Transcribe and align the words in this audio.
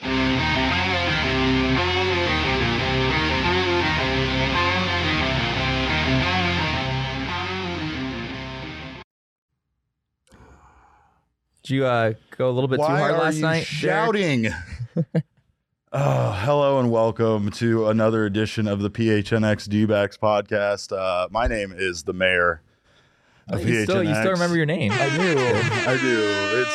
Did 0.00 0.10
you 11.74 11.86
uh, 11.86 12.12
go 12.36 12.48
a 12.48 12.52
little 12.52 12.68
bit 12.68 12.78
Why 12.78 12.86
too 12.86 12.94
hard 12.94 13.14
are 13.14 13.18
last 13.18 13.34
you 13.36 13.42
night? 13.42 13.66
Shouting? 13.66 14.46
oh, 15.92 16.32
hello 16.32 16.78
and 16.78 16.92
welcome 16.92 17.50
to 17.52 17.88
another 17.88 18.24
edition 18.24 18.68
of 18.68 18.80
the 18.80 18.90
PHNX 18.90 19.68
D-backs 19.68 20.16
podcast. 20.16 20.96
Uh, 20.96 21.26
my 21.32 21.48
name 21.48 21.74
is 21.76 22.04
the 22.04 22.12
mayor 22.12 22.62
of 23.48 23.68
you, 23.68 23.82
still, 23.82 24.04
you 24.04 24.14
still 24.14 24.30
remember 24.30 24.56
your 24.56 24.66
name. 24.66 24.92
I 24.92 25.16
do. 25.16 25.38
I 25.88 25.98
do. 26.00 26.20
It's 26.60 26.70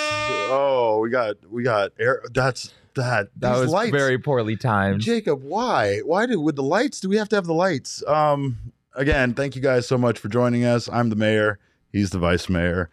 oh, 0.52 1.00
we 1.02 1.10
got 1.10 1.36
we 1.50 1.64
got 1.64 1.92
air. 1.98 2.22
That's 2.34 2.74
that. 2.96 3.30
That 3.38 3.58
was 3.58 3.72
lights. 3.72 3.92
very 3.92 4.18
poorly 4.18 4.56
timed. 4.56 5.02
Jacob, 5.02 5.44
why? 5.44 6.00
Why 6.00 6.26
do 6.26 6.40
with 6.40 6.56
the 6.56 6.64
lights? 6.64 7.00
Do 7.00 7.10
we 7.10 7.18
have 7.18 7.30
to 7.30 7.36
have 7.36 7.46
the 7.46 7.54
lights? 7.54 8.04
Um, 8.08 8.58
again, 8.96 9.34
thank 9.34 9.56
you 9.56 9.62
guys 9.62 9.88
so 9.88 9.98
much 9.98 10.20
for 10.20 10.30
joining 10.30 10.66
us. 10.66 10.90
I'm 10.90 11.10
the 11.10 11.16
mayor. 11.16 11.60
He's 11.92 12.12
the 12.12 12.20
vice 12.20 12.50
mayor. 12.50 12.90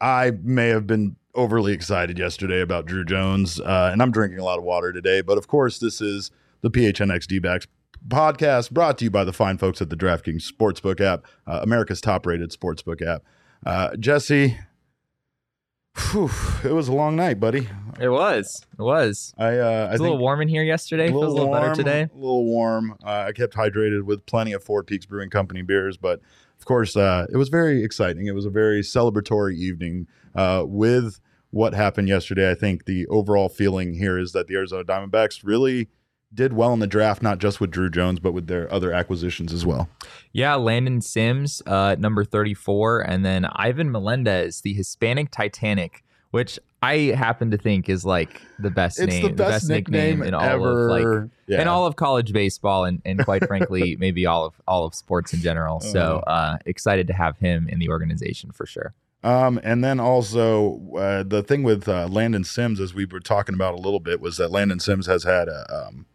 I 0.00 0.32
may 0.42 0.68
have 0.68 0.86
been 0.86 1.16
overly 1.34 1.72
excited 1.72 2.18
yesterday 2.18 2.60
about 2.60 2.86
Druw 2.86 3.06
Jones, 3.06 3.60
uh, 3.60 3.90
and 3.92 4.02
I'm 4.02 4.10
drinking 4.10 4.38
a 4.38 4.44
lot 4.44 4.58
of 4.58 4.64
water 4.64 4.92
today. 4.92 5.20
But 5.20 5.38
of 5.38 5.48
course, 5.48 5.78
this 5.78 6.00
is 6.00 6.30
the 6.62 6.70
PHNX 6.70 7.26
D-backs 7.26 7.66
podcast 8.08 8.70
brought 8.70 8.98
to 8.98 9.04
you 9.04 9.10
by 9.10 9.24
the 9.24 9.32
fine 9.32 9.58
folks 9.58 9.82
at 9.82 9.90
the 9.90 9.96
DraftKings 9.96 10.50
Sportsbook 10.50 11.00
app, 11.00 11.24
uh, 11.46 11.60
America's 11.62 12.00
top-rated 12.00 12.50
sportsbook 12.50 13.02
app. 13.02 13.22
Uh, 13.64 13.96
Jesse, 13.96 14.58
whew, 15.96 16.30
it 16.64 16.72
was 16.72 16.88
a 16.88 16.92
long 16.92 17.16
night, 17.16 17.40
buddy. 17.40 17.68
It 18.00 18.08
was. 18.08 18.64
It 18.78 18.82
was. 18.82 19.34
I 19.38 19.44
uh, 19.44 19.48
I 19.48 19.84
It 19.86 19.90
was 19.92 20.00
a 20.00 20.02
little 20.02 20.18
warm 20.18 20.42
in 20.42 20.48
here 20.48 20.62
yesterday. 20.62 21.08
Feels 21.08 21.24
a 21.24 21.28
little 21.28 21.52
better 21.52 21.74
today. 21.74 22.02
A 22.02 22.14
little 22.14 22.44
warm. 22.44 22.96
Uh, 23.04 23.26
I 23.28 23.32
kept 23.32 23.54
hydrated 23.54 24.02
with 24.02 24.26
plenty 24.26 24.52
of 24.52 24.62
Four 24.62 24.82
Peaks 24.82 25.06
Brewing 25.06 25.30
Company 25.30 25.62
beers, 25.62 25.96
but 25.96 26.20
of 26.58 26.64
course, 26.64 26.96
uh, 26.96 27.26
it 27.32 27.36
was 27.36 27.48
very 27.48 27.82
exciting. 27.82 28.26
It 28.26 28.34
was 28.34 28.44
a 28.44 28.50
very 28.50 28.82
celebratory 28.82 29.54
evening 29.54 30.06
uh, 30.34 30.64
with 30.66 31.20
what 31.50 31.74
happened 31.74 32.08
yesterday. 32.08 32.50
I 32.50 32.54
think 32.54 32.84
the 32.84 33.06
overall 33.06 33.48
feeling 33.48 33.94
here 33.94 34.18
is 34.18 34.32
that 34.32 34.46
the 34.46 34.54
Arizona 34.54 34.84
Diamondbacks 34.84 35.40
really 35.42 35.88
did 36.36 36.52
well 36.52 36.72
in 36.72 36.78
the 36.78 36.86
draft, 36.86 37.22
not 37.22 37.38
just 37.38 37.60
with 37.60 37.72
Druw 37.72 37.90
Jones, 37.90 38.20
but 38.20 38.32
with 38.32 38.46
their 38.46 38.72
other 38.72 38.92
acquisitions 38.92 39.52
as 39.52 39.66
well. 39.66 39.88
Yeah, 40.32 40.54
Landon 40.54 41.00
Sims, 41.00 41.62
uh, 41.66 41.96
number 41.98 42.24
34, 42.24 43.00
and 43.00 43.24
then 43.24 43.46
Ivan 43.46 43.90
Melendez, 43.90 44.60
the 44.60 44.72
Hispanic 44.74 45.30
Titanic, 45.30 46.04
which 46.30 46.58
I 46.82 47.14
happen 47.16 47.50
to 47.52 47.56
think 47.58 47.88
is 47.88 48.04
like 48.04 48.40
the 48.58 48.70
best 48.70 49.00
It's 49.00 49.08
name, 49.08 49.22
the 49.22 49.32
best, 49.32 49.68
nickname, 49.68 50.22
in 50.22 50.34
all 50.34 50.42
ever. 50.42 50.84
of 50.84 50.90
like 50.90 51.30
yeah. 51.48 51.62
in 51.62 51.66
all 51.68 51.86
of 51.86 51.96
college 51.96 52.32
baseball 52.32 52.84
and, 52.84 53.00
and 53.04 53.24
quite 53.24 53.44
frankly 53.48 53.96
maybe 53.98 54.26
all 54.26 54.44
of 54.44 54.54
all 54.68 54.84
of 54.84 54.94
sports 54.94 55.32
in 55.32 55.40
general. 55.40 55.80
So 55.80 56.22
Uh-huh. 56.26 56.30
uh, 56.30 56.58
excited 56.66 57.06
to 57.08 57.14
have 57.14 57.38
him 57.38 57.66
in 57.68 57.78
the 57.78 57.88
organization 57.88 58.52
for 58.52 58.66
sure. 58.66 58.92
Um, 59.24 59.58
and 59.64 59.82
then 59.82 59.98
also 59.98 60.78
uh, 60.96 61.22
the 61.24 61.42
thing 61.42 61.62
with 61.64 61.88
uh, 61.88 62.06
Landon 62.08 62.44
Sims, 62.44 62.78
as 62.78 62.92
we 62.94 63.06
were 63.06 63.18
talking 63.20 63.54
about 63.54 63.74
a 63.74 63.78
little 63.78 63.98
bit, 63.98 64.20
was 64.20 64.36
that 64.36 64.50
Landon 64.52 64.78
Sims 64.78 65.06
has 65.06 65.24
had 65.24 65.48
a 65.48 65.86
um, 65.88 66.06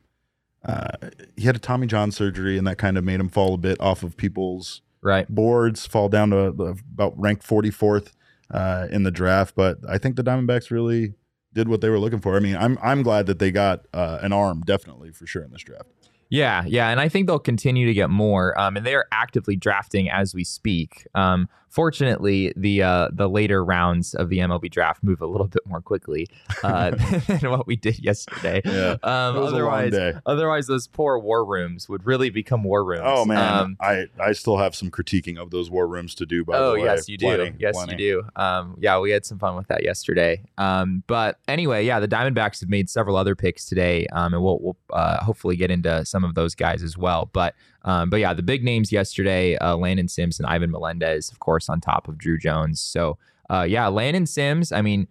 uh, 0.66 1.10
he 1.36 1.44
had 1.46 1.56
a 1.56 1.60
Tommy 1.60 1.88
John 1.88 2.12
surgery, 2.12 2.58
and 2.58 2.68
that 2.68 2.78
kind 2.78 2.98
of 2.98 3.04
made 3.04 3.20
him 3.20 3.30
fall 3.30 3.54
a 3.54 3.58
bit 3.58 3.80
off 3.82 4.04
of 4.04 4.16
people's 4.18 4.82
Right. 5.04 5.28
boards, 5.28 5.88
fall 5.88 6.10
down 6.10 6.30
to 6.30 6.52
the, 6.52 6.76
about 6.94 7.20
ranked 7.20 7.44
forty 7.44 7.72
fourth 7.72 8.16
uh, 8.52 8.88
in 8.92 9.02
the 9.04 9.10
draft. 9.12 9.56
But 9.56 9.78
I 9.90 9.98
think 9.98 10.16
the 10.16 10.24
Diamondbacks 10.24 10.70
really 10.70 11.16
did 11.54 11.68
what 11.68 11.82
they 11.82 11.90
were 11.90 11.98
looking 11.98 12.20
for. 12.22 12.36
I 12.36 12.40
mean, 12.40 12.56
I'm 12.56 12.78
I'm 12.84 13.02
glad 13.02 13.26
that 13.26 13.40
they 13.40 13.50
got 13.52 13.88
uh, 13.94 14.20
an 14.22 14.32
arm, 14.32 14.62
definitely 14.64 15.12
for 15.12 15.26
sure 15.26 15.44
in 15.44 15.52
this 15.52 15.64
draft. 15.64 15.90
Yeah, 16.30 16.64
yeah, 16.66 16.90
and 16.90 17.00
I 17.02 17.10
think 17.10 17.28
they'll 17.28 17.40
continue 17.40 17.88
to 17.88 17.94
get 17.94 18.10
more. 18.10 18.58
Um, 18.60 18.78
and 18.78 18.86
they 18.86 18.94
are 18.96 19.06
actively 19.12 19.56
drafting 19.58 20.10
as 20.10 20.34
we 20.36 20.44
speak. 20.46 21.06
Um, 21.16 21.50
fortunately, 21.72 22.54
the 22.56 22.84
uh, 22.84 23.08
the 23.12 23.28
later 23.28 23.64
rounds 23.64 24.14
of 24.14 24.30
the 24.30 24.40
MLB 24.40 24.70
draft 24.70 25.04
move 25.04 25.22
a 25.22 25.26
little 25.26 25.48
bit 25.48 25.66
more 25.66 25.82
quickly 25.82 26.28
uh, 26.64 26.92
than 27.28 27.50
what 27.50 27.66
we 27.66 27.76
did 27.76 28.00
yesterday. 28.00 28.62
Yeah, 28.66 28.98
Um, 29.04 29.38
it 29.38 29.40
was 29.40 29.52
a 29.54 29.56
long 29.56 29.72
otherwise, 29.88 30.22
otherwise, 30.26 30.68
those 30.68 30.88
poor 30.88 31.18
war 31.18 31.44
rooms 31.46 31.90
would 31.90 32.06
really 32.06 32.30
become 32.30 32.64
war 32.64 32.84
rooms. 32.84 33.04
Oh 33.06 33.26
man, 33.26 33.60
Um, 33.60 33.78
I 33.80 34.06
I 34.20 34.34
still 34.34 34.58
have 34.58 34.76
some 34.76 34.92
critiquing 34.92 35.38
of 35.38 35.50
those 35.50 35.72
war 35.72 35.88
rooms 35.88 36.14
to 36.16 36.26
do. 36.26 36.44
By 36.44 36.58
oh 36.58 36.74
the 36.74 36.80
way, 36.80 36.86
yes, 36.86 37.08
you 37.10 37.18
do. 37.18 37.26
Plenty, 37.26 37.56
yes, 37.58 37.76
plenty. 37.76 37.94
you 38.04 38.22
do. 38.22 38.42
Um, 38.42 38.76
yeah, 38.80 39.00
we 39.00 39.12
had 39.12 39.26
some 39.26 39.40
fun 39.40 39.56
with 39.56 39.68
that 39.68 39.84
yesterday. 39.84 40.44
Um, 40.58 41.04
but 41.08 41.40
anyway, 41.48 41.86
yeah, 41.86 42.00
the 42.00 42.08
Diamondbacks 42.08 42.60
have 42.60 42.70
made 42.70 42.90
several 42.90 43.16
other 43.16 43.36
picks 43.36 43.66
today, 43.66 44.08
um, 44.12 44.34
and 44.34 44.44
we'll, 44.44 44.60
we'll 44.60 44.78
uh, 44.92 45.24
hopefully 45.24 45.56
get 45.56 45.72
into 45.72 46.06
some 46.06 46.24
of 46.24 46.36
those 46.36 46.56
guys 46.56 46.84
as 46.84 46.98
well. 46.98 47.30
But 47.34 47.56
um, 47.84 48.10
but 48.10 48.20
yeah, 48.20 48.34
the 48.34 48.44
big 48.44 48.64
names 48.64 48.92
yesterday: 48.92 49.58
uh, 49.58 49.76
Landon 49.76 50.08
Sims 50.08 50.40
and 50.40 50.48
Ivan 50.48 50.72
Melendez, 50.72 51.32
of 51.32 51.40
course, 51.40 51.70
on 51.70 51.82
top 51.82 52.08
of 52.08 52.16
Druw 52.16 52.40
Jones. 52.40 52.80
So 52.80 53.18
uh, 53.50 53.64
yeah, 53.64 53.88
Landon 53.88 54.26
Sims. 54.26 54.72
I 54.72 54.82
mean, 54.82 55.08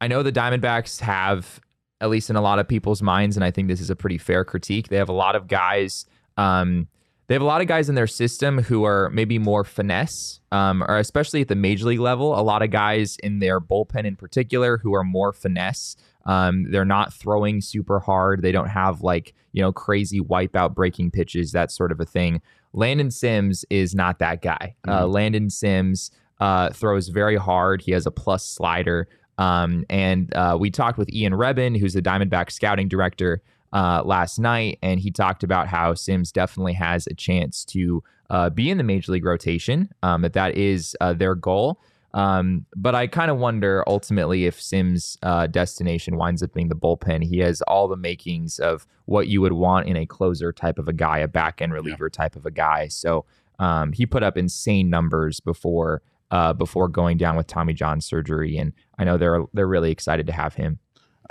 I 0.00 0.08
know 0.08 0.22
the 0.22 0.32
Diamondbacks 0.32 1.00
have, 1.00 1.60
at 2.00 2.10
least 2.10 2.30
in 2.30 2.36
a 2.36 2.40
lot 2.40 2.58
of 2.58 2.68
people's 2.68 3.02
minds, 3.02 3.36
and 3.36 3.44
I 3.44 3.50
think 3.50 3.68
this 3.68 3.80
is 3.80 3.90
a 3.90 3.96
pretty 3.96 4.18
fair 4.18 4.44
critique. 4.44 4.88
They 4.88 4.96
have 4.96 5.08
a 5.08 5.14
lot 5.14 5.36
of 5.36 5.48
guys. 5.48 6.06
Um, 6.36 6.88
they 7.28 7.34
have 7.34 7.42
a 7.42 7.46
lot 7.46 7.60
of 7.60 7.66
guys 7.66 7.88
in 7.88 7.94
their 7.94 8.06
system 8.06 8.58
who 8.62 8.84
are 8.84 9.10
maybe 9.10 9.38
more 9.38 9.62
finesse, 9.62 10.40
um, 10.50 10.82
or 10.82 10.98
especially 10.98 11.42
at 11.42 11.48
the 11.48 11.54
major 11.54 11.86
league 11.86 12.00
level. 12.00 12.38
A 12.38 12.40
lot 12.40 12.62
of 12.62 12.70
guys 12.70 13.16
in 13.22 13.38
their 13.38 13.60
bullpen 13.60 14.04
in 14.04 14.16
particular 14.16 14.78
who 14.78 14.94
are 14.94 15.04
more 15.04 15.32
finesse. 15.32 15.94
Um, 16.26 16.70
they're 16.70 16.84
not 16.84 17.12
throwing 17.12 17.60
super 17.60 18.00
hard. 18.00 18.42
They 18.42 18.52
don't 18.52 18.68
have 18.68 19.00
like 19.02 19.34
you 19.52 19.62
know 19.62 19.72
crazy 19.72 20.20
wipeout 20.20 20.74
breaking 20.74 21.10
pitches, 21.10 21.52
that 21.52 21.70
sort 21.70 21.92
of 21.92 22.00
a 22.00 22.04
thing. 22.04 22.40
Landon 22.72 23.10
Sims 23.10 23.64
is 23.70 23.94
not 23.94 24.18
that 24.18 24.42
guy. 24.42 24.74
Uh, 24.86 25.06
Landon 25.06 25.48
Sims 25.50 26.10
uh, 26.40 26.70
throws 26.70 27.08
very 27.08 27.36
hard. 27.36 27.82
He 27.82 27.92
has 27.92 28.06
a 28.06 28.10
plus 28.10 28.44
slider. 28.44 29.08
Um, 29.38 29.84
and 29.88 30.34
uh, 30.34 30.56
we 30.58 30.70
talked 30.70 30.98
with 30.98 31.12
Ian 31.12 31.32
Rebhan, 31.32 31.78
who's 31.78 31.94
the 31.94 32.02
Diamondback 32.02 32.50
scouting 32.50 32.88
director, 32.88 33.40
uh, 33.72 34.02
last 34.04 34.38
night, 34.38 34.78
and 34.82 35.00
he 35.00 35.10
talked 35.10 35.42
about 35.42 35.68
how 35.68 35.94
Sims 35.94 36.32
definitely 36.32 36.72
has 36.74 37.06
a 37.06 37.14
chance 37.14 37.64
to 37.66 38.02
uh, 38.30 38.50
be 38.50 38.70
in 38.70 38.78
the 38.78 38.84
major 38.84 39.12
league 39.12 39.24
rotation. 39.24 39.90
Um, 40.02 40.22
that 40.22 40.32
that 40.34 40.56
is 40.56 40.96
uh, 41.00 41.12
their 41.12 41.34
goal. 41.34 41.80
Um, 42.14 42.64
but 42.74 42.94
I 42.94 43.06
kind 43.06 43.30
of 43.30 43.36
wonder 43.36 43.84
ultimately 43.86 44.46
if 44.46 44.60
Sims' 44.60 45.18
uh, 45.22 45.46
destination 45.46 46.16
winds 46.16 46.42
up 46.42 46.54
being 46.54 46.68
the 46.68 46.74
bullpen. 46.74 47.22
He 47.22 47.38
has 47.38 47.60
all 47.62 47.86
the 47.86 47.96
makings 47.96 48.58
of 48.58 48.86
what 49.04 49.28
you 49.28 49.40
would 49.40 49.52
want 49.52 49.88
in 49.88 49.96
a 49.96 50.06
closer 50.06 50.52
type 50.52 50.78
of 50.78 50.88
a 50.88 50.92
guy, 50.92 51.18
a 51.18 51.28
back 51.28 51.60
end 51.60 51.72
reliever 51.72 52.08
type 52.08 52.34
of 52.34 52.46
a 52.46 52.50
guy. 52.50 52.88
So 52.88 53.26
um, 53.58 53.92
he 53.92 54.06
put 54.06 54.22
up 54.22 54.36
insane 54.36 54.88
numbers 54.90 55.40
before 55.40 56.02
uh, 56.30 56.52
before 56.52 56.88
going 56.88 57.16
down 57.16 57.36
with 57.36 57.46
Tommy 57.46 57.72
John 57.72 58.00
surgery, 58.00 58.58
and 58.58 58.72
I 58.98 59.04
know 59.04 59.16
they're 59.16 59.44
they're 59.54 59.66
really 59.66 59.90
excited 59.90 60.26
to 60.26 60.32
have 60.32 60.54
him. 60.54 60.78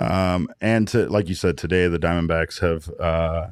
Um, 0.00 0.48
and 0.60 0.86
to 0.88 1.08
like 1.08 1.28
you 1.28 1.34
said 1.34 1.58
today, 1.58 1.88
the 1.88 1.98
Diamondbacks 1.98 2.60
have 2.60 2.90
uh, 3.00 3.48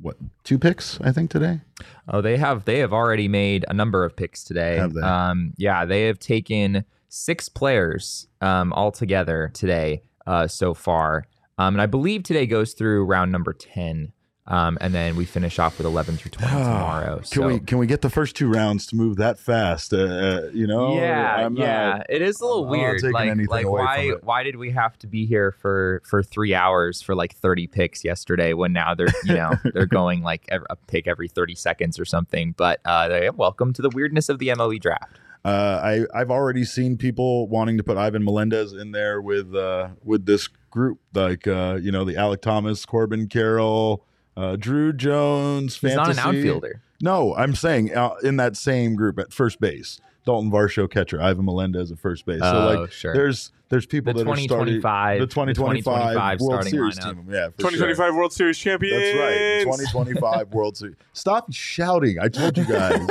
what 0.00 0.16
two 0.44 0.58
picks? 0.58 1.00
I 1.00 1.12
think 1.12 1.30
today. 1.30 1.60
Oh, 2.08 2.20
they 2.20 2.36
have 2.36 2.64
they 2.64 2.78
have 2.78 2.92
already 2.92 3.28
made 3.28 3.64
a 3.68 3.74
number 3.74 4.04
of 4.04 4.16
picks 4.16 4.44
today. 4.44 4.76
Have 4.76 4.94
they? 4.94 5.00
Um, 5.00 5.54
yeah, 5.56 5.84
they 5.84 6.04
have 6.04 6.18
taken 6.18 6.84
six 7.08 7.48
players 7.48 8.26
um, 8.40 8.72
altogether 8.72 9.50
today 9.54 10.02
uh, 10.26 10.46
so 10.46 10.74
far, 10.74 11.24
um, 11.58 11.74
and 11.74 11.82
I 11.82 11.86
believe 11.86 12.22
today 12.22 12.46
goes 12.46 12.74
through 12.74 13.04
round 13.04 13.32
number 13.32 13.52
ten, 13.52 14.12
um, 14.48 14.78
and 14.80 14.94
then 14.94 15.14
we 15.14 15.26
finish 15.26 15.58
off 15.58 15.76
with 15.76 15.86
eleven 15.86 16.16
through 16.16 16.30
twenty 16.30 16.52
tomorrow. 16.52 17.16
Can 17.16 17.24
so. 17.24 17.46
we 17.46 17.60
can 17.60 17.76
we 17.76 17.86
get 17.86 18.00
the 18.00 18.08
first 18.08 18.34
two 18.34 18.48
rounds 18.48 18.86
to 18.86 18.96
move 18.96 19.16
that 19.16 19.38
fast? 19.38 19.92
Uh, 19.92 19.98
uh, 19.98 20.50
you 20.54 20.66
know, 20.66 20.98
yeah, 20.98 21.36
I'm 21.36 21.54
not- 21.54 21.62
yeah, 21.62 22.02
it 22.08 22.22
is 22.22 22.40
a 22.40 22.46
little 22.46 22.64
I'm 22.64 22.70
weird. 22.70 23.02
Like, 23.02 23.36
like 23.48 23.68
why 23.68 24.12
why 24.22 24.42
did 24.42 24.56
we 24.56 24.70
have 24.70 24.98
to 25.00 25.06
be 25.06 25.26
here 25.26 25.52
for 25.52 26.00
for 26.04 26.22
three 26.22 26.54
hours 26.54 27.02
for 27.02 27.14
like 27.14 27.34
thirty 27.34 27.66
picks 27.66 28.04
yesterday 28.04 28.54
when 28.54 28.72
now 28.72 28.94
they're 28.94 29.08
you 29.24 29.34
know 29.34 29.52
they're 29.74 29.86
going 29.86 30.22
like 30.22 30.48
a 30.50 30.76
pick 30.86 31.06
every 31.06 31.28
thirty 31.28 31.54
seconds 31.54 31.98
or 31.98 32.06
something? 32.06 32.54
But 32.56 32.80
uh, 32.86 33.30
welcome 33.36 33.74
to 33.74 33.82
the 33.82 33.90
weirdness 33.90 34.30
of 34.30 34.38
the 34.38 34.48
MLB 34.48 34.80
draft. 34.80 35.18
Uh, 35.44 35.80
I 36.12 36.18
I've 36.18 36.30
already 36.30 36.64
seen 36.64 36.96
people 36.96 37.48
wanting 37.48 37.76
to 37.76 37.82
put 37.82 37.96
Ivan 37.96 38.24
Melendez 38.24 38.72
in 38.72 38.92
there 38.92 39.20
with 39.20 39.54
uh, 39.54 39.90
with 40.02 40.26
this 40.26 40.48
group, 40.70 41.00
like 41.14 41.46
uh, 41.46 41.78
you 41.80 41.92
know 41.92 42.04
the 42.04 42.16
Alec 42.16 42.40
Thomas, 42.40 42.84
Corbin 42.84 43.28
Carroll, 43.28 44.04
uh, 44.38 44.56
Druw 44.56 44.96
Jones. 44.96 45.78
He's 45.78 45.94
not 45.94 46.10
an 46.10 46.18
outfielder. 46.18 46.80
No, 47.00 47.34
I'm 47.36 47.54
saying 47.54 47.94
uh, 47.94 48.14
in 48.22 48.36
that 48.36 48.56
same 48.56 48.94
group 48.96 49.18
at 49.18 49.32
first 49.32 49.60
base, 49.60 50.00
Dalton 50.24 50.50
Varsho 50.50 50.90
catcher, 50.90 51.20
Ivan 51.20 51.44
Melendez 51.44 51.90
at 51.92 51.98
first 51.98 52.24
base. 52.26 52.40
so 52.40 52.46
Oh, 52.46 52.80
like 52.82 52.92
sure. 52.92 53.14
there's 53.14 53.52
there's 53.68 53.86
people 53.86 54.12
The 54.14 54.24
that 54.24 54.30
are 54.30 54.36
starting 54.36 54.80
the 54.80 54.80
2025 54.80 55.20
the 55.20 55.26
2025, 55.26 55.84
2025 55.84 56.40
World 56.40 56.50
starting 56.64 56.70
Series 56.70 56.98
lineup. 56.98 57.14
team. 57.26 57.34
Yeah, 57.34 57.48
for 57.50 57.60
sure. 57.62 57.70
2025 57.70 58.14
World 58.14 58.32
Series 58.32 58.58
champions. 58.58 59.02
That's 59.02 59.18
right. 59.18 59.60
2025 59.62 60.48
World 60.54 60.76
Series. 60.76 60.96
Stop 61.12 61.52
shouting. 61.52 62.18
I 62.20 62.28
told 62.28 62.56
you 62.58 62.64
guys. 62.64 63.08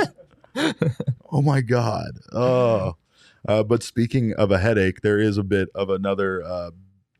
oh 1.32 1.42
my 1.42 1.60
God. 1.60 2.10
Oh. 2.32 2.96
Uh, 3.46 3.62
but 3.62 3.82
speaking 3.82 4.34
of 4.34 4.50
a 4.50 4.58
headache, 4.58 5.00
there 5.02 5.18
is 5.20 5.38
a 5.38 5.44
bit 5.44 5.68
of 5.74 5.88
another 5.90 6.42
uh, 6.42 6.70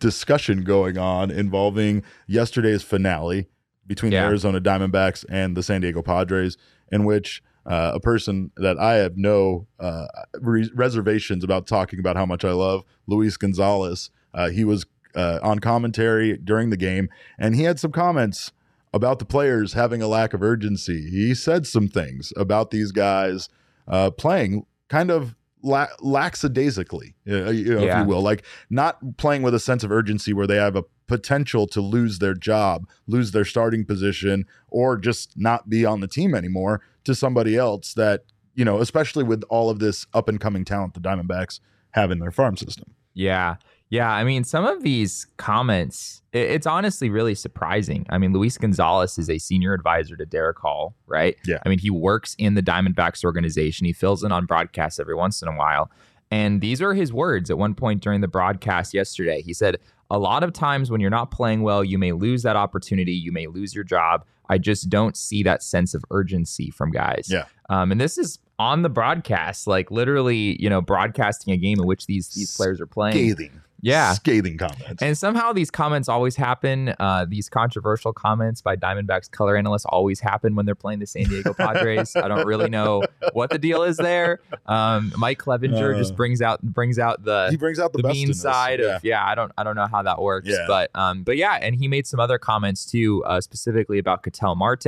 discussion 0.01 0.63
going 0.65 0.99
on 0.99 1.31
involving 1.31 2.03
yesterday's 2.27 2.83
finale 2.83 3.49
between 3.89 4.13
Yeah. 4.13 4.23
the 4.23 4.29
Arizona 4.29 4.61
Diamondbacks 4.61 5.25
and 5.29 5.57
the 5.57 5.63
San 5.65 5.81
Diego 5.81 6.03
Padres, 6.03 6.57
in 6.93 7.05
which 7.05 7.43
uh, 7.67 7.91
a 7.95 8.01
person 8.01 8.51
that 8.57 8.79
I 8.79 8.95
have 8.95 9.17
no 9.17 9.67
uh, 9.81 10.07
re- 10.41 10.71
reservations 10.75 11.43
about 11.43 11.67
talking 11.67 11.99
about 11.99 12.17
how 12.17 12.25
much 12.25 12.45
I 12.45 12.53
love, 12.53 12.85
Luis 13.07 13.37
Gonzalez, 13.37 14.11
uh, 14.33 14.49
he 14.51 14.65
was 14.65 14.87
uh, 15.17 15.41
on 15.43 15.59
commentary 15.59 16.37
during 16.39 16.71
the 16.71 16.77
game, 16.77 17.09
and 17.39 17.57
he 17.57 17.65
had 17.65 17.81
some 17.81 17.91
comments 17.93 18.53
about 18.95 19.19
the 19.19 19.25
players 19.27 19.73
having 19.75 20.01
a 20.01 20.09
lack 20.09 20.33
of 20.33 20.43
urgency. 20.43 21.11
He 21.11 21.35
said 21.35 21.67
some 21.67 21.89
things 21.89 22.33
about 22.37 22.71
these 22.71 22.93
guys 22.93 23.49
uh, 23.87 24.11
playing 24.13 24.65
kind 24.89 25.11
of 25.11 25.35
la- 25.63 25.89
lackadaisically, 26.01 27.15
you 27.25 27.33
know, 27.35 27.83
if 27.83 27.99
you 27.99 28.05
will, 28.05 28.23
like 28.23 28.45
not 28.71 29.17
playing 29.17 29.43
with 29.43 29.55
a 29.55 29.61
sense 29.61 29.85
of 29.85 29.91
urgency 29.91 30.33
where 30.33 30.47
they 30.47 30.57
have 30.57 30.77
a 30.77 30.85
potential 31.07 31.67
to 31.67 31.81
lose 31.81 32.19
their 32.19 32.35
job, 32.35 32.87
lose 33.07 33.33
their 33.33 33.45
starting 33.45 33.85
position, 33.85 34.45
or 34.69 34.97
just 34.97 35.33
not 35.37 35.69
be 35.69 35.85
on 35.85 36.01
the 36.01 36.09
team 36.09 36.35
anymore 36.35 36.83
to 37.05 37.15
somebody 37.15 37.57
else 37.57 37.95
that, 37.95 38.25
you 38.55 38.65
know, 38.65 38.79
especially 38.79 39.25
with 39.25 39.43
all 39.49 39.71
of 39.71 39.79
this 39.79 40.07
up 40.13 40.29
and 40.29 40.41
coming 40.41 40.65
talent 40.65 40.95
the 40.95 41.01
Diamondbacks 41.01 41.61
have 41.93 42.11
in 42.11 42.19
their 42.19 42.31
farm 42.31 42.57
system. 42.57 42.95
Yeah. 43.15 43.57
Yeah. 43.91 44.11
I 44.11 44.25
mean, 44.25 44.45
some 44.45 44.67
of 44.67 44.83
these 44.83 45.27
comments, 45.37 46.23
it's 46.33 46.67
honestly 46.67 47.09
really 47.09 47.35
surprising. 47.35 48.07
I 48.11 48.19
mean, 48.19 48.33
Luis 48.33 48.59
Gonzalez 48.59 49.19
is 49.19 49.31
a 49.31 49.39
senior 49.39 49.73
advisor 49.73 50.17
to 50.17 50.27
Derrick 50.27 50.59
Hall, 50.59 50.95
right? 51.07 51.37
Yeah. 51.47 51.59
I 51.65 51.69
mean, 51.69 51.79
he 51.79 51.91
works 51.91 52.35
in 52.39 52.55
the 52.55 52.63
Diamondbacks 52.63 53.25
organization. 53.25 53.87
He 53.87 53.93
fills 53.93 54.23
in 54.25 54.33
on 54.33 54.47
broadcasts 54.47 54.99
every 54.99 55.15
once 55.15 55.43
in 55.43 55.49
a 55.49 55.57
while. 55.57 55.91
And 56.31 56.61
these 56.61 56.83
are 56.83 56.93
his 56.93 57.13
words 57.13 57.51
at 57.51 57.59
one 57.59 57.75
point 57.75 58.03
during 58.03 58.21
the 58.21 58.29
broadcast 58.29 58.93
yesterday. 58.93 59.41
He 59.41 59.55
said, 59.55 59.79
A 60.11 60.19
lot 60.19 60.43
of 60.43 60.53
times 60.53 60.91
when 60.91 61.01
you're 61.01 61.11
not 61.11 61.31
playing 61.31 61.63
well, 61.63 61.83
you 61.83 61.99
may 61.99 62.13
lose 62.13 62.43
that 62.43 62.57
opportunity. 62.57 63.13
You 63.13 63.33
may 63.33 63.47
lose 63.47 63.75
your 63.75 63.85
job. 63.85 64.25
I 64.51 64.59
just 64.59 64.89
don't 64.89 65.17
see 65.17 65.43
that 65.43 65.63
sense 65.63 65.95
of 65.95 66.05
urgency 66.11 66.71
from 66.71 66.91
guys. 66.91 67.29
Yeah. 67.31 67.45
Um, 67.71 67.93
and 67.93 68.01
this 68.01 68.19
is 68.19 68.39
on 68.59 68.83
the 68.83 68.89
broadcast, 68.89 69.67
like 69.67 69.91
literally, 69.91 70.61
you 70.61 70.69
know, 70.69 70.81
broadcasting 70.81 71.53
a 71.53 71.57
game 71.57 71.79
in 71.79 71.87
which 71.87 72.07
these 72.07 72.29
these 72.29 72.57
players 72.57 72.81
are 72.81 72.87
playing. 72.87 73.15
Scathing. 73.15 73.63
Yeah. 73.81 74.13
Scathing 74.15 74.57
comments. 74.59 75.03
And 75.03 75.17
somehow 75.17 75.53
these 75.53 75.71
comments 75.71 76.09
always 76.09 76.35
happen. 76.35 76.95
Uh, 76.99 77.27
these 77.29 77.49
controversial 77.49 78.13
comments 78.13 78.61
by 78.61 78.75
Diamondbacks 78.77 79.31
color 79.31 79.57
analysts 79.57 79.85
always 79.87 80.19
happen 80.21 80.57
when 80.57 80.67
they're 80.67 80.75
playing 80.75 80.99
the 80.99 81.07
San 81.07 81.25
Diego 81.25 81.55
Padres. 81.55 82.17
I 82.17 82.27
don't 82.29 82.47
really 82.47 82.69
know 82.69 83.03
what 83.35 83.51
the 83.51 83.59
deal 83.59 83.85
is 83.85 83.97
there. 83.97 84.41
Um, 84.67 85.13
Mike 85.17 85.39
Clevinger 85.39 85.95
Uh, 85.95 85.99
just 85.99 86.17
brings 86.17 86.43
out 86.43 86.61
brings 86.63 86.99
out 86.99 87.25
the 87.25 87.49
he 87.51 87.57
brings 87.57 87.79
out 87.79 87.93
the, 87.93 88.03
the 88.03 88.09
mean 88.09 88.35
side 88.35 88.81
Yeah. 88.81 88.97
of 88.97 89.05
yeah 89.05 89.25
i 89.25 89.35
don't 89.35 89.53
i 89.57 89.63
don't 89.65 89.77
know 89.77 89.87
how 89.87 90.03
that 90.03 90.21
works 90.21 90.49
Yeah. 90.49 90.65
but 90.67 90.91
um 90.95 91.23
but 91.23 91.37
yeah 91.37 91.59
and 91.61 91.75
he 91.75 91.89
made 91.89 92.07
some 92.07 92.21
other 92.21 92.39
comments 92.39 92.85
too 92.85 93.23
uh, 93.25 93.41
specifically 93.41 93.99
about 93.99 94.23
Ketel 94.23 94.55
marte 94.57 94.87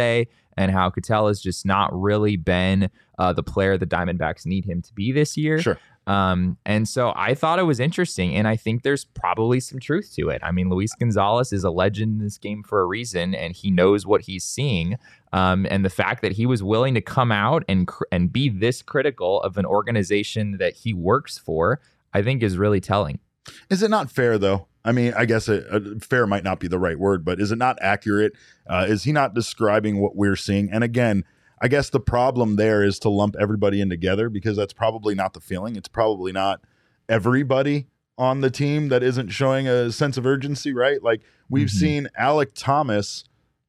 and 0.56 0.70
how 0.72 0.90
Ketel 0.90 1.28
has 1.28 1.40
just 1.40 1.64
not 1.64 1.90
really 1.98 2.36
been 2.36 2.90
uh, 3.18 3.32
the 3.32 3.42
player 3.42 3.78
the 3.78 3.86
diamondbacks 3.86 4.44
need 4.46 4.64
him 4.64 4.82
to 4.82 4.92
be 4.94 5.12
this 5.12 5.36
year 5.36 5.60
Sure. 5.62 5.78
Um, 6.10 6.56
and 6.66 6.88
so 6.88 7.12
I 7.14 7.34
thought 7.34 7.60
it 7.60 7.64
was 7.64 7.78
interesting, 7.78 8.34
and 8.34 8.48
I 8.48 8.56
think 8.56 8.82
there's 8.82 9.04
probably 9.04 9.60
some 9.60 9.78
truth 9.78 10.12
to 10.16 10.28
it. 10.28 10.40
I 10.42 10.50
mean, 10.50 10.68
Luis 10.68 10.92
Gonzalez 10.92 11.52
is 11.52 11.62
a 11.62 11.70
legend 11.70 12.18
in 12.18 12.24
this 12.24 12.36
game 12.36 12.64
for 12.64 12.80
a 12.80 12.84
reason, 12.84 13.32
and 13.32 13.54
he 13.54 13.70
knows 13.70 14.06
what 14.06 14.22
he's 14.22 14.42
seeing. 14.42 14.96
Um, 15.32 15.68
and 15.70 15.84
the 15.84 15.90
fact 15.90 16.22
that 16.22 16.32
he 16.32 16.46
was 16.46 16.64
willing 16.64 16.94
to 16.94 17.00
come 17.00 17.30
out 17.30 17.62
and 17.68 17.86
cr- 17.86 18.02
and 18.10 18.32
be 18.32 18.48
this 18.48 18.82
critical 18.82 19.40
of 19.42 19.56
an 19.56 19.64
organization 19.64 20.56
that 20.58 20.74
he 20.74 20.92
works 20.92 21.38
for, 21.38 21.80
I 22.12 22.22
think 22.22 22.42
is 22.42 22.58
really 22.58 22.80
telling. 22.80 23.20
Is 23.68 23.80
it 23.80 23.88
not 23.88 24.10
fair 24.10 24.36
though? 24.36 24.66
I 24.84 24.90
mean, 24.90 25.14
I 25.16 25.26
guess 25.26 25.48
it, 25.48 25.64
uh, 25.70 25.80
fair 26.00 26.26
might 26.26 26.42
not 26.42 26.58
be 26.58 26.66
the 26.66 26.78
right 26.80 26.98
word, 26.98 27.24
but 27.24 27.38
is 27.38 27.52
it 27.52 27.58
not 27.58 27.78
accurate? 27.80 28.32
Uh, 28.66 28.84
is 28.88 29.04
he 29.04 29.12
not 29.12 29.32
describing 29.32 30.00
what 30.00 30.16
we're 30.16 30.34
seeing? 30.34 30.72
And 30.72 30.82
again, 30.82 31.24
I 31.60 31.68
guess 31.68 31.90
the 31.90 32.00
problem 32.00 32.56
there 32.56 32.82
is 32.82 32.98
to 33.00 33.10
lump 33.10 33.36
everybody 33.38 33.80
in 33.80 33.90
together 33.90 34.28
because 34.30 34.56
that's 34.56 34.72
probably 34.72 35.14
not 35.14 35.34
the 35.34 35.40
feeling. 35.40 35.76
It's 35.76 35.88
probably 35.88 36.32
not 36.32 36.62
everybody 37.08 37.86
on 38.16 38.40
the 38.40 38.50
team 38.50 38.88
that 38.88 39.02
isn't 39.02 39.28
showing 39.28 39.66
a 39.66 39.90
sense 39.92 40.16
of 40.16 40.26
urgency, 40.26 40.72
right? 40.72 41.02
Like 41.02 41.22
we've 41.48 41.68
Mhm. 41.68 41.70
seen 41.78 42.08
Alec 42.16 42.50
Thomas 42.54 43.24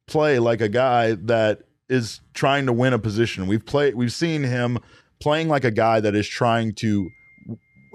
play 0.06 0.38
like 0.38 0.60
a 0.60 0.68
guy 0.68 1.12
that 1.14 1.62
is 1.88 2.20
trying 2.34 2.66
to 2.66 2.72
win 2.72 2.92
a 2.92 2.98
position. 2.98 3.46
We've 3.46 3.64
played 3.64 3.94
we've 3.94 4.12
seen 4.12 4.42
him 4.44 4.78
playing 5.20 5.48
like 5.48 5.64
a 5.64 5.70
guy 5.70 6.00
that 6.00 6.14
is 6.14 6.26
trying 6.28 6.74
to 6.74 7.08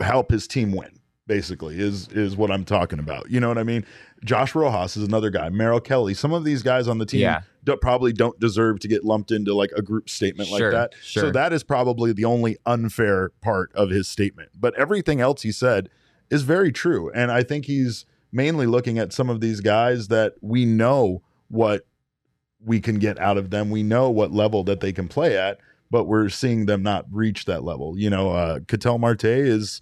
help 0.02 0.32
his 0.32 0.48
team 0.48 0.72
win 0.72 0.97
basically 1.28 1.78
is 1.80 2.08
is 2.10 2.36
what 2.36 2.50
I'm 2.52 2.66
talking 2.66 3.00
about. 3.00 3.30
You 3.30 3.40
know 3.40 3.48
what 3.50 3.58
I 3.58 3.64
mean? 3.64 3.86
Josh 4.26 4.56
Rojas 4.56 4.98
is 4.98 5.04
another 5.04 5.30
guy. 5.30 5.50
Merrill 5.50 5.80
Kelly. 5.82 6.14
Some 6.14 6.34
of 6.34 6.44
these 6.44 6.64
guys 6.64 6.88
on 6.88 6.98
the 6.98 7.06
team 7.06 7.20
Yeah. 7.22 7.42
do, 7.64 7.76
probably 7.78 8.14
don't 8.14 8.40
deserve 8.40 8.80
to 8.80 8.88
get 8.88 9.04
lumped 9.06 9.32
into 9.32 9.54
like 9.54 9.72
a 9.76 9.82
group 9.82 10.10
statement 10.10 10.50
Sure, 10.50 10.72
like 10.72 10.92
that. 10.92 10.98
sure. 11.04 11.24
So 11.24 11.32
that 11.32 11.54
is 11.54 11.64
probably 11.64 12.14
the 12.14 12.26
only 12.26 12.58
unfair 12.66 13.32
part 13.42 13.72
of 13.76 13.90
his 13.92 14.08
statement. 14.08 14.50
But 14.60 14.74
everything 14.76 15.22
else 15.22 15.44
he 15.44 15.52
said 15.52 15.90
is 16.32 16.42
very 16.44 16.72
true. 16.72 17.12
And 17.14 17.32
I 17.32 17.44
think 17.44 17.66
he's 17.66 18.06
mainly 18.32 18.66
looking 18.66 18.98
at 18.98 19.14
some 19.14 19.30
of 19.30 19.40
these 19.40 19.62
guys 19.62 20.08
that 20.08 20.34
we 20.42 20.66
know 20.66 21.22
what 21.50 21.86
we 22.66 22.80
can 22.80 22.98
get 23.00 23.20
out 23.20 23.38
of 23.38 23.52
them. 23.52 23.70
We 23.70 23.84
know 23.84 24.10
what 24.10 24.32
level 24.32 24.64
that 24.64 24.80
they 24.80 24.92
can 24.92 25.08
play 25.08 25.38
at, 25.38 25.60
but 25.92 26.06
we're 26.06 26.30
seeing 26.30 26.66
them 26.66 26.82
not 26.82 27.06
reach 27.12 27.46
that 27.46 27.64
level. 27.64 27.98
You 27.98 28.10
know, 28.10 28.32
uh 28.32 28.60
Ketel 28.68 28.98
Marte 28.98 29.26
is 29.26 29.82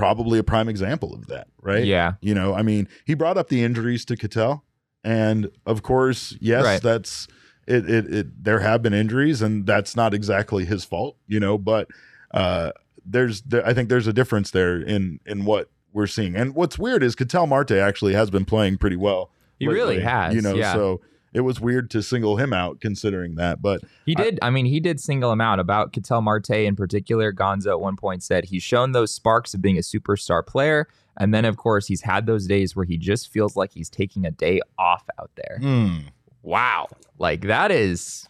probably 0.00 0.38
a 0.38 0.42
prime 0.42 0.68
example 0.68 1.12
of 1.14 1.26
that, 1.26 1.46
right? 1.60 1.84
Yeah. 1.84 2.14
You 2.22 2.34
know, 2.34 2.54
I 2.54 2.62
mean, 2.62 2.88
he 3.04 3.12
brought 3.12 3.36
up 3.36 3.48
the 3.50 3.62
injuries 3.62 4.04
to 4.06 4.16
Ketel, 4.16 4.64
and 5.04 5.50
of 5.66 5.82
course, 5.82 6.34
yes, 6.40 6.64
Right. 6.64 6.82
that's 6.82 7.28
it, 7.66 7.88
it. 7.88 8.14
It 8.14 8.44
there 8.44 8.60
have 8.60 8.82
been 8.82 8.94
injuries, 8.94 9.42
and 9.42 9.66
that's 9.66 9.94
not 9.94 10.14
exactly 10.14 10.64
his 10.64 10.84
fault, 10.86 11.16
you 11.26 11.38
know. 11.38 11.58
But 11.58 11.88
uh, 12.32 12.72
there's, 13.04 13.42
there, 13.42 13.64
I 13.66 13.74
think 13.74 13.90
there's 13.90 14.06
a 14.06 14.12
difference 14.12 14.50
there 14.52 14.80
in 14.80 15.20
in 15.26 15.44
what 15.44 15.70
we're 15.92 16.06
seeing. 16.06 16.34
And 16.34 16.54
what's 16.54 16.78
weird 16.78 17.02
is 17.02 17.14
Ketel 17.14 17.46
Marte 17.46 17.72
actually 17.72 18.14
has 18.14 18.30
been 18.30 18.44
playing 18.46 18.78
pretty 18.78 18.96
well. 18.96 19.30
He 19.58 19.66
really 19.68 19.96
lately, 19.96 20.04
has, 20.04 20.34
you 20.34 20.40
know. 20.40 20.54
yeah. 20.54 20.72
So 20.72 21.02
it 21.32 21.40
was 21.42 21.60
weird 21.60 21.90
to 21.90 22.02
single 22.02 22.36
him 22.36 22.52
out 22.52 22.80
considering 22.80 23.36
that, 23.36 23.62
but 23.62 23.82
He 24.04 24.14
did. 24.14 24.38
I, 24.42 24.50
mean, 24.50 24.66
he 24.66 24.80
did 24.80 25.00
single 25.00 25.30
him 25.32 25.40
out 25.40 25.60
about 25.60 25.92
Ketel 25.92 26.22
Marte 26.22 26.50
in 26.50 26.76
particular. 26.76 27.32
Gonzo 27.32 27.68
at 27.68 27.80
one 27.80 27.96
point 27.96 28.22
said 28.22 28.46
he's 28.46 28.62
shown 28.62 28.92
those 28.92 29.12
sparks 29.12 29.54
of 29.54 29.62
being 29.62 29.76
a 29.76 29.80
superstar 29.82 30.44
player. 30.44 30.88
And 31.16 31.34
then, 31.34 31.44
of 31.44 31.56
course, 31.56 31.86
he's 31.86 32.02
had 32.02 32.26
those 32.26 32.46
days 32.46 32.74
where 32.74 32.84
he 32.86 32.96
just 32.96 33.30
feels 33.32 33.54
like 33.54 33.72
he's 33.72 33.90
taking 33.90 34.24
a 34.24 34.30
day 34.30 34.60
off 34.78 35.04
out 35.20 35.30
there. 35.36 35.58
hmm, 35.60 35.98
Wow. 36.42 36.88
Like, 37.18 37.42
that 37.42 37.70
is. 37.70 38.26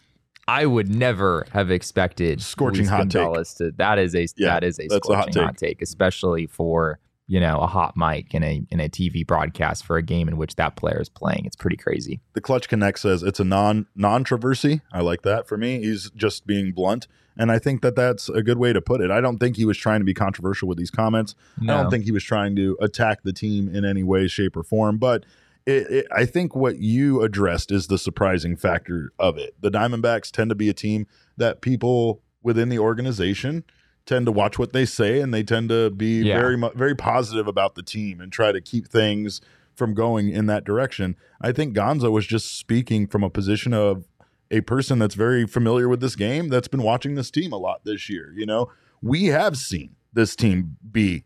I 0.47 0.65
would 0.65 0.93
never 0.93 1.45
have 1.53 1.71
expected 1.71 2.41
Scorching 2.41 2.81
Luis 2.85 2.89
hot 2.89 3.09
take. 3.09 3.57
To 3.57 3.71
that 3.77 3.99
is 3.99 4.13
a 4.15 4.27
Yeah, 4.35 4.47
that 4.55 4.63
is 4.65 4.79
a 4.79 4.87
that's 4.87 5.07
a 5.07 5.15
hot 5.15 5.23
scorching 5.25 5.43
hot 5.43 5.57
take, 5.57 5.81
especially 5.81 6.45
for 6.47 6.99
you 7.31 7.39
know 7.39 7.59
a 7.59 7.67
hot 7.67 7.95
mic 7.95 8.33
in 8.33 8.43
a 8.43 8.61
in 8.69 8.81
a 8.81 8.89
TV 8.89 9.25
broadcast 9.25 9.85
for 9.85 9.95
a 9.95 10.03
game 10.03 10.27
in 10.27 10.35
which 10.35 10.55
that 10.57 10.75
player 10.75 10.99
is 10.99 11.07
playing. 11.07 11.45
It's 11.45 11.55
pretty 11.55 11.77
crazy. 11.77 12.19
the 12.33 12.41
Clutch 12.41 12.67
Connect 12.67 12.99
says 12.99 13.23
it's 13.23 13.39
a 13.39 13.45
non 13.45 13.87
controversy. 13.99 14.81
I 14.91 14.99
like 14.99 15.21
that. 15.21 15.47
For 15.47 15.57
me, 15.57 15.79
he's 15.79 16.11
just 16.11 16.45
being 16.45 16.73
blunt, 16.73 17.07
and 17.37 17.49
I 17.49 17.57
think 17.57 17.83
that 17.83 17.95
that's 17.95 18.27
a 18.27 18.43
good 18.43 18.57
way 18.57 18.73
to 18.73 18.81
put 18.81 18.99
it. 18.99 19.11
I 19.11 19.21
don't 19.21 19.37
think 19.37 19.55
he 19.55 19.63
was 19.63 19.77
trying 19.77 20.01
to 20.01 20.05
be 20.05 20.13
controversial 20.13 20.67
with 20.67 20.77
these 20.77 20.91
comments. 20.91 21.33
I 21.61 21.67
don't 21.67 21.89
think 21.89 22.03
he 22.03 22.11
was 22.11 22.25
trying 22.25 22.53
to 22.57 22.77
attack 22.81 23.23
the 23.23 23.31
team 23.31 23.73
in 23.73 23.85
any 23.85 24.03
way, 24.03 24.27
shape, 24.27 24.57
or 24.57 24.63
form. 24.63 24.97
But 24.97 25.25
it, 25.65 25.89
it, 25.89 26.07
I 26.13 26.25
think 26.25 26.53
what 26.53 26.79
you 26.79 27.21
addressed 27.21 27.71
is 27.71 27.87
the 27.87 27.97
surprising 27.97 28.57
factor 28.57 29.13
of 29.17 29.37
it. 29.37 29.55
The 29.61 29.71
Diamondbacks 29.71 30.31
tend 30.31 30.49
to 30.49 30.55
be 30.55 30.67
a 30.67 30.73
team 30.73 31.07
that 31.37 31.61
people 31.61 32.21
within 32.43 32.67
the 32.67 32.79
organization 32.79 33.63
tend 34.11 34.25
to 34.25 34.31
watch 34.31 34.59
what 34.59 34.73
they 34.73 34.83
say, 34.85 35.21
and 35.21 35.33
they 35.33 35.41
tend 35.43 35.69
to 35.69 35.89
be 35.89 36.21
Yeah. 36.21 36.37
very 36.39 36.57
very 36.75 36.95
positive 36.95 37.47
about 37.47 37.75
the 37.75 37.81
team 37.83 38.19
and 38.19 38.31
try 38.31 38.51
to 38.51 38.59
keep 38.59 38.87
things 38.87 39.39
from 39.73 39.93
going 39.93 40.29
in 40.29 40.47
that 40.47 40.65
direction. 40.65 41.15
I 41.39 41.51
think 41.53 41.73
Gonzo 41.75 42.11
was 42.11 42.27
just 42.27 42.57
speaking 42.57 43.07
from 43.07 43.23
a 43.23 43.29
position 43.29 43.73
of 43.73 44.05
a 44.51 44.59
person 44.61 44.99
that's 44.99 45.15
very 45.15 45.47
familiar 45.47 45.87
with 45.87 46.01
this 46.01 46.17
game 46.17 46.49
that's 46.49 46.67
been 46.67 46.83
watching 46.83 47.15
this 47.15 47.31
team 47.31 47.53
a 47.53 47.57
lot 47.57 47.85
this 47.85 48.09
year. 48.09 48.33
You 48.35 48.45
know, 48.45 48.69
we 49.01 49.27
have 49.27 49.57
seen 49.57 49.95
this 50.11 50.35
team 50.35 50.75
be 50.91 51.23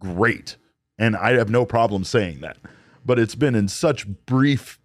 great, 0.00 0.56
and 0.98 1.16
I 1.16 1.34
have 1.34 1.50
no 1.50 1.64
problem 1.64 2.02
saying 2.02 2.40
that. 2.40 2.56
But 3.06 3.20
it's 3.20 3.36
been 3.36 3.54
in 3.54 3.68
such 3.68 4.08
brief 4.26 4.80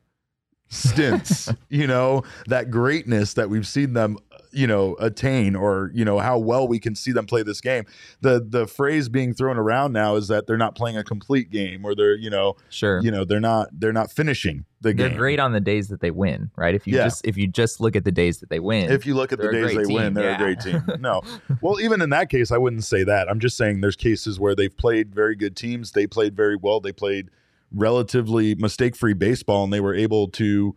stints, 0.70 1.52
you 1.70 1.88
know, 1.88 2.24
that 2.48 2.70
greatness 2.70 3.34
that 3.34 3.50
we've 3.50 3.68
seen 3.68 3.94
them 3.94 4.18
you 4.54 4.68
know 4.68 4.96
attain 5.00 5.56
or 5.56 5.92
you 5.94 6.06
know 6.06 6.20
how 6.20 6.38
well 6.38 6.68
we 6.68 6.80
can 6.80 6.96
see 6.96 7.12
them 7.12 7.26
play 7.26 7.44
this 7.44 7.62
game. 7.62 7.86
The 8.22 8.46
the 8.48 8.68
phrase 8.68 9.10
being 9.10 9.34
thrown 9.34 9.58
around 9.58 9.94
now 9.94 10.16
is 10.16 10.28
that 10.28 10.48
they're 10.48 10.58
not 10.58 10.76
playing 10.76 10.98
a 10.98 11.04
complete 11.04 11.50
game 11.50 11.86
or 11.86 11.96
they're 11.96 12.16
you 12.16 12.30
know 12.30 12.56
sure. 12.70 13.02
you 13.02 13.12
know 13.12 13.26
they're 13.26 13.40
not 13.40 13.68
they're 13.72 13.94
not 13.94 14.12
finishing 14.12 14.66
the 14.82 14.94
they're 14.94 15.10
game. 15.10 15.18
great 15.18 15.40
on 15.40 15.54
the 15.54 15.60
days 15.62 15.88
that 15.88 16.02
they 16.02 16.12
win 16.12 16.52
right? 16.56 16.76
If 16.76 16.86
you 16.88 16.96
Yeah. 16.98 17.06
just 17.06 17.26
if 17.26 17.38
you 17.38 17.48
just 17.48 17.80
look 17.80 17.96
at 17.96 18.04
the 18.04 18.12
days 18.12 18.40
that 18.40 18.50
they 18.50 18.60
win 18.60 18.92
if 18.92 19.06
you 19.06 19.16
look 19.16 19.32
at 19.32 19.40
the 19.40 19.52
days 19.52 19.76
they 19.76 19.92
win 19.94 20.14
they're 20.14 20.32
yeah. 20.32 20.36
a 20.36 20.38
great 20.38 20.60
team. 20.60 20.84
No. 21.00 21.22
Well 21.62 21.80
even 21.82 22.02
in 22.02 22.10
that 22.12 22.30
case 22.30 22.52
i 22.52 22.58
wouldn't 22.58 22.84
say 22.84 23.04
that. 23.04 23.30
I'm 23.30 23.40
just 23.40 23.58
saying 23.58 23.82
there's 23.82 23.96
cases 23.96 24.40
where 24.40 24.56
they've 24.56 24.76
played 24.76 25.14
very 25.14 25.36
good 25.36 25.56
teams. 25.56 25.92
They 25.92 26.08
played 26.08 26.36
very 26.36 26.56
well. 26.56 26.80
They 26.80 26.92
played 26.92 27.30
relatively 27.72 28.56
mistake-free 28.56 29.14
baseball 29.14 29.64
and 29.64 29.74
they 29.74 29.80
were 29.82 29.96
able 29.96 30.28
to 30.30 30.76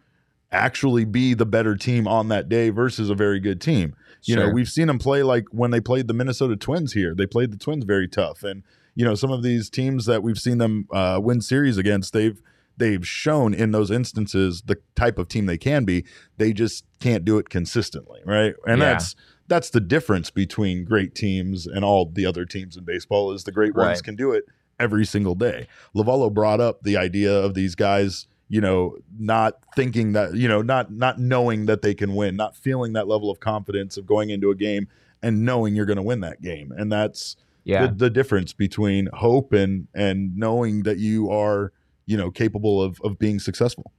actually 0.52 1.04
be 1.04 1.34
the 1.34 1.46
better 1.46 1.76
team 1.76 2.06
on 2.06 2.28
that 2.28 2.48
day 2.48 2.70
versus 2.70 3.10
a 3.10 3.14
very 3.14 3.40
good 3.40 3.60
team. 3.60 3.94
You 4.22 4.34
know 4.36 4.48
we've 4.48 4.68
seen 4.68 4.88
them 4.88 4.98
play 4.98 5.22
like 5.22 5.44
when 5.52 5.70
they 5.70 5.80
played 5.80 6.08
the 6.08 6.14
minnesota 6.14 6.56
twins 6.56 6.94
here 6.94 7.14
they 7.14 7.26
played 7.26 7.52
the 7.52 7.56
twins 7.56 7.84
very 7.84 8.08
tough. 8.08 8.42
And 8.42 8.64
you 8.94 9.04
know 9.04 9.14
some 9.14 9.30
of 9.30 9.42
these 9.42 9.70
teams 9.70 10.06
that 10.06 10.22
we've 10.22 10.38
seen 10.38 10.58
them 10.58 10.88
uh, 10.92 11.20
win 11.22 11.40
series 11.40 11.76
against 11.78 12.12
they've 12.12 12.40
they've 12.76 13.06
shown 13.06 13.54
in 13.54 13.70
those 13.70 13.90
instances 13.90 14.62
the 14.66 14.76
type 14.96 15.18
of 15.18 15.28
team 15.28 15.46
they 15.46 15.58
can 15.58 15.84
be. 15.84 16.04
They 16.38 16.52
just 16.52 16.84
can't 17.00 17.24
do 17.24 17.38
it 17.38 17.48
consistently 17.50 18.20
right? 18.24 18.54
And 18.66 18.80
Yeah. 18.80 18.92
that's 18.94 19.14
that's 19.48 19.70
the 19.70 19.80
difference 19.80 20.30
between 20.30 20.84
great 20.84 21.14
teams 21.14 21.66
and 21.68 21.84
all 21.84 22.06
the 22.12 22.26
other 22.26 22.44
teams 22.44 22.76
in 22.76 22.84
baseball 22.84 23.30
is 23.32 23.44
the 23.44 23.52
great 23.52 23.76
ones 23.76 23.86
Right. 23.98 24.02
can 24.02 24.16
do 24.16 24.32
it 24.32 24.44
every 24.80 25.06
single 25.06 25.36
day. 25.36 25.68
Lovullo 25.94 26.32
brought 26.34 26.60
up 26.60 26.82
the 26.82 26.96
idea 26.96 27.32
of 27.32 27.54
these 27.54 27.74
guys 27.76 28.26
you 28.48 28.60
know 28.60 28.96
not 29.18 29.54
thinking 29.74 30.12
that 30.12 30.34
you 30.34 30.48
know 30.48 30.62
not 30.62 30.92
not 30.92 31.18
knowing 31.18 31.66
that 31.66 31.82
they 31.82 31.94
can 31.94 32.14
win 32.14 32.36
not 32.36 32.56
feeling 32.56 32.92
that 32.92 33.08
level 33.08 33.30
of 33.30 33.40
confidence 33.40 33.96
of 33.96 34.06
going 34.06 34.30
into 34.30 34.50
a 34.50 34.54
game 34.54 34.86
and 35.22 35.44
knowing 35.44 35.74
you're 35.74 35.86
going 35.86 35.96
to 35.96 36.02
win 36.02 36.20
that 36.20 36.40
game 36.42 36.72
and 36.76 36.92
that's 36.92 37.36
yeah 37.64 37.86
the, 37.86 37.94
the 37.94 38.10
difference 38.10 38.52
between 38.52 39.08
hope 39.14 39.52
and 39.52 39.88
and 39.94 40.36
knowing 40.36 40.84
that 40.84 40.98
you 40.98 41.30
are 41.30 41.72
you 42.06 42.16
know 42.16 42.30
capable 42.30 42.80
of 42.80 43.00
of 43.02 43.18
being 43.18 43.38
successful 43.40 43.92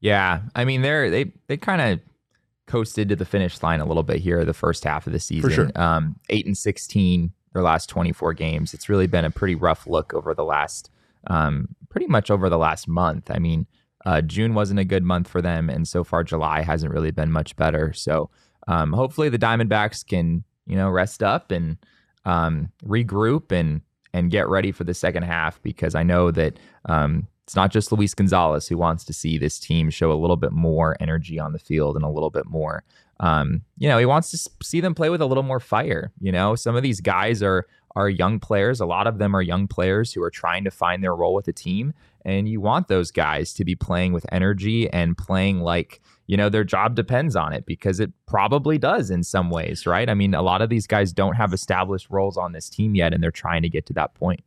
Yeah, 0.00 0.42
I 0.54 0.64
mean 0.64 0.82
they're 0.82 1.10
they 1.10 1.32
they 1.46 1.56
kind 1.56 1.80
of 1.80 2.00
coasted 2.66 3.08
to 3.08 3.16
the 3.16 3.24
finish 3.24 3.62
line 3.62 3.80
a 3.80 3.84
little 3.84 4.02
bit 4.02 4.20
here 4.20 4.44
the 4.44 4.54
first 4.54 4.84
half 4.84 5.06
of 5.06 5.12
the 5.12 5.18
season. 5.18 5.50
sure. 5.50 5.70
Um, 5.74 6.16
eight 6.28 6.46
and 6.46 6.56
sixteen 6.56 7.32
their 7.52 7.62
last 7.62 7.88
twenty 7.88 8.12
four 8.12 8.32
games. 8.32 8.74
It's 8.74 8.88
really 8.88 9.06
been 9.06 9.24
a 9.24 9.30
pretty 9.30 9.54
rough 9.54 9.86
look 9.86 10.14
over 10.14 10.34
the 10.34 10.44
last 10.44 10.90
um, 11.26 11.74
pretty 11.90 12.06
much 12.06 12.30
over 12.30 12.48
the 12.48 12.58
last 12.58 12.88
month. 12.88 13.30
I 13.30 13.38
mean, 13.38 13.66
uh, 14.06 14.22
June 14.22 14.54
wasn't 14.54 14.80
a 14.80 14.84
good 14.84 15.04
month 15.04 15.28
for 15.28 15.42
them, 15.42 15.68
and 15.68 15.86
so 15.86 16.02
far 16.02 16.24
July 16.24 16.62
hasn't 16.62 16.92
really 16.92 17.10
been 17.10 17.30
much 17.30 17.54
better. 17.56 17.92
So 17.92 18.30
um, 18.66 18.92
hopefully 18.92 19.28
the 19.28 19.38
Diamondbacks 19.38 20.06
can 20.06 20.44
you 20.66 20.76
know 20.76 20.88
rest 20.88 21.22
up 21.22 21.50
and 21.50 21.76
um, 22.24 22.70
regroup 22.84 23.52
and 23.52 23.82
and 24.12 24.30
get 24.30 24.48
ready 24.48 24.72
for 24.72 24.84
the 24.84 24.94
second 24.94 25.24
half 25.24 25.62
because 25.62 25.94
I 25.94 26.02
know 26.02 26.30
that 26.30 26.58
um, 26.86 27.28
it's 27.44 27.54
not 27.54 27.70
just 27.70 27.92
Luis 27.92 28.14
Gonzalez 28.14 28.68
who 28.68 28.78
wants 28.78 29.04
to 29.04 29.12
see 29.12 29.38
this 29.38 29.58
team 29.58 29.90
show 29.90 30.12
a 30.12 30.14
little 30.14 30.36
bit 30.36 30.52
more 30.52 30.96
energy 31.00 31.38
on 31.38 31.52
the 31.52 31.58
field 31.58 31.96
and 31.96 32.04
a 32.04 32.08
little 32.08 32.30
bit 32.30 32.46
more. 32.46 32.84
Um, 33.20 33.62
you 33.76 33.88
know, 33.88 33.98
he 33.98 34.06
wants 34.06 34.30
to 34.30 34.50
see 34.62 34.80
them 34.80 34.94
play 34.94 35.10
with 35.10 35.20
a 35.20 35.26
little 35.26 35.42
more 35.42 35.60
fire. 35.60 36.10
You 36.20 36.32
know, 36.32 36.54
some 36.54 36.74
of 36.74 36.82
these 36.82 37.00
guys 37.00 37.42
are 37.42 37.66
are 37.96 38.08
young 38.08 38.38
players. 38.38 38.80
A 38.80 38.86
lot 38.86 39.06
of 39.06 39.18
them 39.18 39.34
are 39.34 39.42
young 39.42 39.66
players 39.68 40.12
who 40.12 40.22
are 40.22 40.30
trying 40.30 40.64
to 40.64 40.70
find 40.70 41.02
their 41.02 41.14
role 41.14 41.34
with 41.34 41.46
the 41.46 41.52
team, 41.52 41.92
and 42.24 42.48
you 42.48 42.60
want 42.60 42.88
those 42.88 43.10
guys 43.10 43.52
to 43.54 43.64
be 43.64 43.74
playing 43.74 44.12
with 44.12 44.24
energy 44.32 44.88
and 44.90 45.16
playing 45.18 45.60
like 45.60 46.00
you 46.26 46.36
know 46.36 46.48
their 46.48 46.64
job 46.64 46.94
depends 46.94 47.34
on 47.34 47.52
it 47.52 47.66
because 47.66 47.98
it 47.98 48.12
probably 48.26 48.78
does 48.78 49.10
in 49.10 49.22
some 49.24 49.50
ways, 49.50 49.86
right? 49.86 50.08
I 50.08 50.14
mean, 50.14 50.34
a 50.34 50.42
lot 50.42 50.62
of 50.62 50.68
these 50.70 50.86
guys 50.86 51.12
don't 51.12 51.34
have 51.34 51.52
established 51.52 52.08
roles 52.10 52.36
on 52.36 52.52
this 52.52 52.68
team 52.70 52.94
yet, 52.94 53.12
and 53.12 53.22
they're 53.22 53.30
trying 53.30 53.62
to 53.62 53.68
get 53.68 53.86
to 53.86 53.92
that 53.94 54.14
point. 54.14 54.40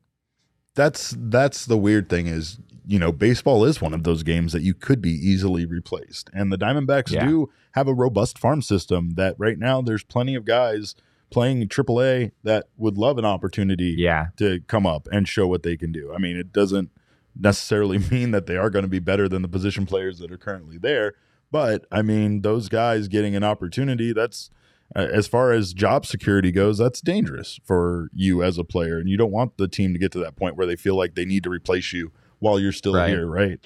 that's 0.76 1.16
that's 1.20 1.66
the 1.66 1.78
weird 1.78 2.10
thing 2.10 2.28
is 2.28 2.60
you 2.86 2.98
know 3.00 3.12
baseball 3.12 3.64
is 3.64 3.80
one 3.82 3.94
of 3.94 4.04
those 4.04 4.24
games 4.24 4.52
that 4.54 4.62
you 4.64 4.74
could 4.74 5.02
be 5.02 5.12
easily 5.12 5.66
replaced 5.66 6.30
and 6.34 6.52
the 6.52 6.58
diamondbacks 6.58 7.12
Yeah. 7.12 7.26
do 7.28 7.50
have 7.74 7.88
a 7.88 7.94
robust 7.94 8.38
farm 8.40 8.62
system 8.62 9.12
that 9.12 9.36
right 9.38 9.58
now 9.60 9.82
there's 9.82 10.04
plenty 10.04 10.36
of 10.36 10.46
guys 10.46 10.96
playing 11.34 11.68
AAA 11.68 12.32
that 12.44 12.66
would 12.78 12.98
love 12.98 13.18
an 13.18 13.26
opportunity 13.26 13.96
Yeah, 13.98 14.28
to 14.38 14.62
come 14.68 14.86
up 14.86 15.08
and 15.12 15.28
show 15.28 15.48
what 15.48 15.64
they 15.64 15.76
can 15.76 15.92
do. 15.92 16.14
I 16.14 16.18
mean, 16.20 16.38
it 16.38 16.54
doesn't 16.54 16.92
necessarily 17.38 17.98
mean 18.12 18.32
that 18.32 18.46
they 18.46 18.56
are 18.58 18.70
going 18.70 18.84
to 18.84 18.90
be 18.90 19.00
better 19.00 19.28
than 19.28 19.42
the 19.42 19.48
position 19.48 19.86
players 19.86 20.20
that 20.20 20.32
are 20.32 20.38
currently 20.38 20.78
there, 20.78 21.14
but 21.52 21.86
I 21.92 22.02
mean, 22.02 22.42
those 22.42 22.70
guys 22.70 23.08
getting 23.08 23.36
an 23.36 23.44
opportunity, 23.44 24.14
that's 24.14 24.50
as 24.96 25.26
far 25.28 25.52
as 25.52 25.74
job 25.74 26.06
security 26.06 26.52
goes, 26.52 26.78
that's 26.78 27.02
dangerous 27.02 27.60
for 27.64 28.10
you 28.14 28.44
as 28.44 28.58
a 28.60 28.64
player, 28.64 29.00
and 29.00 29.10
you 29.10 29.18
don't 29.18 29.32
want 29.32 29.58
the 29.58 29.68
team 29.68 29.92
to 29.94 30.00
get 30.00 30.12
to 30.12 30.20
that 30.20 30.36
point 30.36 30.56
where 30.56 30.68
they 30.68 30.76
feel 30.76 30.96
like 30.96 31.16
they 31.16 31.26
need 31.26 31.44
to 31.44 31.50
replace 31.50 31.92
you 31.94 32.12
while 32.40 32.60
you're 32.60 32.72
still 32.72 32.94
Right. 32.94 33.10
here, 33.10 33.26
right? 33.26 33.60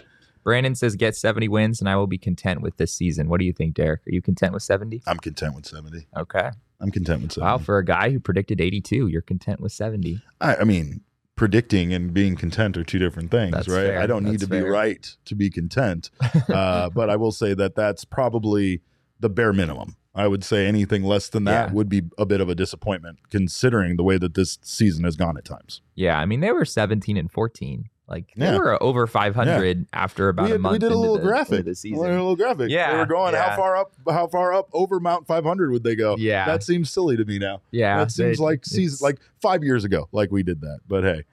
Brandon 0.44 0.76
says 0.76 0.96
get 0.96 1.14
70 1.18 1.50
wins 1.50 1.82
and 1.82 1.90
I 1.90 1.98
will 1.98 2.08
be 2.08 2.18
content 2.18 2.62
with 2.62 2.78
this 2.78 2.94
season. 2.94 3.28
What 3.28 3.42
do 3.42 3.46
you 3.46 3.52
think, 3.52 3.74
Derek? 3.74 4.08
Are 4.08 4.12
you 4.12 4.22
content 4.22 4.54
with 4.54 4.64
70? 4.64 5.04
I'm 5.06 5.18
content 5.18 5.56
with 5.56 5.66
70. 5.66 6.08
Okay. 6.16 6.52
I'm 6.80 6.92
content 6.92 7.22
with 7.24 7.32
70. 7.34 7.46
Wow, 7.46 7.58
for 7.58 7.78
a 7.80 7.86
guy 7.86 8.12
who 8.12 8.20
predicted 8.20 8.62
82, 8.62 9.08
you're 9.08 9.22
content 9.22 9.60
with 9.60 9.72
70. 9.72 10.22
I, 10.42 10.58
I 10.58 10.64
mean, 10.64 11.02
predicting 11.36 11.94
and 11.94 12.14
being 12.14 12.36
content 12.36 12.78
are 12.78 12.84
two 12.84 13.00
different 13.00 13.32
things, 13.32 13.52
That's 13.54 13.68
right? 13.68 13.88
fair. 13.88 14.00
I 14.00 14.08
don't 14.08 14.24
need 14.24 14.40
That's 14.40 14.44
to 14.44 14.50
be 14.50 14.62
right 14.62 15.16
to 15.26 15.36
be 15.36 15.50
content, 15.50 16.10
uh, 16.50 16.90
but 16.90 17.10
I 17.10 17.16
will 17.16 17.32
say 17.32 17.54
that 17.56 17.76
that's 17.76 18.06
probably 18.06 18.82
the 19.20 19.30
bare 19.30 19.54
minimum. 19.54 19.96
I 20.14 20.28
would 20.28 20.44
say 20.44 20.66
anything 20.66 21.04
less 21.04 21.30
than 21.30 21.44
that 21.44 21.70
Yeah. 21.70 21.74
would 21.74 21.90
be 21.90 22.02
a 22.18 22.26
bit 22.26 22.42
of 22.42 22.50
a 22.50 22.56
disappointment, 22.56 23.20
considering 23.30 23.98
the 23.98 24.04
way 24.04 24.18
that 24.18 24.34
this 24.34 24.58
season 24.64 25.04
has 25.04 25.16
gone 25.16 25.38
at 25.38 25.46
times. 25.46 25.82
Yeah, 25.96 26.18
I 26.20 26.26
mean 26.26 26.40
they 26.40 26.52
were 26.52 26.66
17 26.66 27.18
and 27.18 27.32
14. 27.32 27.90
Like 28.08 28.32
they 28.38 28.58
were 28.58 28.82
over 28.82 29.06
500 29.06 29.88
after 29.92 30.30
about 30.30 30.50
we, 30.50 30.56
a 30.56 30.60
month. 30.60 30.74
we 30.74 30.80
did 30.80 30.94
a 30.94 30.98
little 30.98 31.18
the, 31.18 31.24
graphic. 31.24 31.66
the 31.66 31.94
A 31.94 31.98
little 31.98 32.38
graphic. 32.38 32.70
Yeah, 32.70 32.94
they 32.94 32.98
were 33.00 33.06
going 33.06 33.34
yeah. 33.34 33.50
how 33.50 33.58
far 33.58 33.76
up? 33.76 33.92
How 34.10 34.28
far 34.28 34.54
up 34.54 34.70
over 34.72 35.02
Mount 35.02 35.28
500 35.28 35.72
would 35.72 35.84
they 35.84 35.96
go? 35.96 36.16
Yeah. 36.18 36.46
that 36.46 36.64
seems 36.64 36.90
silly 36.90 37.18
to 37.18 37.26
me 37.26 37.38
now. 37.38 37.62
yeah, 37.72 37.98
that 37.98 38.12
seems 38.12 38.38
they- 38.38 38.44
like 38.44 38.66
season 38.66 39.00
like 39.02 39.20
five 39.42 39.62
years 39.62 39.84
ago, 39.84 40.08
like 40.14 40.32
we 40.32 40.42
did 40.42 40.62
that. 40.62 40.80
But 40.88 41.04
hey, 41.04 41.24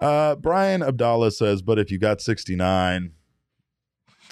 uh, 0.00 0.34
Brian 0.34 0.82
Abdallah 0.82 1.30
says, 1.30 1.62
"But 1.62 1.78
if 1.78 1.92
you 1.92 1.98
got 1.98 2.20
69." 2.20 3.12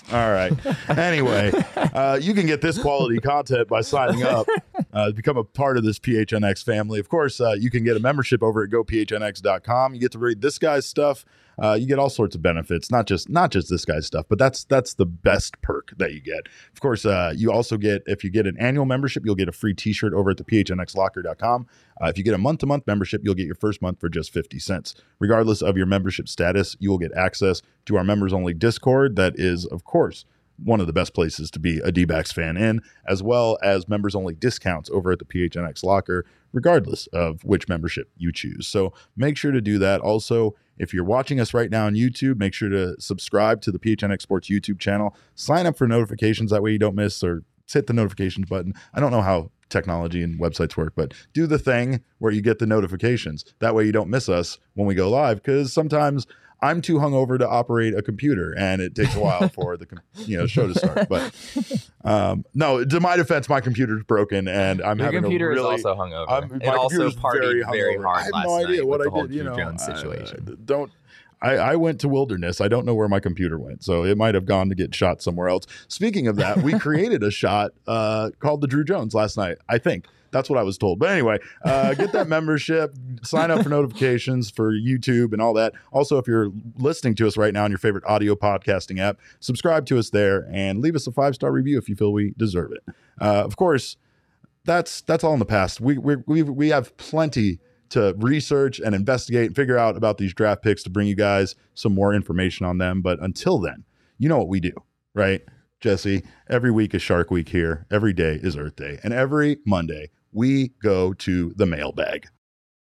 All 0.12 0.32
right. 0.32 0.52
Anyway, 0.90 1.50
uh, 1.76 2.18
you 2.20 2.34
can 2.34 2.44
get 2.44 2.60
this 2.60 2.76
quality 2.76 3.18
content 3.20 3.68
by 3.68 3.80
signing 3.80 4.22
up, 4.22 4.46
uh, 4.92 5.12
become 5.12 5.38
a 5.38 5.44
part 5.44 5.78
of 5.78 5.84
this 5.84 5.98
PHNX 5.98 6.62
family. 6.62 7.00
Of 7.00 7.08
course, 7.08 7.40
uh, 7.40 7.54
you 7.58 7.70
can 7.70 7.84
get 7.84 7.96
a 7.96 8.00
membership 8.00 8.42
over 8.42 8.62
at 8.64 8.70
gophnx.com. 8.70 9.94
You 9.94 10.00
get 10.00 10.12
to 10.12 10.18
read 10.18 10.42
this 10.42 10.58
guy's 10.58 10.84
stuff. 10.84 11.24
Uh, 11.62 11.75
you 11.75 11.87
get 11.87 11.99
all 11.99 12.11
sorts 12.11 12.34
of 12.34 12.42
benefits, 12.42 12.90
not 12.90 13.06
just 13.06 13.28
not 13.28 13.50
just 13.50 13.70
this 13.70 13.84
guy's 13.84 14.06
stuff, 14.06 14.26
but 14.28 14.38
that's 14.38 14.64
that's 14.64 14.94
the 14.94 15.06
best 15.06 15.61
perk 15.62 15.92
that 15.96 16.12
you 16.12 16.20
get. 16.20 16.49
Of 16.73 16.80
course, 16.80 17.04
uh, 17.04 17.32
you 17.37 17.52
also 17.52 17.76
get 17.76 18.02
if 18.06 18.25
you 18.25 18.30
get 18.30 18.46
an 18.46 18.56
annual 18.58 18.87
membership, 18.87 19.25
you'll 19.25 19.34
get 19.34 19.49
a 19.49 19.52
free 19.52 19.75
T-shirt 19.75 20.12
over 20.12 20.30
at 20.30 20.37
the 20.37 20.44
phnxlocker.com. 20.44 21.66
Uh, 22.00 22.06
if 22.06 22.18
you 22.18 22.25
get 22.25 22.34
a 22.34 22.38
month-to-month 22.38 22.87
membership, 22.87 23.20
you'll 23.25 23.34
get 23.34 23.46
your 23.46 23.54
first 23.54 23.80
month 23.80 24.00
for 24.00 24.08
just 24.08 24.32
50 24.32 24.58
cents. 24.58 24.94
Regardless 25.20 25.62
of 25.62 25.76
your 25.76 25.87
membership 25.87 26.28
status, 26.28 26.76
you 26.80 26.90
will 26.90 26.99
get 26.99 27.12
access 27.12 27.62
to 27.87 27.96
our 27.96 28.04
members-only 28.04 28.54
Discord. 28.54 29.14
That 29.16 29.34
is, 29.37 29.64
of 29.66 29.84
course, 29.84 30.25
one 30.62 30.80
of 30.80 30.87
the 30.87 30.92
best 30.92 31.14
places 31.14 31.50
to 31.50 31.58
be 31.58 31.78
a 31.78 31.90
D-backs 31.90 32.32
fan 32.32 32.56
in, 32.56 32.80
as 33.08 33.23
well 33.23 33.58
as 33.62 33.88
members-only 33.88 34.34
discounts 34.34 34.88
over 34.90 35.12
at 35.12 35.18
the 35.18 35.25
PHNX 35.25 35.82
Locker, 35.82 36.25
regardless 36.52 37.06
of 37.08 37.44
which 37.44 37.68
membership 37.68 38.11
you 38.16 38.32
choose. 38.32 38.66
So 38.66 38.92
make 39.16 39.37
sure 39.37 39.52
to 39.52 39.61
do 39.61 39.78
that. 39.78 40.00
Also, 40.00 40.54
if 40.78 40.94
you're 40.94 41.04
watching 41.04 41.40
us 41.40 41.54
right 41.54 41.70
now 41.70 41.87
on 41.87 41.94
YouTube, 41.94 42.38
make 42.38 42.54
sure 42.54 42.68
to 42.68 42.96
subscribe 43.00 43.61
to 43.62 43.73
the 43.73 43.78
PHNX 43.78 44.23
Sports 44.23 44.49
YouTube 44.49 44.78
channel. 44.78 45.16
Sign 45.34 45.66
up 45.66 45.76
for 45.76 45.87
notifications. 45.87 46.50
That 46.50 46.62
way 46.62 46.73
you 46.73 46.78
don't 46.78 46.96
miss 46.96 47.23
or 47.23 47.42
hit 47.73 47.87
the 47.87 47.92
notifications 47.92 48.49
button. 48.49 48.75
I 48.92 49.00
don't 49.00 49.11
know 49.11 49.23
how 49.23 49.50
technology 49.70 50.23
and 50.23 50.38
websites 50.38 50.76
work, 50.76 50.92
but 50.94 51.14
do 51.32 51.46
the 51.46 51.58
thing 51.58 52.02
where 52.18 52.32
you 52.32 52.42
get 52.42 52.58
the 52.58 52.66
notifications. 52.66 53.44
That 53.58 53.75
way 53.75 53.84
you 53.84 53.92
don't 53.92 54.11
miss 54.11 54.28
us 54.28 54.58
when 54.75 54.87
we 54.87 54.94
go 54.94 55.11
live 55.11 55.42
because 55.42 55.73
sometimes 55.73 56.26
I'm 56.62 56.80
too 56.80 56.96
hungover 56.96 57.38
to 57.38 57.49
operate 57.49 57.94
a 57.94 58.02
computer 58.02 58.54
and 58.56 58.80
it 58.80 58.94
takes 58.94 59.14
a 59.16 59.20
while 59.20 59.49
for 59.49 59.76
the 59.76 59.87
com- 59.87 60.00
you 60.16 60.38
know 60.38 60.46
show 60.46 60.66
to 60.66 60.75
start. 60.75 61.08
But 61.08 61.34
um, 62.04 62.44
no, 62.54 62.84
to 62.84 63.00
my 63.00 63.16
defense, 63.16 63.49
my 63.49 63.61
computer's 63.61 64.02
broken 64.04 64.49
and 64.49 64.80
I'm 64.82 64.99
Your 64.99 65.06
having 65.06 65.23
computer 65.23 65.50
a 65.50 65.54
really 65.54 65.75
is 65.76 65.84
also 65.84 66.00
hungover. 66.00 66.26
I'm, 66.30 66.58
my 66.64 66.75
also 66.76 66.88
computer's 67.11 67.16
partied 67.16 67.40
very, 67.40 67.96
hungover. 67.96 68.04
hard 68.04 68.18
I 68.18 68.23
have 68.38 68.46
no 68.46 68.54
idea 68.56 68.87
what 68.87 69.00
I 69.06 69.20
did. 69.23 69.34
You 69.34 69.44
know, 69.44 69.56
Jones 69.56 69.82
I- 69.82 69.94
situation. 69.94 70.46
I- 70.50 70.54
don't. 70.64 70.90
I, 71.42 71.56
I 71.56 71.76
went 71.76 72.00
to 72.00 72.08
Wilderness. 72.08 72.62
I 72.62 72.68
don't 72.68 72.87
know 72.87 72.94
where 72.94 73.08
my 73.08 73.20
computer 73.20 73.58
went, 73.58 73.84
so 73.84 74.02
it 74.02 74.16
might 74.16 74.34
have 74.34 74.46
gone 74.46 74.70
to 74.70 74.75
get 74.75 74.94
shot 74.94 75.20
somewhere 75.20 75.49
else. 75.49 75.66
Speaking 75.88 76.26
of 76.26 76.37
that, 76.37 76.58
we 76.62 76.78
created 76.78 77.23
a 77.23 77.30
shot 77.30 77.73
uh, 77.87 78.30
called 78.38 78.62
the 78.62 78.66
Druw 78.66 78.87
Jones 78.87 79.12
last 79.12 79.37
night. 79.37 79.58
I 79.68 79.76
think 79.76 80.06
that's 80.34 80.50
what 80.50 80.58
I 80.58 80.62
was 80.64 80.76
told. 80.76 80.98
But 80.98 81.10
anyway, 81.10 81.38
uh, 81.64 81.94
get 81.94 82.12
that 82.12 82.26
membership, 82.36 82.94
sign 83.22 83.50
up 83.50 83.62
for 83.62 83.68
notifications 83.68 84.50
for 84.50 84.72
YouTube 84.72 85.32
and 85.32 85.40
all 85.40 85.54
that. 85.54 85.72
Also, 85.92 86.18
if 86.18 86.26
you're 86.26 86.50
listening 86.76 87.14
to 87.14 87.26
us 87.26 87.36
right 87.36 87.54
now 87.54 87.64
on 87.64 87.70
your 87.70 87.78
favorite 87.78 88.04
audio 88.04 88.34
podcasting 88.34 88.98
app, 88.98 89.20
subscribe 89.38 89.86
to 89.86 89.98
us 89.98 90.10
there 90.10 90.46
and 90.52 90.80
leave 90.80 90.96
us 90.96 91.06
a 91.06 91.12
five 91.12 91.36
star 91.36 91.52
review 91.52 91.78
if 91.78 91.88
you 91.88 91.94
feel 91.94 92.12
we 92.12 92.34
deserve 92.36 92.72
it. 92.72 92.94
Uh, 93.20 93.44
of 93.44 93.56
course, 93.56 93.96
that's 94.64 95.02
that's 95.02 95.22
all 95.22 95.34
in 95.34 95.38
the 95.38 95.46
past. 95.46 95.80
We 95.80 95.98
we 95.98 96.16
we 96.26 96.42
we 96.42 96.68
have 96.70 96.96
plenty 96.96 97.60
to 97.90 98.12
research 98.18 98.80
and 98.80 98.92
investigate 98.92 99.46
and 99.46 99.54
figure 99.54 99.78
out 99.78 99.96
about 99.96 100.18
these 100.18 100.34
draft 100.34 100.62
picks 100.62 100.82
to 100.82 100.90
bring 100.90 101.06
you 101.06 101.14
guys 101.14 101.54
some 101.74 101.94
more 101.94 102.12
information 102.12 102.66
on 102.66 102.78
them. 102.78 103.02
But 103.02 103.22
until 103.22 103.60
then, 103.60 103.84
you 104.18 104.28
know 104.28 104.38
what 104.38 104.48
we 104.48 104.58
do, 104.58 104.72
right? 105.14 105.42
Jesse, 105.84 106.24
every 106.48 106.70
week 106.70 106.94
is 106.94 107.02
Shark 107.02 107.30
Week 107.30 107.50
here. 107.50 107.86
Every 107.90 108.14
day 108.14 108.40
is 108.42 108.56
Earth 108.56 108.76
Day. 108.76 108.98
And 109.04 109.12
every 109.12 109.58
Monday, 109.66 110.08
we 110.34 110.68
go 110.82 111.12
to 111.14 111.54
the 111.56 111.64
mailbag. 111.64 112.26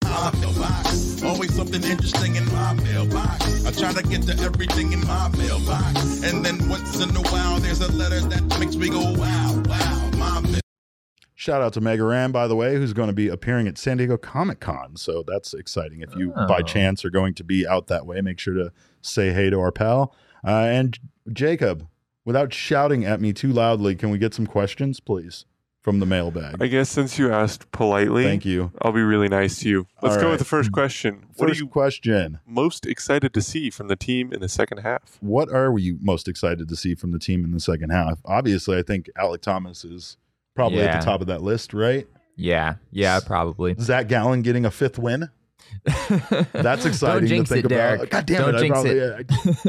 mailbox. 0.04 1.22
Always 1.22 1.54
something 1.54 1.82
interesting 1.82 2.36
in 2.36 2.44
my 2.52 2.74
mailbox. 2.74 3.64
I 3.66 3.70
try 3.72 3.92
to 4.00 4.06
get 4.08 4.22
to 4.24 4.38
everything 4.42 4.92
in 4.92 5.00
my 5.06 5.28
mailbox. 5.36 6.22
And 6.22 6.44
then 6.44 6.68
once 6.68 7.00
in 7.02 7.08
a 7.16 7.20
while, 7.30 7.58
there's 7.58 7.80
a 7.80 7.90
letter 7.92 8.20
that 8.20 8.58
makes 8.60 8.76
me 8.76 8.88
go, 8.90 9.00
wow, 9.14 9.62
wow, 9.66 10.10
my 10.16 10.40
mail- 10.42 10.60
Shout 11.34 11.62
out 11.62 11.72
to 11.74 11.80
Mega 11.80 12.04
Ram, 12.04 12.32
by 12.32 12.46
the 12.48 12.56
way, 12.56 12.74
who's 12.76 12.92
going 12.92 13.06
to 13.08 13.12
be 13.14 13.28
appearing 13.28 13.66
at 13.66 13.78
San 13.78 13.96
Diego 13.96 14.16
Comic 14.18 14.60
Con. 14.60 14.96
So 14.96 15.24
that's 15.26 15.54
exciting. 15.54 16.02
If 16.02 16.14
you, 16.16 16.32
by 16.32 16.58
Oh. 16.60 16.62
chance, 16.62 17.04
are 17.04 17.10
going 17.10 17.32
to 17.34 17.44
be 17.44 17.66
out 17.66 17.86
that 17.86 18.06
way, 18.06 18.20
make 18.20 18.38
sure 18.38 18.54
to 18.54 18.72
say 19.00 19.32
hey 19.32 19.48
to 19.50 19.58
our 19.58 19.72
pal. 19.72 20.14
Uh, 20.46 20.50
and 20.50 20.98
Jacob, 21.32 21.86
without 22.24 22.52
shouting 22.52 23.04
at 23.04 23.20
me 23.20 23.32
too 23.32 23.52
loudly, 23.52 23.94
can 23.94 24.10
we 24.10 24.18
get 24.18 24.34
some 24.34 24.46
questions, 24.46 25.00
please, 25.00 25.46
from 25.88 26.00
the 26.00 26.06
mailbag? 26.06 26.62
I 26.62 26.66
guess 26.66 26.90
since 26.90 27.18
you 27.18 27.32
asked 27.32 27.70
politely, 27.72 28.24
Thank 28.24 28.44
you. 28.44 28.70
I'll 28.82 28.92
be 28.92 29.00
really 29.02 29.28
nice 29.28 29.60
to 29.60 29.68
you. 29.68 29.86
Let's 30.02 30.16
All 30.16 30.20
go 30.20 30.26
right. 30.26 30.30
with 30.32 30.40
the 30.40 30.44
first 30.44 30.70
question. 30.72 31.24
What 31.36 31.48
First 31.48 31.60
are 31.60 31.64
you 31.64 31.68
question. 31.68 32.38
most 32.46 32.86
excited 32.86 33.32
to 33.34 33.40
see 33.42 33.70
from 33.70 33.88
the 33.88 33.96
team 33.96 34.32
in 34.32 34.40
the 34.40 34.48
second 34.48 34.78
half? 34.78 35.16
What 35.20 35.50
are 35.50 35.78
you 35.78 35.98
most 36.00 36.28
excited 36.28 36.68
to 36.68 36.76
see 36.76 36.94
from 36.94 37.12
the 37.12 37.18
team 37.18 37.44
in 37.44 37.52
the 37.52 37.60
second 37.60 37.90
half? 37.90 38.18
Obviously, 38.24 38.76
I 38.78 38.82
think 38.82 39.08
Alec 39.16 39.40
Thomas 39.42 39.84
is 39.84 40.16
probably 40.54 40.80
at 40.80 40.84
Yeah. 40.84 40.98
the 41.00 41.04
top 41.04 41.20
of 41.22 41.26
that 41.28 41.42
list, 41.42 41.72
right? 41.72 42.06
Yeah, 42.36 42.74
yeah, 42.92 43.18
probably. 43.24 43.74
Zach 43.80 44.08
Gallen 44.08 44.42
getting 44.42 44.64
a 44.64 44.70
fifth 44.70 44.98
win. 44.98 45.28
That's 45.84 46.84
exciting 46.86 47.20
Don't 47.20 47.26
jinx 47.28 47.48
to 47.48 47.54
think 47.54 47.64
it, 47.66 47.72
about. 47.72 47.96
Derek. 47.96 48.10
God 48.10 48.26
damn 48.26 48.42
Don't 48.42 48.54
it! 48.54 48.62
I 48.62 48.68
probably, 48.68 48.90
it. 48.90 48.96
yeah, 48.96 49.14
I 49.14 49.22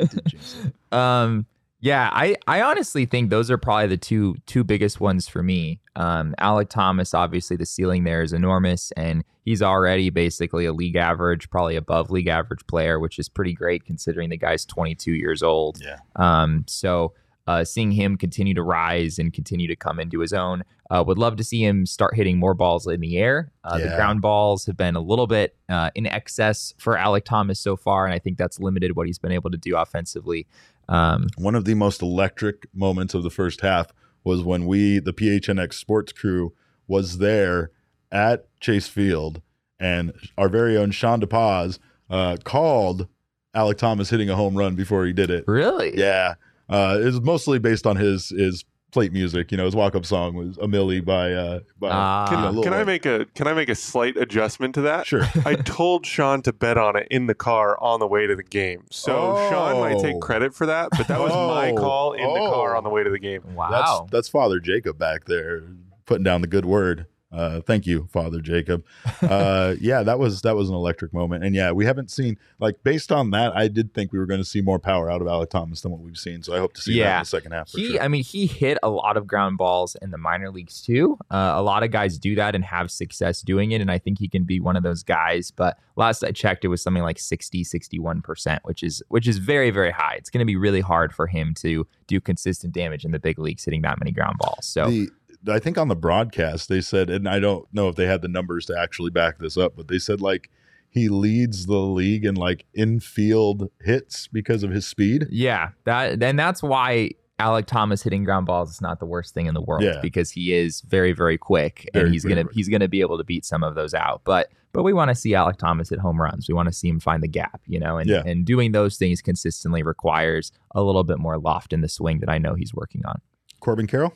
did 0.03 0.25
jinx 0.27 0.55
it. 0.65 0.73
Um, 0.91 1.45
yeah, 1.81 2.09
I, 2.11 2.35
I 2.47 2.61
honestly 2.61 3.05
think 3.05 3.29
those 3.29 3.49
are 3.49 3.57
probably 3.57 3.87
the 3.87 3.97
two 3.97 4.35
two 4.45 4.63
biggest 4.63 4.99
ones 4.99 5.27
for 5.27 5.41
me. 5.41 5.79
Um, 5.95 6.35
Alec 6.37 6.69
Thomas, 6.69 7.13
obviously 7.13 7.55
the 7.55 7.65
ceiling 7.65 8.03
there 8.03 8.21
is 8.21 8.33
enormous, 8.33 8.91
and 8.97 9.23
he's 9.45 9.61
already 9.61 10.09
basically 10.09 10.65
a 10.65 10.73
league 10.73 10.95
average, 10.95 11.49
probably 11.49 11.75
above 11.75 12.11
league 12.11 12.27
average 12.27 12.65
player, 12.67 12.99
which 12.99 13.17
is 13.19 13.29
pretty 13.29 13.53
great 13.53 13.85
considering 13.85 14.29
the 14.29 14.37
guy's 14.37 14.65
22 14.65 15.13
years 15.13 15.41
old. 15.41 15.79
Yeah. 15.81 15.97
Um, 16.15 16.65
so 16.67 17.13
uh, 17.47 17.63
seeing 17.63 17.91
him 17.91 18.15
continue 18.17 18.53
to 18.53 18.61
rise 18.61 19.17
and 19.17 19.33
continue 19.33 19.67
to 19.67 19.75
come 19.75 19.99
into 19.99 20.19
his 20.19 20.33
own, 20.33 20.63
uh, 20.91 21.03
would 21.05 21.17
love 21.17 21.35
to 21.37 21.43
see 21.43 21.63
him 21.65 21.85
start 21.85 22.15
hitting 22.15 22.37
more 22.37 22.53
balls 22.53 22.85
in 22.85 22.99
the 23.01 23.17
air. 23.17 23.51
Uh, 23.63 23.77
The 23.79 23.95
ground 23.95 24.21
balls 24.21 24.65
have 24.67 24.77
been 24.77 24.95
a 24.95 25.01
little 25.01 25.27
bit 25.27 25.55
uh, 25.67 25.89
in 25.95 26.05
excess 26.05 26.73
for 26.77 26.95
Alec 26.97 27.25
Thomas 27.25 27.59
so 27.59 27.75
far, 27.75 28.05
and 28.05 28.13
I 28.13 28.19
think 28.19 28.37
that's 28.37 28.59
limited 28.59 28.95
what 28.95 29.07
he's 29.07 29.17
been 29.17 29.31
able 29.31 29.49
to 29.49 29.57
do 29.57 29.75
offensively. 29.77 30.45
Um, 30.89 31.27
One 31.37 31.55
of 31.55 31.65
the 31.65 31.75
most 31.75 32.01
electric 32.01 32.67
moments 32.73 33.13
of 33.13 33.23
the 33.23 33.29
first 33.29 33.61
half 33.61 33.93
was 34.23 34.43
when 34.43 34.65
we, 34.65 34.99
the 34.99 35.13
PHNX 35.13 35.73
sports 35.75 36.11
crew, 36.11 36.53
was 36.87 37.19
there 37.19 37.71
at 38.11 38.47
Chase 38.59 38.87
Field, 38.87 39.41
and 39.79 40.11
our 40.37 40.49
very 40.49 40.75
own 40.75 40.91
Sean 40.91 41.21
DePaz 41.21 41.79
uh, 42.09 42.37
called 42.43 43.07
Alec 43.53 43.77
Thomas 43.77 44.09
hitting 44.09 44.29
a 44.29 44.35
home 44.35 44.55
run 44.57 44.75
before 44.75 45.05
he 45.05 45.13
did 45.13 45.29
it. 45.29 45.43
really? 45.47 45.97
Yeah, 45.97 46.33
uh, 46.67 46.97
it 46.99 47.05
was 47.05 47.21
mostly 47.21 47.59
based 47.59 47.87
on 47.87 47.95
his 47.95 48.29
his 48.29 48.65
plate 48.91 49.11
music. 49.13 49.51
You 49.51 49.57
know, 49.57 49.65
his 49.65 49.75
walk 49.75 49.95
up 49.95 50.05
song 50.05 50.33
was 50.35 50.57
a 50.57 50.67
Millie 50.67 50.99
by 51.01 51.31
uh, 51.33 51.59
by 51.79 51.89
Ah. 51.91 52.31
you 52.51 52.55
know, 52.55 52.63
Can, 52.63 52.73
I 52.73 52.83
make 52.83 53.05
a 53.05 53.25
can 53.35 53.47
I 53.47 53.53
make 53.53 53.69
a 53.69 53.75
slight 53.75 54.17
adjustment 54.17 54.75
to 54.75 54.81
that? 54.81 55.05
sure? 55.07 55.23
I 55.45 55.55
told 55.55 56.05
Sean 56.05 56.41
to 56.43 56.53
bet 56.53 56.77
on 56.77 56.95
it 56.95 57.07
in 57.11 57.27
the 57.27 57.35
car 57.35 57.77
on 57.81 57.99
the 57.99 58.07
way 58.07 58.27
to 58.27 58.35
the 58.35 58.43
game. 58.43 58.85
So 58.91 59.35
Sean 59.49 59.79
might 59.79 59.95
Oh. 59.95 60.01
take 60.03 60.19
credit 60.19 60.53
for 60.53 60.65
that, 60.65 60.89
but 60.97 61.07
that 61.07 61.19
was 61.19 61.31
my 61.31 61.71
Oh. 61.71 61.75
call 61.75 62.13
in 62.13 62.23
the 62.27 62.39
car 62.51 62.73
Oh. 62.75 62.77
on 62.77 62.83
the 62.83 62.89
way 62.89 63.03
to 63.03 63.09
the 63.09 63.19
game. 63.19 63.41
Wow. 63.55 63.69
That's 63.71 64.11
that's 64.11 64.29
Father 64.29 64.59
Jacob 64.59 64.97
back 64.97 65.25
there 65.25 65.61
putting 66.05 66.23
down 66.23 66.41
the 66.41 66.47
good 66.47 66.65
word. 66.65 67.05
Uh, 67.31 67.61
thank 67.61 67.85
you, 67.85 68.07
Father 68.11 68.39
Jacob. 68.41 68.83
Uh, 69.21 69.75
yeah, 69.81 70.03
that 70.03 70.17
was 70.17 70.41
that 70.41 70.55
was 70.55 70.69
an 70.69 70.75
electric 70.75 71.13
moment, 71.13 71.43
and 71.43 71.55
yeah, 71.55 71.71
we 71.71 71.85
haven't 71.85 72.09
seen 72.09 72.37
like 72.59 72.83
based 72.83 73.11
on 73.11 73.31
that. 73.31 73.55
I 73.55 73.67
did 73.67 73.93
think 73.93 74.11
we 74.11 74.19
were 74.19 74.25
going 74.25 74.39
to 74.41 74.45
see 74.45 74.61
more 74.61 74.79
power 74.79 75.11
out 75.11 75.21
of 75.21 75.27
Alec 75.27 75.49
Thomas 75.49 75.81
than 75.81 75.91
what 75.91 76.01
we've 76.01 76.17
seen, 76.17 76.41
so 76.43 76.55
I 76.55 76.59
hope 76.59 76.73
to 76.73 76.81
see 76.81 76.99
that 76.99 77.17
in 77.17 77.21
the 77.21 77.25
second 77.25 77.51
half. 77.51 77.69
He, 77.69 77.91
sure. 77.91 78.01
I 78.01 78.07
mean, 78.07 78.23
he 78.23 78.47
hit 78.47 78.77
a 78.83 78.89
lot 78.89 79.17
of 79.17 79.27
ground 79.27 79.57
balls 79.57 79.95
in 80.01 80.11
the 80.11 80.17
minor 80.17 80.49
leagues 80.49 80.81
too. 80.81 81.17
Uh, 81.29 81.53
a 81.55 81.61
lot 81.61 81.83
of 81.83 81.91
guys 81.91 82.17
do 82.17 82.35
that 82.35 82.55
and 82.55 82.63
have 82.63 82.91
success 82.91 83.41
doing 83.41 83.71
it. 83.71 83.81
And 83.81 83.91
I 83.91 83.97
think 83.97 84.19
he 84.19 84.27
can 84.27 84.43
be 84.43 84.59
one 84.59 84.75
of 84.75 84.83
those 84.83 85.03
guys. 85.03 85.51
But 85.51 85.77
last 85.95 86.23
I 86.23 86.31
checked, 86.31 86.65
it 86.65 86.69
was 86.69 86.81
something 86.81 87.03
like 87.03 87.19
60, 87.19 87.63
61%, 87.63 88.59
which 88.63 88.83
is, 88.83 89.03
which 89.09 89.27
is 89.27 89.37
very, 89.37 89.69
very 89.71 89.91
high. 89.91 90.15
It's 90.17 90.29
going 90.29 90.39
to 90.39 90.45
be 90.45 90.55
really 90.55 90.81
hard 90.81 91.13
for 91.13 91.27
him 91.27 91.53
to 91.55 91.87
do 92.07 92.19
consistent 92.19 92.73
damage 92.73 93.05
in 93.05 93.11
the 93.11 93.19
big 93.19 93.37
leagues 93.37 93.63
hitting 93.65 93.81
that 93.83 93.99
many 93.99 94.11
ground 94.11 94.37
balls. 94.39 94.65
So 94.65 94.89
the 94.89 95.09
I 95.47 95.59
think 95.59 95.77
on 95.77 95.87
the 95.87 95.95
broadcast 95.95 96.67
they 96.69 96.81
said, 96.81 97.09
and 97.09 97.27
I 97.27 97.39
don't 97.39 97.65
know 97.73 97.87
if 97.87 97.95
they 97.95 98.05
had 98.05 98.21
the 98.21 98.27
numbers 98.27 98.65
to 98.67 98.77
actually 98.77 99.09
back 99.11 99.37
this 99.39 99.57
up, 99.57 99.75
but 99.75 99.87
they 99.87 99.99
said 99.99 100.21
like 100.21 100.49
he 100.89 101.07
leads 101.07 101.65
the 101.67 101.77
league 101.77 102.25
in 102.25 102.35
like 102.35 102.65
infield 102.73 103.69
hits 103.81 104.27
because 104.27 104.63
of 104.63 104.71
his 104.71 104.85
speed. 104.87 105.27
Yeah, 105.29 105.69
that 105.85 106.21
and 106.21 106.37
that's 106.37 106.61
why 106.63 107.11
Alec 107.37 107.67
Thomas 107.67 108.01
hitting 108.03 108.23
ground 108.25 108.45
balls 108.47 108.69
is 108.71 108.81
not 108.81 108.99
the 108.99 109.05
worst 109.05 109.33
thing 109.33 109.45
in 109.45 109.53
the 109.53 109.61
world 109.61 109.83
Yeah. 109.83 109.99
because 110.01 110.29
he 110.31 110.53
is 110.53 110.81
very 110.81 111.13
very 111.13 111.37
quick 111.37 111.87
Very, 111.93 112.05
and 112.05 112.13
he's 112.13 112.25
gonna 112.25 112.43
quick. 112.43 112.55
he's 112.55 112.67
gonna 112.67 112.87
be 112.89 113.01
able 113.01 113.17
to 113.17 113.23
beat 113.23 113.45
some 113.45 113.63
of 113.63 113.75
those 113.75 113.93
out. 113.93 114.21
But 114.25 114.49
but 114.73 114.83
we 114.83 114.93
want 114.93 115.09
to 115.09 115.15
see 115.15 115.33
Alec 115.33 115.57
Thomas 115.57 115.89
hit 115.89 115.99
home 115.99 116.21
runs. 116.21 116.47
We 116.47 116.53
want 116.53 116.67
to 116.67 116.73
see 116.73 116.89
him 116.89 116.99
find 116.99 117.23
the 117.23 117.27
gap, 117.27 117.61
you 117.65 117.79
know, 117.79 117.97
and 117.97 118.09
Yeah. 118.09 118.23
and 118.25 118.45
doing 118.45 118.71
those 118.73 118.97
things 118.97 119.21
consistently 119.21 119.83
requires 119.83 120.51
a 120.75 120.83
little 120.83 121.03
bit 121.03 121.17
more 121.17 121.37
loft 121.39 121.71
in 121.71 121.81
the 121.81 121.87
swing 121.89 122.19
that 122.19 122.29
I 122.29 122.37
know 122.39 122.55
he's 122.55 122.73
working 122.73 123.03
on. 123.05 123.21
Corbin 123.61 123.87
Carroll. 123.87 124.13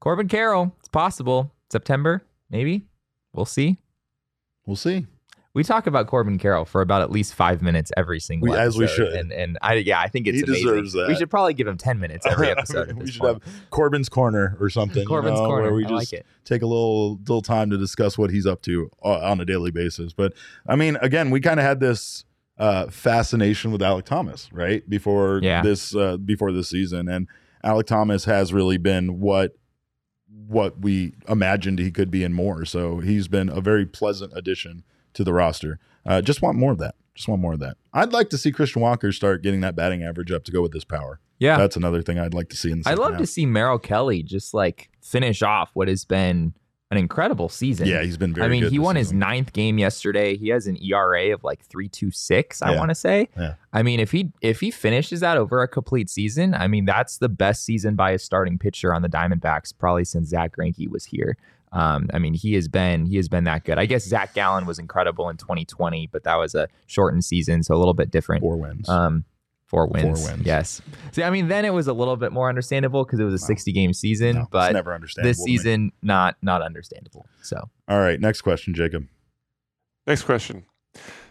Corbin 0.00 0.28
Carroll, 0.28 0.74
it's 0.78 0.88
possible 0.88 1.52
September 1.70 2.22
maybe. 2.50 2.86
We'll 3.32 3.44
see. 3.46 3.78
We'll 4.66 4.76
see. 4.76 5.06
We 5.54 5.64
talk 5.64 5.86
about 5.86 6.06
Corbin 6.06 6.38
Carroll 6.38 6.64
for 6.64 6.82
about 6.82 7.02
at 7.02 7.10
least 7.10 7.34
five 7.34 7.62
minutes 7.62 7.90
every 7.96 8.20
single 8.20 8.52
We- 8.52 8.56
as 8.58 8.76
we 8.78 8.84
episode, 8.84 9.06
should. 9.06 9.12
and 9.14 9.32
and 9.32 9.58
I 9.60 9.74
yeah 9.74 9.98
I 9.98 10.06
think 10.08 10.26
it's 10.28 10.38
He 10.38 10.44
amazing. 10.44 10.66
deserves 10.66 10.92
that. 10.92 11.08
We 11.08 11.16
should 11.16 11.30
probably 11.30 11.54
give 11.54 11.66
him 11.66 11.76
ten 11.76 11.98
minutes 11.98 12.26
every 12.26 12.48
episode. 12.50 12.92
we 12.92 13.10
should 13.10 13.20
point. 13.20 13.42
have 13.42 13.70
Corbin's 13.70 14.08
corner 14.08 14.56
or 14.60 14.70
something. 14.70 15.02
you 15.02 15.08
Corbin's 15.08 15.40
know, 15.40 15.46
corner. 15.46 15.62
where 15.64 15.74
we 15.74 15.84
I 15.84 15.88
just 15.88 16.12
like 16.12 16.24
take 16.44 16.62
a 16.62 16.66
little 16.66 17.16
little 17.16 17.42
time 17.42 17.70
to 17.70 17.76
discuss 17.78 18.16
what 18.16 18.30
he's 18.30 18.46
up 18.46 18.62
to 18.62 18.90
uh, 19.04 19.18
on 19.30 19.40
a 19.40 19.44
daily 19.44 19.70
basis. 19.72 20.12
But 20.12 20.32
I 20.66 20.76
mean, 20.76 20.96
again, 21.02 21.30
we 21.30 21.40
kind 21.40 21.58
of 21.58 21.66
had 21.66 21.80
this 21.80 22.24
uh, 22.58 22.86
fascination 22.88 23.72
with 23.72 23.82
Alec 23.82 24.04
Thomas, 24.04 24.52
right? 24.52 24.88
Before 24.88 25.40
Yeah. 25.42 25.62
this 25.62 25.94
uh, 25.94 26.18
before 26.18 26.52
this 26.52 26.68
season, 26.68 27.08
and 27.08 27.26
Alec 27.64 27.86
Thomas 27.86 28.26
has 28.26 28.52
really 28.52 28.78
been 28.78 29.18
what 29.20 29.56
what 30.46 30.80
we 30.80 31.14
imagined 31.28 31.78
he 31.78 31.90
could 31.90 32.10
be 32.10 32.24
and 32.24 32.34
more. 32.34 32.64
So 32.64 32.98
he's 33.00 33.28
been 33.28 33.48
a 33.48 33.60
very 33.60 33.86
pleasant 33.86 34.32
addition 34.36 34.84
to 35.14 35.24
the 35.24 35.32
roster. 35.32 35.78
Uh, 36.06 36.22
just 36.22 36.42
want 36.42 36.56
more 36.58 36.72
of 36.72 36.78
that. 36.78 36.94
Just 37.14 37.28
want 37.28 37.42
more 37.42 37.54
of 37.54 37.60
that. 37.60 37.76
I'd 37.92 38.12
like 38.12 38.30
to 38.30 38.38
see 38.38 38.52
Christian 38.52 38.80
Walker 38.80 39.10
start 39.10 39.42
getting 39.42 39.60
that 39.62 39.74
batting 39.74 40.02
average 40.02 40.30
up 40.30 40.44
to 40.44 40.52
go 40.52 40.62
with 40.62 40.72
this 40.72 40.84
power. 40.84 41.20
Yeah, 41.40 41.56
That's 41.56 41.76
another 41.76 42.02
thing 42.02 42.18
I'd 42.18 42.34
like 42.34 42.48
to 42.50 42.56
see 42.56 42.70
in 42.70 42.82
the 42.82 42.90
I 42.90 42.94
love 42.94 43.12
half. 43.12 43.20
to 43.20 43.26
see 43.26 43.46
Merrill 43.46 43.78
Kelly 43.78 44.22
just 44.22 44.54
like 44.54 44.90
finish 45.02 45.42
off 45.42 45.70
what 45.74 45.88
has 45.88 46.04
been 46.04 46.54
an 46.90 46.96
incredible 46.96 47.48
season. 47.50 47.86
Yeah, 47.86 48.02
he's 48.02 48.16
been 48.16 48.32
very. 48.32 48.46
I 48.46 48.48
mean, 48.48 48.70
he 48.70 48.78
won 48.78 48.96
his 48.96 49.12
ninth 49.12 49.52
game 49.52 49.78
yesterday. 49.78 50.36
He 50.36 50.48
has 50.48 50.66
an 50.66 50.82
ERA 50.82 51.34
of 51.34 51.44
like 51.44 51.60
three 51.66 51.88
two 51.88 52.10
six. 52.10 52.62
I 52.62 52.72
Yeah. 52.72 52.78
want 52.78 52.88
to 52.90 52.94
say. 52.94 53.28
Yeah. 53.38 53.54
I 53.72 53.82
mean, 53.82 54.00
if 54.00 54.10
he 54.12 54.32
if 54.40 54.60
he 54.60 54.70
finishes 54.70 55.20
that 55.20 55.36
over 55.36 55.62
a 55.62 55.68
complete 55.68 56.08
season, 56.08 56.54
I 56.54 56.66
mean 56.66 56.84
that's 56.86 57.18
the 57.18 57.28
best 57.28 57.64
season 57.64 57.94
by 57.94 58.12
a 58.12 58.18
starting 58.18 58.58
pitcher 58.58 58.94
on 58.94 59.02
the 59.02 59.08
Diamondbacks 59.08 59.74
probably 59.76 60.04
since 60.04 60.28
Zack 60.28 60.56
Greinke 60.56 60.88
was 60.88 61.04
here. 61.04 61.36
Um, 61.72 62.08
I 62.14 62.18
mean, 62.18 62.32
he 62.32 62.54
has 62.54 62.66
been 62.68 63.04
he 63.04 63.16
has 63.16 63.28
been 63.28 63.44
that 63.44 63.64
good. 63.64 63.78
I 63.78 63.84
guess 63.84 64.04
Zach 64.06 64.32
Gallen 64.32 64.64
was 64.64 64.78
incredible 64.78 65.28
in 65.28 65.36
2020, 65.36 66.08
but 66.10 66.24
that 66.24 66.36
was 66.36 66.54
a 66.54 66.68
shortened 66.86 67.26
season, 67.26 67.62
so 67.62 67.74
a 67.74 67.76
little 67.76 67.92
bit 67.92 68.10
different. 68.10 68.40
four 68.40 68.56
wins. 68.56 68.88
Um, 68.88 69.24
four 69.68 69.86
wins. 69.86 70.24
wins. 70.26 70.44
Yes. 70.44 70.82
See, 71.12 71.22
I 71.22 71.30
mean, 71.30 71.48
then 71.48 71.64
it 71.64 71.72
was 71.72 71.86
a 71.86 71.92
little 71.92 72.16
bit 72.16 72.32
more 72.32 72.48
understandable 72.48 73.04
because 73.04 73.20
it 73.20 73.24
was 73.24 73.40
a 73.40 73.44
No. 73.44 73.46
60 73.46 73.72
game 73.72 73.92
season, 73.92 74.34
No, 74.36 74.40
it's 74.42 74.50
but 74.50 74.72
never 74.72 74.92
understandable. 74.94 75.30
this 75.30 75.42
season 75.44 75.92
not 76.02 76.36
not 76.42 76.62
understandable. 76.62 77.26
So 77.42 77.68
All 77.86 78.00
right, 78.00 78.20
next 78.20 78.40
question, 78.42 78.74
Jacob. 78.74 79.06
Next 80.06 80.22
question. 80.24 80.64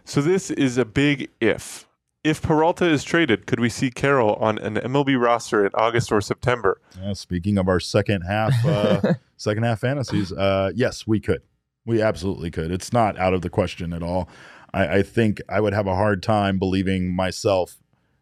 So 0.06 0.22
this 0.22 0.52
is 0.52 0.78
a 0.78 0.86
big 0.86 1.30
if. 1.42 1.86
If 2.24 2.42
Peralta 2.42 2.86
is 2.90 3.04
traded, 3.06 3.46
could 3.46 3.60
we 3.60 3.70
see 3.70 3.90
Carroll 3.90 4.34
on 4.36 4.58
an 4.58 4.76
MLB 4.76 5.20
roster 5.22 5.66
in 5.66 5.72
August 5.76 6.12
or 6.12 6.20
September? 6.20 6.82
Uh, 7.02 7.14
speaking 7.14 7.58
of 7.58 7.70
our 7.70 7.80
second 7.80 8.22
half, 8.24 8.54
uh, 8.66 9.14
second 9.38 9.64
half 9.64 9.80
fantasies, 9.80 10.34
uh, 10.34 10.72
yes, 10.76 11.08
we 11.08 11.20
could. 11.22 11.42
We 11.86 12.02
absolutely 12.02 12.52
could. 12.52 12.70
It's 12.72 12.92
not 12.92 13.18
out 13.18 13.34
of 13.34 13.44
the 13.44 13.50
question 13.50 13.94
at 13.94 14.04
all. 14.04 14.28
I, 14.74 14.98
I 14.98 15.04
think 15.04 15.42
I 15.48 15.62
would 15.62 15.74
have 15.74 15.88
a 15.88 15.96
hard 15.96 16.22
time 16.22 16.60
believing 16.60 17.16
myself 17.16 17.78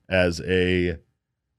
as 0.09 0.41
a 0.41 0.97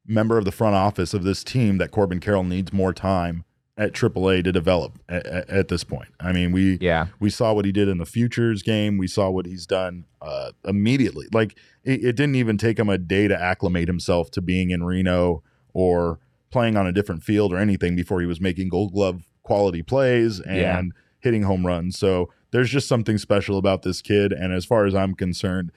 member 0.07 0.39
of 0.39 0.45
the 0.45 0.53
front 0.53 0.75
office 0.77 1.13
of 1.15 1.25
this 1.25 1.43
team 1.43 1.79
that 1.79 1.91
Corbin 1.91 2.21
Carroll 2.21 2.45
needs 2.45 2.73
more 2.73 2.93
time 2.93 3.45
at 3.79 3.93
AAA 3.93 4.43
to 4.45 4.53
develop 4.53 4.99
at, 5.09 5.27
at, 5.27 5.69
this 5.69 5.85
point. 5.85 6.09
I 6.19 6.33
mean, 6.33 6.51
we 6.53 6.79
Yeah. 6.81 7.09
we 7.21 7.29
saw 7.29 7.53
what 7.53 7.65
he 7.67 7.73
did 7.73 7.89
in 7.89 7.99
the 7.99 8.07
futures 8.07 8.63
game. 8.63 8.97
We 8.97 9.07
saw 9.07 9.29
what 9.29 9.45
he's 9.45 9.67
done 9.67 10.05
uh, 10.23 10.53
immediately. 10.65 11.27
Like 11.33 11.59
it, 11.85 12.03
it 12.05 12.17
didn't 12.17 12.37
even 12.37 12.57
take 12.57 12.79
him 12.79 12.89
a 12.89 12.97
day 12.97 13.29
to 13.29 13.39
acclimate 13.39 13.89
himself 13.89 14.31
to 14.31 14.41
being 14.41 14.71
in 14.71 14.85
Reno 14.85 15.43
or 15.75 16.19
playing 16.51 16.77
on 16.77 16.87
a 16.87 16.93
different 16.93 17.23
field 17.23 17.53
or 17.53 17.59
anything 17.59 17.97
before 17.97 18.21
he 18.21 18.27
was 18.27 18.41
making 18.41 18.71
Gold 18.71 18.93
Glove 18.95 19.25
quality 19.43 19.83
plays 19.83 20.41
and 20.41 20.57
Yeah. 20.57 20.83
hitting 21.21 21.43
home 21.43 21.67
runs. 21.67 21.99
So 21.99 22.33
there's 22.53 22.71
just 22.71 22.89
something 22.89 23.19
special 23.19 23.59
about 23.59 23.83
this 23.83 24.01
kid. 24.01 24.33
And 24.33 24.55
as 24.55 24.65
far 24.65 24.87
as 24.87 24.95
I'm 24.95 25.15
concerned, 25.15 25.71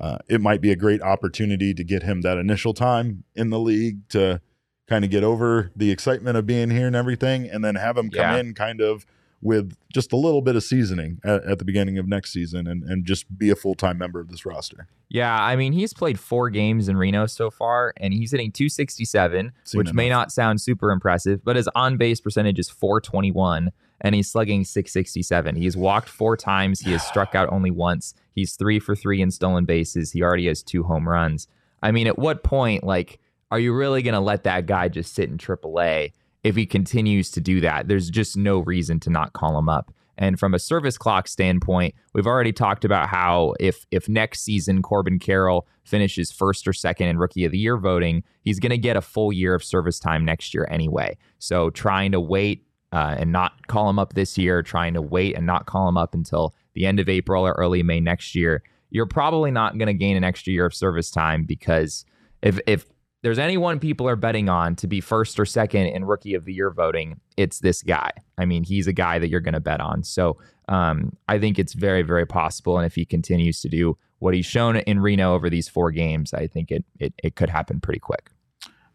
uh, 0.00 0.18
it 0.28 0.40
might 0.40 0.60
be 0.60 0.70
a 0.70 0.76
great 0.76 1.02
opportunity 1.02 1.74
to 1.74 1.84
get 1.84 2.02
him 2.02 2.20
that 2.22 2.38
initial 2.38 2.72
time 2.74 3.24
in 3.34 3.50
the 3.50 3.58
league 3.58 4.08
to 4.10 4.40
kind 4.88 5.04
of 5.04 5.10
get 5.10 5.22
over 5.24 5.70
the 5.76 5.90
excitement 5.90 6.36
of 6.36 6.46
being 6.46 6.70
here 6.70 6.86
and 6.86 6.96
everything, 6.96 7.48
and 7.48 7.64
then 7.64 7.74
have 7.74 7.96
him 7.96 8.08
come 8.10 8.20
Yeah. 8.20 8.36
in 8.38 8.54
kind 8.54 8.80
of 8.80 9.04
with 9.40 9.76
just 9.92 10.12
a 10.12 10.16
little 10.16 10.40
bit 10.42 10.56
of 10.56 10.64
seasoning 10.64 11.20
at, 11.24 11.44
at 11.44 11.58
the 11.60 11.64
beginning 11.64 11.96
of 11.96 12.08
next 12.08 12.32
season 12.32 12.66
and, 12.66 12.82
and 12.82 13.04
just 13.04 13.38
be 13.38 13.50
a 13.50 13.54
full 13.54 13.74
time 13.76 13.96
member 13.98 14.18
of 14.18 14.28
this 14.28 14.44
roster. 14.44 14.88
Yeah, 15.10 15.32
I 15.40 15.56
mean, 15.56 15.72
he's 15.72 15.92
played 15.94 16.18
four 16.18 16.50
games 16.50 16.88
in 16.88 16.96
Reno 16.96 17.26
so 17.26 17.48
far, 17.50 17.92
and 17.98 18.12
he's 18.12 18.32
hitting 18.32 18.50
267, 18.50 19.52
Seen 19.64 19.78
which 19.78 19.92
may 19.92 20.08
not 20.08 20.32
sound 20.32 20.60
super 20.60 20.90
impressive, 20.90 21.44
but 21.44 21.56
his 21.56 21.68
on 21.74 21.96
base 21.96 22.20
percentage 22.20 22.58
is 22.58 22.68
421, 22.68 23.70
and 24.00 24.14
he's 24.14 24.30
slugging 24.30 24.64
667. 24.64 25.56
He's 25.56 25.76
walked 25.76 26.08
four 26.08 26.36
times. 26.36 26.80
He 26.80 26.92
has 26.92 27.06
struck 27.06 27.34
out 27.34 27.52
only 27.52 27.70
once. 27.70 28.14
He's 28.32 28.54
three 28.54 28.78
for 28.78 28.94
three 28.94 29.20
in 29.20 29.30
stolen 29.30 29.64
bases. 29.64 30.12
He 30.12 30.22
already 30.22 30.46
has 30.46 30.62
two 30.62 30.84
home 30.84 31.08
runs. 31.08 31.48
I 31.82 31.92
mean, 31.92 32.06
at 32.06 32.18
what 32.18 32.42
point, 32.42 32.84
like, 32.84 33.20
are 33.50 33.58
you 33.58 33.74
really 33.74 34.02
going 34.02 34.14
to 34.14 34.20
let 34.20 34.44
that 34.44 34.66
guy 34.66 34.88
just 34.88 35.14
sit 35.14 35.30
in 35.30 35.38
AAA 35.38 36.12
if 36.44 36.56
he 36.56 36.66
continues 36.66 37.30
to 37.32 37.40
do 37.40 37.60
that? 37.60 37.88
There's 37.88 38.10
just 38.10 38.36
no 38.36 38.58
reason 38.58 39.00
to 39.00 39.10
not 39.10 39.32
call 39.32 39.58
him 39.58 39.68
up. 39.68 39.92
And 40.18 40.38
from 40.38 40.52
a 40.52 40.58
service 40.58 40.98
clock 40.98 41.28
standpoint, 41.28 41.94
we've 42.12 42.26
already 42.26 42.52
talked 42.52 42.84
about 42.84 43.08
how 43.08 43.54
if 43.60 43.86
if 43.92 44.08
next 44.08 44.40
season 44.40 44.82
Corbin 44.82 45.20
Carroll 45.20 45.66
finishes 45.84 46.32
first 46.32 46.66
or 46.66 46.72
second 46.72 47.06
in 47.06 47.18
rookie 47.18 47.44
of 47.44 47.52
the 47.52 47.58
year 47.58 47.78
voting, 47.78 48.24
he's 48.42 48.58
going 48.58 48.70
to 48.70 48.78
get 48.78 48.96
a 48.96 49.00
full 49.00 49.32
year 49.32 49.54
of 49.54 49.62
service 49.62 50.00
time 50.00 50.24
next 50.24 50.52
year 50.52 50.66
anyway. 50.70 51.16
So 51.38 51.70
trying 51.70 52.12
to 52.12 52.20
wait 52.20 52.66
uh, 52.92 53.16
and 53.18 53.32
not 53.32 53.66
call 53.66 53.88
him 53.90 53.98
up 53.98 54.14
this 54.14 54.38
year, 54.38 54.62
trying 54.62 54.94
to 54.94 55.02
wait 55.02 55.36
and 55.36 55.46
not 55.46 55.66
call 55.66 55.88
him 55.88 55.96
up 55.96 56.14
until 56.14 56.54
the 56.74 56.86
end 56.86 57.00
of 57.00 57.08
April 57.08 57.46
or 57.46 57.52
early 57.52 57.82
May 57.82 58.00
next 58.00 58.34
year, 58.34 58.62
you're 58.90 59.06
probably 59.06 59.50
not 59.50 59.76
going 59.78 59.88
to 59.88 59.94
gain 59.94 60.16
an 60.16 60.24
extra 60.24 60.52
year 60.52 60.66
of 60.66 60.74
service 60.74 61.10
time 61.10 61.44
because 61.44 62.04
if 62.42 62.58
if 62.66 62.86
there's 63.22 63.38
anyone 63.38 63.80
people 63.80 64.08
are 64.08 64.16
betting 64.16 64.48
on 64.48 64.76
to 64.76 64.86
be 64.86 65.00
first 65.00 65.40
or 65.40 65.44
second 65.44 65.86
in 65.86 66.04
rookie 66.04 66.34
of 66.34 66.44
the 66.44 66.52
year 66.52 66.70
voting, 66.70 67.20
it's 67.36 67.58
this 67.58 67.82
guy. 67.82 68.10
I 68.38 68.44
mean, 68.44 68.62
he's 68.62 68.86
a 68.86 68.92
guy 68.92 69.18
that 69.18 69.28
you're 69.28 69.40
going 69.40 69.54
to 69.54 69.60
bet 69.60 69.80
on. 69.80 70.04
So 70.04 70.38
um, 70.68 71.16
I 71.26 71.38
think 71.38 71.58
it's 71.58 71.72
very, 71.72 72.02
very 72.02 72.26
possible. 72.26 72.78
And 72.78 72.86
if 72.86 72.94
he 72.94 73.04
continues 73.04 73.60
to 73.62 73.68
do 73.68 73.98
what 74.20 74.34
he's 74.34 74.46
shown 74.46 74.76
in 74.76 75.00
Reno 75.00 75.34
over 75.34 75.50
these 75.50 75.68
four 75.68 75.90
games, 75.90 76.32
I 76.32 76.46
think 76.46 76.70
it 76.70 76.84
it, 76.98 77.12
it 77.22 77.34
could 77.34 77.50
happen 77.50 77.80
pretty 77.80 78.00
quick. 78.00 78.30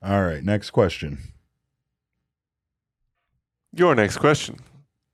All 0.01 0.23
right, 0.23 0.43
next 0.43 0.71
question. 0.71 1.19
Your 3.74 3.96
next 3.96 4.18
question. 4.18 4.58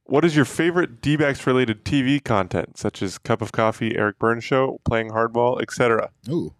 What 0.04 0.26
is 0.26 0.36
your 0.36 0.46
favorite 0.46 1.02
D 1.02 1.16
backs 1.16 1.46
related 1.46 1.86
TV 1.86 2.24
content, 2.24 2.78
such 2.78 3.02
as 3.02 3.18
Cup 3.18 3.42
of 3.42 3.52
Coffee, 3.52 3.96
Eric 3.98 4.18
Byrnes 4.20 4.44
Show, 4.44 4.82
Playing 4.84 5.10
Hardball, 5.12 5.62
etc.? 5.62 6.10
Ooh, 6.28 6.54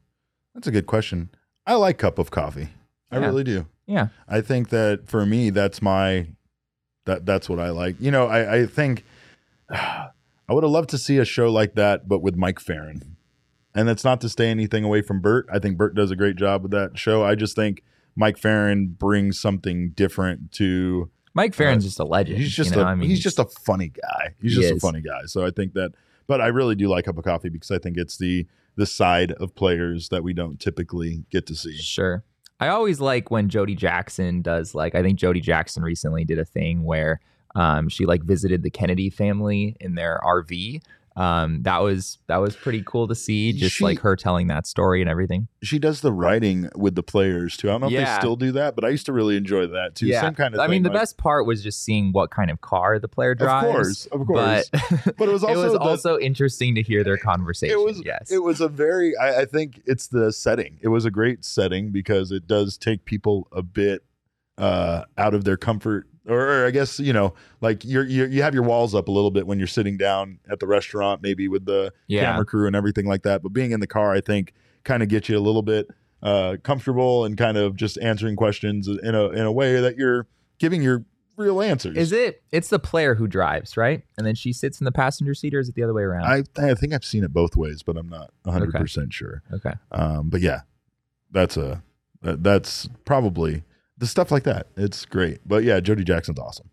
that's 0.54 0.68
a 0.68 0.72
good 0.72 0.86
question. 0.86 1.30
I 1.66 1.74
like 1.76 1.98
cup 1.98 2.20
of 2.20 2.32
coffee. 2.32 2.70
I 3.12 3.18
Yeah. 3.20 3.26
really 3.26 3.44
do. 3.44 3.66
Yeah. 3.88 4.08
I 4.28 4.42
think 4.42 4.70
that 4.70 5.08
for 5.08 5.26
me, 5.26 5.50
that's 5.50 5.82
my 5.82 6.28
that 7.06 7.26
that's 7.26 7.50
what 7.50 7.60
I 7.60 7.70
like. 7.72 7.96
You 8.00 8.12
know, 8.12 8.28
I, 8.28 8.60
I 8.60 8.66
think 8.68 9.04
I 9.70 10.10
would 10.54 10.64
have 10.64 10.72
loved 10.72 10.90
to 10.92 10.98
see 10.98 11.18
a 11.18 11.26
show 11.26 11.52
like 11.52 11.76
that, 11.76 12.08
but 12.08 12.20
with 12.22 12.36
Mike 12.36 12.60
Ferrin. 12.60 13.16
And 13.76 13.88
that's 13.88 14.04
not 14.04 14.20
to 14.22 14.30
stay 14.30 14.50
anything 14.50 14.84
away 14.84 15.02
from 15.02 15.22
Bert. 15.22 15.48
I 15.52 15.60
think 15.60 15.78
Bert 15.78 15.96
does 15.96 16.12
a 16.12 16.16
great 16.16 16.36
job 16.36 16.64
with 16.64 16.72
that 16.72 16.98
show. 16.98 17.24
I 17.24 17.36
just 17.36 17.56
think 17.56 17.84
Mike 18.16 18.38
Ferrin 18.38 18.88
brings 18.98 19.40
something 19.40 19.92
different 19.92 20.52
to. 20.54 21.10
Mike 21.40 21.54
Ferrin's 21.54 21.86
just 21.86 22.00
a 22.02 22.04
legend. 22.04 22.38
He's 22.38 22.52
just 22.52 22.72
you 22.72 22.76
know? 22.76 22.84
a 22.84 22.88
I 22.88 22.96
mean, 22.96 23.10
he's 23.10 23.22
just 23.22 23.40
a 23.40 23.46
funny 23.46 23.88
guy. 23.88 24.36
He's 24.42 24.58
He 24.58 24.62
just 24.62 24.74
a 24.74 24.80
funny 24.80 25.00
guy. 25.00 25.22
So 25.26 25.46
I 25.46 25.52
think 25.52 25.72
that, 25.74 25.94
but 26.28 26.42
I 26.42 26.48
really 26.48 26.76
do 26.76 26.90
like 26.90 27.06
cup 27.06 27.18
of 27.18 27.24
coffee 27.24 27.48
because 27.48 27.72
I 27.72 27.78
think 27.78 27.96
it's 27.96 28.18
the 28.18 28.46
the 28.76 28.86
side 28.86 29.32
of 29.34 29.56
players 29.56 30.10
that 30.10 30.22
we 30.22 30.34
don't 30.34 30.60
typically 30.60 31.24
get 31.30 31.46
to 31.48 31.56
see. 31.56 31.78
Sure. 31.78 32.26
I 32.60 32.68
always 32.68 33.00
like 33.00 33.32
when 33.32 33.48
Jody 33.48 33.74
Jackson 33.74 34.42
does 34.42 34.76
like 34.76 34.96
I 34.96 35.02
think 35.02 35.18
Jody 35.18 35.40
Jackson 35.40 35.82
recently 35.82 36.26
did 36.26 36.40
a 36.40 36.46
thing 36.46 36.84
where 36.84 37.22
um, 37.56 37.88
she 37.88 38.06
like 38.06 38.24
visited 38.24 38.64
the 38.64 38.70
Kennedy 38.70 39.10
family 39.10 39.78
in 39.80 39.96
their 39.96 40.20
RV. 40.26 40.82
Um, 41.20 41.64
that 41.64 41.80
was 41.82 42.18
that 42.28 42.38
was 42.38 42.56
pretty 42.56 42.82
cool 42.86 43.06
to 43.10 43.14
see, 43.16 43.52
just 43.52 43.76
She- 43.76 43.84
like 43.84 44.00
her 44.00 44.16
telling 44.16 44.48
that 44.48 44.66
story 44.66 45.02
and 45.02 45.10
everything. 45.10 45.50
she 45.62 45.78
does 45.78 46.00
the 46.00 46.14
writing 46.14 46.70
with 46.78 46.96
the 46.96 47.04
players 47.04 47.58
too. 47.58 47.68
I 47.68 47.72
don't 47.74 47.82
know 47.82 47.88
if 47.88 47.94
they 47.94 48.16
still 48.20 48.38
do 48.38 48.54
that, 48.54 48.74
but 48.74 48.86
I 48.86 48.90
used 48.90 49.06
to 49.08 49.12
really 49.12 49.36
enjoy 49.36 49.68
that 49.68 49.96
too. 49.96 50.10
Same 50.14 50.34
kind 50.34 50.54
of 50.54 50.62
I 50.62 50.64
thing. 50.64 50.72
mean, 50.72 50.84
the 50.84 50.90
like- 50.90 51.00
best 51.00 51.18
part 51.18 51.46
was 51.46 51.62
just 51.62 51.84
seeing 51.84 52.14
what 52.14 52.32
kind 52.32 52.50
of 52.50 52.62
car 52.62 53.00
the 53.00 53.10
player 53.10 53.36
drives. 53.36 53.66
of 53.66 53.72
course, 53.74 54.06
of 54.06 54.28
course. 54.28 54.70
But, 54.72 55.16
But 55.18 55.28
it 55.28 55.32
was 55.34 55.44
also 55.44 55.60
it 55.60 55.64
was 55.64 55.74
the- 55.74 55.80
also 55.80 56.18
interesting 56.20 56.74
to 56.76 56.82
hear 56.82 57.04
their 57.04 57.18
conversation. 57.18 57.78
it 57.78 57.84
was 57.84 58.02
yes. 58.06 58.32
it 58.32 58.42
was 58.42 58.62
a 58.62 58.70
very 58.70 59.18
I, 59.18 59.42
I 59.42 59.46
think 59.46 59.82
it's 59.86 60.08
the 60.08 60.32
setting. 60.32 60.78
It 60.82 60.88
was 60.88 61.04
a 61.04 61.12
great 61.12 61.44
setting 61.44 61.92
because 61.92 62.32
it 62.32 62.48
does 62.48 62.78
take 62.78 63.04
people 63.04 63.50
a 63.52 63.62
bit 63.62 64.06
uh 64.58 65.04
out 65.18 65.34
of 65.34 65.44
their 65.44 65.58
comfort 65.58 66.08
or, 66.30 66.62
or 66.64 66.68
I 66.68 66.72
guess 66.72 67.00
you 67.00 67.14
know 67.14 67.34
like 67.62 67.84
you're, 67.84 68.06
you're 68.06 68.28
you 68.28 68.42
have 68.42 68.54
your 68.54 68.64
walls 68.64 68.96
up 68.96 69.08
a 69.08 69.12
little 69.12 69.32
bit 69.32 69.48
when 69.48 69.58
you're 69.58 69.68
sitting 69.68 69.98
down 69.98 70.40
at 70.50 70.60
the 70.60 70.68
restaurant 70.68 71.22
maybe 71.22 71.48
with 71.48 71.66
the 71.66 71.94
yeah. 72.08 72.26
camera 72.26 72.46
crew 72.46 72.68
and 72.68 72.76
everything 72.76 73.06
like 73.06 73.24
that 73.24 73.42
but 73.42 73.54
being 73.54 73.72
in 73.72 73.80
the 73.80 73.88
car 73.88 74.14
I 74.14 74.22
think 74.22 74.54
kind 74.84 75.04
of 75.04 75.10
gets 75.10 75.30
you 75.30 75.38
a 75.38 75.42
little 75.42 75.62
bit 75.62 75.88
uh 76.22 76.58
comfortable 76.64 77.26
and 77.26 77.38
kind 77.38 77.58
of 77.58 77.76
just 77.76 77.98
answering 78.00 78.36
questions 78.36 78.88
in 78.88 79.16
a 79.16 79.30
in 79.30 79.46
a 79.46 79.52
way 79.52 79.80
that 79.80 79.98
you're 79.98 80.28
giving 80.60 80.82
your 80.82 81.06
real 81.40 81.62
answers. 81.62 81.98
Is 81.98 82.12
it? 82.12 82.44
It's 82.52 82.68
the 82.68 82.78
player 82.78 83.16
who 83.16 83.26
drives, 83.26 83.78
right? 83.78 84.04
And 84.18 84.28
then 84.28 84.36
she 84.36 84.54
sits 84.54 84.80
in 84.80 84.86
the 84.86 84.92
passenger 84.92 85.34
seat, 85.34 85.56
or 85.56 85.60
is 85.60 85.70
it 85.70 85.76
the 85.76 85.84
other 85.84 85.94
way 85.94 86.04
around? 86.04 86.26
I 86.26 86.44
I 86.62 86.76
think 86.76 86.94
I've 86.94 87.06
seen 87.06 87.24
it 87.24 87.34
both 87.34 87.56
ways, 87.56 87.82
but 87.82 87.98
I'm 87.98 88.10
not 88.10 88.32
100% 88.46 89.12
sure. 89.12 89.42
okay. 89.54 89.74
Um, 89.92 90.30
but 90.30 90.42
yeah, 90.42 90.62
that's 91.32 91.58
a 91.58 91.82
that's 92.22 92.90
probably 93.06 93.64
the 94.00 94.08
stuff 94.08 94.32
like 94.32 94.44
that. 94.44 94.68
It's 94.76 95.06
great. 95.06 95.40
But 95.46 95.64
yeah, 95.64 95.80
Jody 95.80 96.04
Jackson's 96.04 96.40
awesome. 96.40 96.70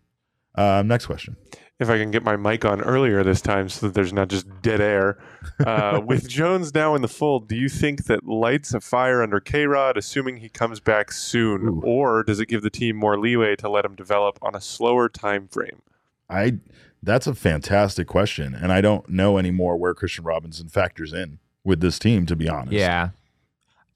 Um, 0.55 0.87
next 0.87 1.05
question. 1.05 1.37
If 1.79 1.91
I 1.91 1.99
can 1.99 2.09
get 2.09 2.23
my 2.23 2.35
mic 2.35 2.65
on 2.65 2.81
earlier 2.81 3.23
this 3.23 3.39
time 3.39 3.69
so 3.69 3.85
that 3.85 3.93
there's 3.93 4.11
not 4.11 4.29
just 4.29 4.47
dead 4.63 4.81
air. 4.81 5.19
Uh, 5.63 6.01
with 6.05 6.27
Jones 6.27 6.73
now 6.73 6.95
in 6.95 7.03
the 7.03 7.07
fold, 7.07 7.47
do 7.47 7.55
you 7.55 7.69
think 7.69 8.05
that 8.05 8.25
lights 8.25 8.73
a 8.73 8.79
fire 8.79 9.21
under 9.21 9.39
K 9.39 9.67
Rod, 9.67 9.95
assuming 9.95 10.37
he 10.37 10.49
comes 10.49 10.79
back 10.79 11.11
soon? 11.11 11.67
Ooh. 11.67 11.81
Or 11.83 12.23
does 12.23 12.39
it 12.39 12.47
give 12.47 12.63
the 12.63 12.71
team 12.71 12.95
more 12.95 13.19
leeway 13.19 13.55
to 13.57 13.69
let 13.69 13.85
him 13.85 13.93
develop 13.93 14.39
on 14.41 14.55
a 14.55 14.61
slower 14.61 15.07
time 15.07 15.47
frame? 15.47 15.83
I 16.27 16.57
that's 17.03 17.27
a 17.27 17.35
fantastic 17.35 18.07
question, 18.07 18.55
and 18.55 18.73
I 18.73 18.81
don't 18.81 19.07
know 19.07 19.37
anymore 19.37 19.77
where 19.77 19.93
Kristian 19.93 20.25
Robinson 20.25 20.69
factors 20.69 21.13
in 21.13 21.37
with 21.63 21.79
this 21.81 21.99
team. 21.99 22.25
To 22.25 22.35
be 22.35 22.49
honest, 22.49 22.71
Yeah. 22.73 23.09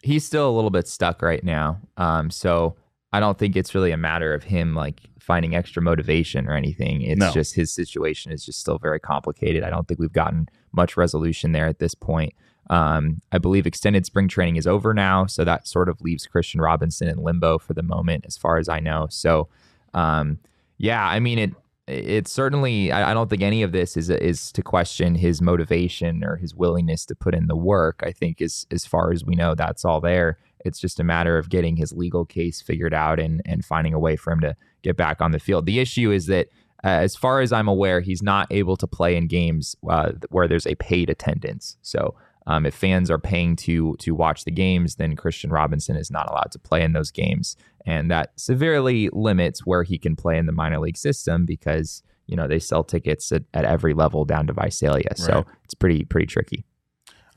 He's 0.03 0.25
still 0.25 0.49
a 0.49 0.53
little 0.53 0.71
bit 0.71 0.87
stuck 0.87 1.21
right 1.21 1.43
now. 1.43 1.79
Um, 1.97 2.31
so 2.31 2.75
I 3.13 3.19
don't 3.19 3.37
think 3.37 3.55
it's 3.55 3.75
really 3.75 3.91
a 3.91 3.97
matter 3.97 4.33
of 4.33 4.43
him 4.43 4.73
like 4.73 5.01
finding 5.19 5.55
extra 5.55 5.81
motivation 5.81 6.47
or 6.47 6.53
anything. 6.55 7.01
It's 7.01 7.19
No. 7.19 7.31
just 7.31 7.55
his 7.55 7.71
situation 7.71 8.31
is 8.31 8.45
just 8.45 8.59
still 8.59 8.79
very 8.79 8.99
complicated. 8.99 9.63
I 9.63 9.69
don't 9.69 9.87
think 9.87 9.99
we've 9.99 10.11
gotten 10.13 10.47
much 10.71 10.97
resolution 10.97 11.51
there 11.51 11.67
at 11.67 11.79
this 11.79 11.93
point. 11.93 12.33
Um, 12.69 13.21
I 13.31 13.37
believe 13.37 13.67
extended 13.67 14.05
spring 14.05 14.27
training 14.29 14.55
is 14.55 14.65
over 14.65 14.93
now, 14.93 15.25
so 15.25 15.43
that 15.43 15.67
sort 15.67 15.89
of 15.89 15.99
leaves 16.01 16.27
Kristian 16.27 16.61
Robinson 16.61 17.07
in 17.07 17.17
limbo 17.17 17.57
for 17.57 17.73
the 17.73 17.83
moment, 17.83 18.25
as 18.25 18.37
far 18.37 18.57
as 18.57 18.69
I 18.69 18.79
know. 18.79 19.07
So, 19.09 19.49
um, 19.93 20.39
yeah, 20.77 21.05
I 21.05 21.19
mean 21.19 21.37
it. 21.39 21.51
It's 21.87 22.31
certainly. 22.31 22.91
I, 22.91 23.11
I 23.11 23.13
don't 23.13 23.29
think 23.29 23.41
any 23.41 23.63
of 23.63 23.73
this 23.73 23.97
is 23.97 24.09
is 24.09 24.51
to 24.53 24.61
question 24.61 25.15
his 25.15 25.41
motivation 25.41 26.23
or 26.23 26.37
his 26.37 26.55
willingness 26.55 27.05
to 27.07 27.15
put 27.15 27.35
in 27.35 27.47
the 27.47 27.55
work. 27.57 28.01
I 28.05 28.11
think 28.11 28.41
as 28.41 28.65
as 28.71 28.85
far 28.85 29.11
as 29.11 29.25
we 29.25 29.35
know, 29.35 29.53
that's 29.55 29.83
all 29.83 29.99
there. 29.99 30.37
It's 30.65 30.79
just 30.79 30.99
a 30.99 31.03
matter 31.03 31.37
of 31.37 31.49
getting 31.49 31.75
his 31.77 31.91
legal 31.93 32.25
case 32.25 32.61
figured 32.61 32.93
out 32.93 33.19
and 33.19 33.41
and 33.45 33.63
finding 33.65 33.93
a 33.93 33.99
way 33.99 34.15
for 34.15 34.31
him 34.31 34.41
to 34.41 34.55
get 34.81 34.97
back 34.97 35.21
on 35.21 35.31
the 35.31 35.39
field. 35.39 35.65
The 35.65 35.79
issue 35.79 36.11
is 36.11 36.25
that, 36.27 36.47
uh, 36.83 36.87
as 36.87 37.15
far 37.15 37.41
as 37.41 37.51
I'm 37.51 37.67
aware, 37.67 38.01
he's 38.01 38.23
not 38.23 38.47
able 38.51 38.75
to 38.77 38.87
play 38.87 39.15
in 39.15 39.27
games 39.27 39.75
uh, 39.89 40.13
where 40.29 40.47
there's 40.47 40.65
a 40.67 40.75
paid 40.75 41.09
attendance. 41.09 41.77
So 41.81 42.15
um, 42.47 42.65
if 42.65 42.73
fans 42.73 43.11
are 43.11 43.19
paying 43.19 43.55
to 43.57 43.95
to 43.99 44.15
watch 44.15 44.45
the 44.45 44.51
games, 44.51 44.95
then 44.95 45.15
Kristian 45.15 45.51
Robinson 45.51 45.95
is 45.95 46.09
not 46.09 46.29
allowed 46.29 46.51
to 46.53 46.59
play 46.59 46.81
in 46.83 46.93
those 46.93 47.11
games, 47.11 47.55
and 47.85 48.09
that 48.09 48.31
severely 48.35 49.09
limits 49.13 49.65
where 49.65 49.83
he 49.83 49.97
can 49.99 50.15
play 50.15 50.37
in 50.37 50.47
the 50.47 50.51
minor 50.51 50.79
league 50.79 50.97
system 50.97 51.45
because 51.45 52.01
you 52.25 52.35
know 52.35 52.47
they 52.47 52.59
sell 52.59 52.83
tickets 52.83 53.31
at, 53.31 53.43
at 53.53 53.65
every 53.65 53.93
level 53.93 54.25
down 54.25 54.47
to 54.47 54.53
Visalia, 54.53 55.15
so 55.15 55.33
Right. 55.33 55.45
it's 55.65 55.75
pretty 55.75 56.03
pretty 56.05 56.25
tricky. 56.25 56.65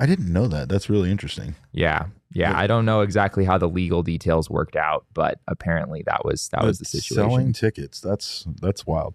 I 0.00 0.06
didn't 0.06 0.32
know 0.32 0.48
that. 0.48 0.68
That's 0.68 0.88
really 0.90 1.10
interesting. 1.10 1.54
Yeah, 1.72 2.06
yeah. 2.34 2.50
Yeah. 2.50 2.58
I 2.58 2.66
don't 2.66 2.84
know 2.84 3.00
exactly 3.00 3.44
how 3.44 3.56
the 3.56 3.68
legal 3.68 4.02
details 4.02 4.50
worked 4.50 4.76
out, 4.76 5.06
but 5.14 5.40
apparently 5.48 6.02
that 6.06 6.24
was 6.24 6.48
that 6.48 6.62
was 6.64 6.78
the 6.78 6.84
situation. 6.84 7.30
Selling 7.30 7.52
tickets. 7.52 8.00
That's 8.00 8.46
that's 8.60 8.86
wild. 8.86 9.14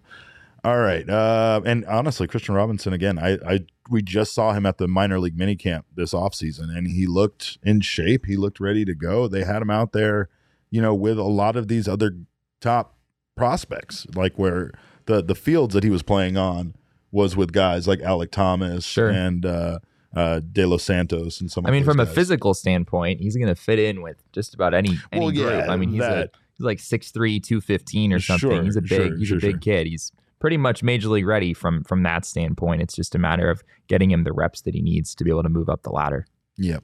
All 0.64 0.78
right. 0.78 1.08
Uh, 1.08 1.60
and 1.64 1.86
honestly, 1.86 2.26
Kristian 2.26 2.54
Robinson 2.54 2.92
again. 2.92 3.18
I, 3.18 3.38
I 3.46 3.60
we 3.88 4.02
just 4.02 4.34
saw 4.34 4.52
him 4.52 4.66
at 4.66 4.78
the 4.78 4.86
minor 4.88 5.18
league 5.18 5.36
minicamp 5.36 5.84
this 5.94 6.12
offseason, 6.12 6.76
and 6.76 6.86
he 6.88 7.06
looked 7.06 7.58
in 7.62 7.80
shape. 7.80 8.26
He 8.26 8.36
looked 8.36 8.60
ready 8.60 8.84
to 8.84 8.94
go. 8.94 9.26
They 9.28 9.44
had 9.44 9.62
him 9.62 9.70
out 9.70 9.92
there, 9.92 10.28
you 10.70 10.82
know, 10.82 10.94
with 10.94 11.18
a 11.18 11.22
lot 11.24 11.56
of 11.56 11.68
these 11.68 11.88
other 11.88 12.16
top 12.60 12.94
prospects, 13.36 14.06
like 14.14 14.34
where 14.38 14.70
the 15.06 15.22
the 15.22 15.34
fields 15.34 15.72
that 15.74 15.82
he 15.84 15.90
was 15.90 16.02
playing 16.02 16.36
on 16.36 16.74
was 17.10 17.36
with 17.36 17.52
guys 17.52 17.88
like 17.88 18.00
Alec 18.00 18.30
Thomas 18.30 18.84
Sure. 18.84 19.08
and 19.08 19.44
uh, 19.46 19.78
uh, 20.14 20.40
De 20.40 20.64
Los 20.66 20.82
Santos 20.82 21.40
and 21.40 21.50
some. 21.50 21.66
I 21.66 21.70
mean, 21.70 21.84
from 21.84 22.00
a 22.00 22.06
physical 22.06 22.54
standpoint, 22.54 23.20
he's 23.20 23.36
going 23.36 23.48
to 23.48 23.54
fit 23.54 23.78
in 23.78 24.02
with 24.02 24.22
just 24.32 24.54
about 24.54 24.74
any 24.74 24.98
any 25.12 25.20
Well, 25.20 25.30
group. 25.30 25.50
yeah, 25.50 25.70
I 25.70 25.76
mean, 25.76 25.90
he's 25.90 26.02
a, 26.02 26.28
he's 26.54 26.64
like 26.64 26.78
6'3", 26.78 27.42
215 27.42 28.12
or 28.12 28.20
something. 28.20 28.50
Sure, 28.50 28.62
he's 28.62 28.76
a 28.76 28.82
big 28.82 28.88
sure, 28.88 29.16
he's 29.16 29.28
sure, 29.28 29.38
a 29.38 29.40
big 29.40 29.60
kid. 29.60 29.86
He's 29.86 30.10
pretty 30.40 30.56
much 30.56 30.82
major 30.82 31.08
league 31.08 31.26
ready 31.26 31.52
from 31.54 31.84
from 31.84 32.02
that 32.02 32.24
standpoint. 32.24 32.82
It's 32.82 32.94
just 32.96 33.14
a 33.14 33.18
matter 33.18 33.48
of 33.50 33.62
getting 33.88 34.10
him 34.10 34.24
the 34.24 34.32
reps 34.32 34.62
that 34.62 34.74
he 34.74 34.82
needs 34.82 35.14
to 35.14 35.24
be 35.24 35.30
able 35.30 35.42
to 35.42 35.48
move 35.48 35.68
up 35.68 35.82
the 35.82 35.90
ladder. 35.90 36.26
Yep. 36.56 36.82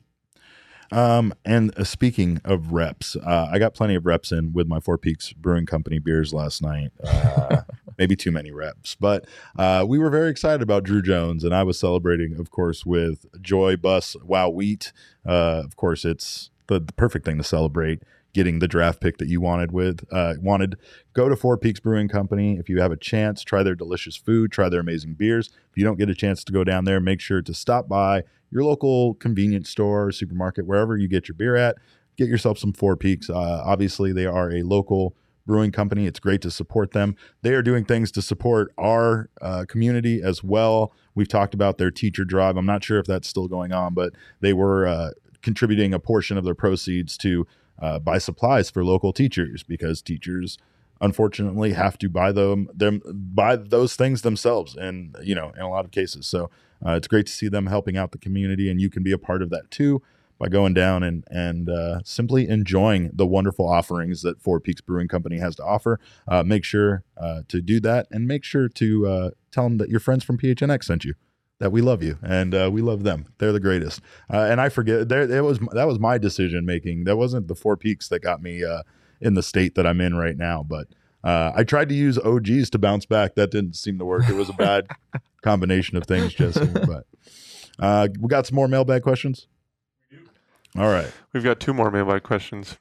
Um, 0.92 1.34
and 1.44 1.76
uh, 1.76 1.82
speaking 1.82 2.40
of 2.44 2.72
reps, 2.72 3.16
uh, 3.16 3.48
I 3.50 3.58
got 3.58 3.74
plenty 3.74 3.96
of 3.96 4.06
reps 4.06 4.30
in 4.30 4.52
with 4.52 4.68
my 4.68 4.78
Four 4.78 4.98
Peaks 4.98 5.32
Brewing 5.32 5.66
Company 5.66 5.98
beers 5.98 6.32
last 6.32 6.62
night. 6.62 6.92
Uh, 7.04 7.62
maybe 7.98 8.16
too 8.16 8.30
many 8.30 8.50
reps, 8.50 8.94
but 8.94 9.26
uh, 9.58 9.84
we 9.86 9.98
were 9.98 10.10
very 10.10 10.30
excited 10.30 10.62
about 10.62 10.84
Druw 10.84 11.02
Jones, 11.02 11.44
and 11.44 11.54
I 11.54 11.62
was 11.62 11.78
celebrating, 11.78 12.38
of 12.38 12.50
course, 12.50 12.84
with 12.84 13.26
Joy 13.40 13.76
Bus 13.76 14.16
Wow 14.22 14.50
Wheat. 14.50 14.92
Uh, 15.24 15.62
of 15.64 15.76
course, 15.76 16.04
it's 16.04 16.50
the, 16.66 16.80
the 16.80 16.92
perfect 16.92 17.24
thing 17.24 17.38
to 17.38 17.44
celebrate 17.44 18.02
getting 18.36 18.58
the 18.58 18.68
draft 18.68 19.00
pick 19.00 19.16
that 19.16 19.28
you 19.28 19.40
wanted 19.40 19.72
with 19.72 20.04
uh, 20.12 20.34
wanted. 20.42 20.76
Go 21.14 21.26
to 21.30 21.36
four 21.36 21.56
peaks 21.56 21.80
brewing 21.80 22.06
company. 22.06 22.58
If 22.58 22.68
you 22.68 22.82
have 22.82 22.92
a 22.92 22.96
chance 22.96 23.42
try 23.42 23.62
their 23.62 23.74
delicious 23.74 24.14
food 24.14 24.52
try 24.52 24.68
their 24.68 24.80
amazing 24.80 25.14
beers. 25.14 25.48
If 25.70 25.78
you 25.78 25.84
don't 25.84 25.98
get 25.98 26.10
a 26.10 26.14
chance 26.14 26.44
to 26.44 26.52
go 26.52 26.62
down 26.62 26.84
there 26.84 27.00
make 27.00 27.22
sure 27.22 27.40
to 27.40 27.54
stop 27.54 27.88
by 27.88 28.24
your 28.50 28.62
local 28.62 29.14
convenience 29.14 29.70
store 29.70 30.12
supermarket 30.12 30.66
wherever 30.66 30.98
you 30.98 31.08
get 31.08 31.28
your 31.28 31.34
beer 31.34 31.56
at. 31.56 31.76
Get 32.18 32.28
yourself 32.28 32.58
some 32.58 32.74
four 32.74 32.94
peaks. 32.94 33.30
Uh, 33.30 33.62
obviously 33.64 34.12
they 34.12 34.26
are 34.26 34.52
a 34.52 34.62
local 34.62 35.14
brewing 35.46 35.72
company. 35.72 36.06
It's 36.06 36.20
great 36.20 36.42
to 36.42 36.50
support 36.50 36.92
them. 36.92 37.16
They 37.42 37.54
are 37.54 37.62
doing 37.62 37.84
things 37.84 38.10
to 38.12 38.22
support 38.22 38.72
our 38.76 39.30
uh, 39.40 39.64
community 39.68 40.20
as 40.22 40.42
well. 40.44 40.92
We've 41.14 41.28
talked 41.28 41.54
about 41.54 41.78
their 41.78 41.90
teacher 41.90 42.24
drive. 42.24 42.56
I'm 42.56 42.66
not 42.66 42.84
sure 42.84 42.98
if 42.98 43.06
that's 43.06 43.28
still 43.28 43.48
going 43.48 43.72
on 43.72 43.94
but 43.94 44.14
they 44.40 44.52
were 44.52 44.86
uh, 44.86 45.10
contributing 45.42 45.94
a 45.94 45.98
portion 45.98 46.36
of 46.36 46.44
their 46.44 46.54
proceeds 46.54 47.16
to 47.18 47.46
uh, 47.80 47.98
buy 47.98 48.18
supplies 48.18 48.70
for 48.70 48.84
local 48.84 49.12
teachers 49.12 49.62
because 49.62 50.02
teachers 50.02 50.58
unfortunately 51.00 51.72
have 51.72 51.98
to 51.98 52.08
buy 52.08 52.32
them 52.32 52.68
them 52.74 53.02
buy 53.04 53.54
those 53.54 53.96
things 53.96 54.22
themselves 54.22 54.74
and 54.74 55.14
you 55.22 55.34
know 55.34 55.52
in 55.56 55.62
a 55.62 55.68
lot 55.68 55.84
of 55.84 55.90
cases. 55.90 56.26
So 56.26 56.50
uh, 56.84 56.92
it's 56.92 57.06
great 57.06 57.26
to 57.26 57.32
see 57.32 57.48
them 57.48 57.66
helping 57.66 57.96
out 57.96 58.12
the 58.12 58.18
community 58.18 58.70
and 58.70 58.80
you 58.80 58.90
can 58.90 59.02
be 59.02 59.12
a 59.12 59.18
part 59.18 59.42
of 59.42 59.50
that 59.50 59.70
too 59.70 60.02
by 60.38 60.48
going 60.48 60.74
down 60.74 61.02
and 61.02 61.24
and 61.30 61.68
uh, 61.68 62.00
simply 62.04 62.48
enjoying 62.48 63.10
the 63.12 63.26
wonderful 63.26 63.68
offerings 63.68 64.22
that 64.22 64.40
Four 64.40 64.60
Peaks 64.60 64.80
Brewing 64.80 65.08
Company 65.08 65.38
has 65.38 65.54
to 65.56 65.64
offer. 65.64 66.00
Uh, 66.28 66.42
make 66.42 66.64
sure 66.64 67.04
uh, 67.16 67.42
to 67.48 67.60
do 67.60 67.80
that, 67.80 68.06
and 68.10 68.26
make 68.26 68.44
sure 68.44 68.68
to 68.68 69.06
uh, 69.06 69.30
tell 69.50 69.64
them 69.64 69.78
that 69.78 69.88
your 69.88 70.00
friends 70.00 70.24
from 70.24 70.38
PHNX 70.38 70.84
sent 70.84 71.04
you. 71.04 71.14
That 71.58 71.72
we 71.72 71.80
love 71.80 72.02
you 72.02 72.18
and 72.22 72.54
uh, 72.54 72.68
we 72.70 72.82
love 72.82 73.02
them. 73.02 73.32
They're 73.38 73.50
the 73.50 73.60
greatest. 73.60 74.02
Uh, 74.30 74.40
and 74.40 74.60
I 74.60 74.68
forget 74.68 75.08
there 75.08 75.22
it 75.22 75.42
was 75.42 75.58
that 75.72 75.86
was 75.86 75.98
my 75.98 76.18
decision 76.18 76.66
making. 76.66 77.04
That 77.04 77.16
wasn't 77.16 77.48
the 77.48 77.54
Four 77.54 77.78
Peaks 77.78 78.08
that 78.08 78.20
got 78.20 78.42
me 78.42 78.62
uh, 78.62 78.82
in 79.22 79.32
the 79.34 79.42
state 79.42 79.74
that 79.76 79.86
I'm 79.86 80.02
in 80.02 80.16
right 80.16 80.36
now. 80.36 80.62
But 80.62 80.88
uh, 81.24 81.52
I 81.56 81.64
tried 81.64 81.88
to 81.88 81.94
use 81.94 82.18
OGs 82.18 82.68
to 82.70 82.78
bounce 82.78 83.06
back. 83.06 83.36
That 83.36 83.50
didn't 83.50 83.74
seem 83.74 83.98
to 83.98 84.04
work. 84.04 84.28
It 84.28 84.34
was 84.34 84.50
a 84.50 84.52
bad 84.52 84.86
combination 85.42 85.96
of 85.96 86.04
things, 86.04 86.34
Jesse. 86.34 86.66
But 86.66 87.06
uh, 87.78 88.08
we 88.20 88.28
got 88.28 88.46
some 88.46 88.54
more 88.56 88.68
mailbag 88.68 89.02
questions. 89.02 89.48
All 90.78 90.88
right. 90.90 91.10
We've 91.32 91.44
got 91.44 91.60
two 91.60 91.72
more 91.74 91.90
mailbag 91.90 92.22
questions. 92.22 92.78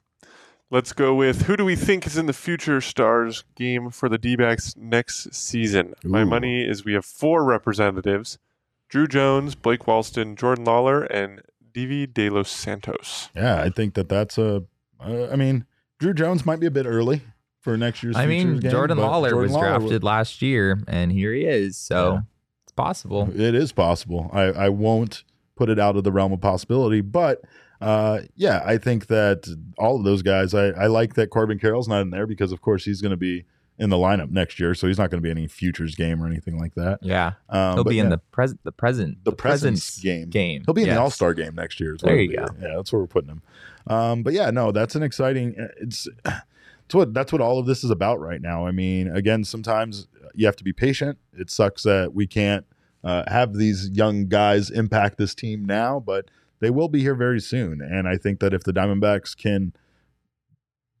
Let's 0.70 0.92
go 0.92 1.14
with 1.14 1.42
who 1.42 1.56
do 1.56 1.64
we 1.64 1.76
think 1.76 2.06
is 2.06 2.16
in 2.16 2.26
the 2.26 2.32
future 2.32 2.80
stars 2.80 3.44
game 3.54 3.90
for 3.90 4.08
the 4.08 4.18
D 4.18 4.34
backs 4.34 4.74
next 4.76 5.32
season? 5.32 5.94
My 6.02 6.24
money 6.24 6.62
is 6.64 6.84
we 6.84 6.94
have 6.94 7.04
four 7.04 7.44
representatives 7.44 8.38
Druw 8.92 9.08
Jones, 9.08 9.54
Blake 9.54 9.80
Walston, 9.86 10.36
Jordan 10.36 10.64
Lawler, 10.64 11.04
and 11.04 11.42
Divi 11.72 12.06
De 12.06 12.28
Los 12.30 12.50
Santos. 12.50 13.30
Yeah, 13.34 13.60
I 13.62 13.70
think 13.70 13.94
that 13.94 14.08
that's 14.08 14.38
a. 14.38 14.64
Uh, 15.00 15.28
I 15.30 15.36
mean, 15.36 15.66
Druw 16.00 16.14
Jones 16.14 16.44
might 16.46 16.58
be 16.60 16.66
a 16.66 16.70
bit 16.70 16.86
early 16.86 17.22
for 17.60 17.76
next 17.76 18.02
year's. 18.02 18.16
I 18.16 18.26
mean, 18.26 18.58
game, 18.58 18.70
Jordan 18.70 18.98
Lawler 18.98 19.30
Jordan 19.30 19.52
was 19.52 19.52
Lawler 19.52 19.78
drafted 19.78 20.02
last 20.04 20.42
year, 20.42 20.80
and 20.88 21.12
here 21.12 21.32
he 21.32 21.44
is. 21.44 21.76
So 21.76 22.12
Yeah. 22.14 22.20
it's 22.64 22.72
possible. 22.72 23.28
It 23.34 23.54
is 23.54 23.70
possible. 23.72 24.30
I, 24.32 24.42
I 24.44 24.68
won't 24.68 25.22
put 25.56 25.68
it 25.68 25.78
out 25.78 25.96
of 25.96 26.02
the 26.04 26.12
realm 26.12 26.32
of 26.32 26.40
possibility, 26.40 27.00
but 27.00 27.42
uh, 27.80 28.20
yeah, 28.36 28.62
I 28.64 28.78
think 28.78 29.06
that 29.08 29.46
all 29.78 29.96
of 29.96 30.04
those 30.04 30.22
guys. 30.22 30.54
I, 30.54 30.68
I 30.68 30.86
like 30.86 31.14
that 31.14 31.30
Corbin 31.30 31.58
Carroll's 31.58 31.88
not 31.88 32.00
in 32.02 32.10
there 32.10 32.26
because, 32.26 32.52
of 32.52 32.60
course, 32.62 32.84
he's 32.84 33.00
going 33.00 33.10
to 33.10 33.16
be 33.16 33.44
in 33.78 33.90
the 33.90 33.96
lineup 33.96 34.30
next 34.30 34.58
year, 34.58 34.74
so 34.74 34.86
he's 34.86 34.96
not 34.96 35.10
going 35.10 35.22
to 35.22 35.22
be 35.22 35.30
any 35.30 35.46
futures 35.46 35.94
game 35.94 36.22
or 36.22 36.26
anything 36.26 36.58
like 36.58 36.74
that. 36.74 36.98
Yeah, 37.02 37.32
Um, 37.50 37.74
he'll 37.74 37.84
be 37.84 37.98
in 37.98 38.06
yeah, 38.06 38.10
the 38.12 38.18
present, 38.32 38.60
the 38.64 38.72
present, 38.72 39.22
the 39.24 39.32
present 39.32 39.98
game. 40.02 40.30
game. 40.30 40.62
He'll 40.64 40.72
be 40.72 40.80
in 40.82 40.86
Yes. 40.86 40.96
the 40.96 41.02
All 41.02 41.10
Star 41.10 41.34
game 41.34 41.54
next 41.54 41.78
year. 41.78 41.94
There 42.00 42.16
you 42.16 42.28
be. 42.30 42.34
Yeah, 42.34 42.46
that's 42.76 42.90
where 42.90 43.00
we're 43.02 43.06
putting 43.06 43.28
him. 43.28 43.42
Um, 43.86 44.22
but 44.22 44.32
yeah, 44.32 44.50
no, 44.50 44.72
that's 44.72 44.94
an 44.94 45.02
exciting. 45.02 45.54
It's 45.78 46.08
it's 46.24 46.94
what 46.94 47.12
that's 47.12 47.32
what 47.32 47.42
all 47.42 47.58
of 47.58 47.66
this 47.66 47.84
is 47.84 47.90
about 47.90 48.18
right 48.20 48.40
now. 48.40 48.66
I 48.66 48.70
mean, 48.70 49.08
again, 49.14 49.44
sometimes 49.44 50.08
you 50.34 50.46
have 50.46 50.56
to 50.56 50.64
be 50.64 50.72
patient. 50.72 51.18
It 51.34 51.50
sucks 51.50 51.82
that 51.82 52.14
we 52.14 52.26
can't 52.26 52.64
uh, 53.04 53.24
have 53.30 53.54
these 53.54 53.90
young 53.90 54.26
guys 54.26 54.70
impact 54.70 55.18
this 55.18 55.34
team 55.34 55.64
now, 55.66 56.00
but 56.00 56.30
they 56.60 56.70
will 56.70 56.88
be 56.88 57.00
here 57.00 57.14
very 57.14 57.40
soon. 57.40 57.80
And 57.80 58.08
I 58.08 58.16
think 58.16 58.40
that 58.40 58.54
if 58.54 58.64
the 58.64 58.72
Diamondbacks 58.72 59.36
can 59.36 59.72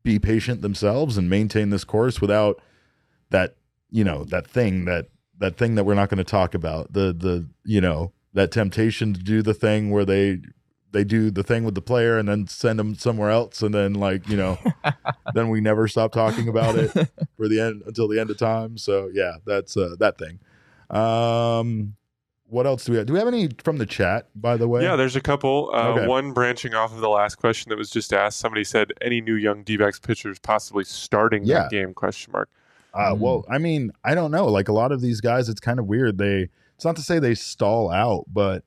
be 0.02 0.18
patient 0.18 0.62
themselves 0.62 1.16
and 1.16 1.28
maintain 1.28 1.70
this 1.70 1.84
course 1.84 2.20
without 2.20 2.60
that, 3.30 3.56
you 3.90 4.04
know, 4.04 4.24
that 4.24 4.46
thing 4.46 4.84
that 4.84 5.06
that 5.38 5.56
thing 5.56 5.74
that 5.74 5.84
we're 5.84 5.94
not 5.94 6.08
going 6.08 6.18
to 6.18 6.24
talk 6.24 6.54
about 6.54 6.92
the 6.92 7.12
the 7.12 7.48
you 7.64 7.80
know 7.80 8.12
that 8.32 8.50
temptation 8.50 9.12
to 9.14 9.20
do 9.20 9.42
the 9.42 9.54
thing 9.54 9.90
where 9.90 10.04
they 10.04 10.40
they 10.92 11.04
do 11.04 11.30
the 11.30 11.42
thing 11.42 11.64
with 11.64 11.74
the 11.74 11.82
player 11.82 12.18
and 12.18 12.28
then 12.28 12.46
send 12.46 12.78
them 12.78 12.94
somewhere 12.94 13.30
else 13.30 13.62
and 13.62 13.74
then 13.74 13.94
like 13.94 14.26
you 14.28 14.36
know 14.36 14.58
then 15.34 15.48
we 15.48 15.60
never 15.60 15.88
stop 15.88 16.12
talking 16.12 16.48
about 16.48 16.76
it 16.76 16.90
for 17.36 17.48
the 17.48 17.60
end 17.60 17.82
until 17.86 18.08
the 18.08 18.18
end 18.18 18.30
of 18.30 18.38
time 18.38 18.78
so 18.78 19.10
yeah 19.12 19.34
that's 19.44 19.76
uh, 19.76 19.94
that 19.98 20.16
thing 20.18 20.38
um 20.90 21.96
what 22.48 22.66
else 22.66 22.84
do 22.84 22.92
we 22.92 22.98
have 22.98 23.06
do 23.06 23.12
we 23.12 23.18
have 23.18 23.28
any 23.28 23.48
from 23.64 23.78
the 23.78 23.86
chat 23.86 24.28
by 24.34 24.56
the 24.56 24.68
way 24.68 24.82
Yeah, 24.82 24.96
there's 24.96 25.16
a 25.16 25.20
couple. 25.20 25.70
Uh, 25.74 25.88
Okay. 25.94 26.06
One 26.06 26.32
branching 26.32 26.74
off 26.74 26.92
of 26.94 27.00
the 27.00 27.08
last 27.08 27.36
question 27.36 27.70
that 27.70 27.78
was 27.78 27.90
just 27.90 28.12
asked. 28.12 28.38
Somebody 28.38 28.64
said 28.64 28.92
any 29.00 29.20
new 29.20 29.34
young 29.34 29.62
D-backs 29.62 29.98
pitchers 29.98 30.38
possibly 30.38 30.84
starting 30.84 31.44
Yeah. 31.44 31.62
that 31.62 31.70
game? 31.70 31.92
Question 31.94 32.32
mark. 32.32 32.48
Uh, 32.94 33.14
Mm. 33.14 33.18
well, 33.18 33.44
I 33.50 33.58
mean, 33.58 33.90
I 34.04 34.14
don't 34.14 34.30
know. 34.30 34.46
Like 34.46 34.68
a 34.68 34.72
lot 34.72 34.92
of 34.92 35.00
these 35.00 35.20
guys, 35.20 35.48
it's 35.48 35.60
kind 35.60 35.78
of 35.78 35.86
weird. 35.86 36.18
They 36.18 36.48
it's 36.76 36.84
not 36.84 36.96
to 36.96 37.02
say 37.02 37.18
they 37.18 37.34
stall 37.34 37.90
out, 37.90 38.24
but 38.32 38.62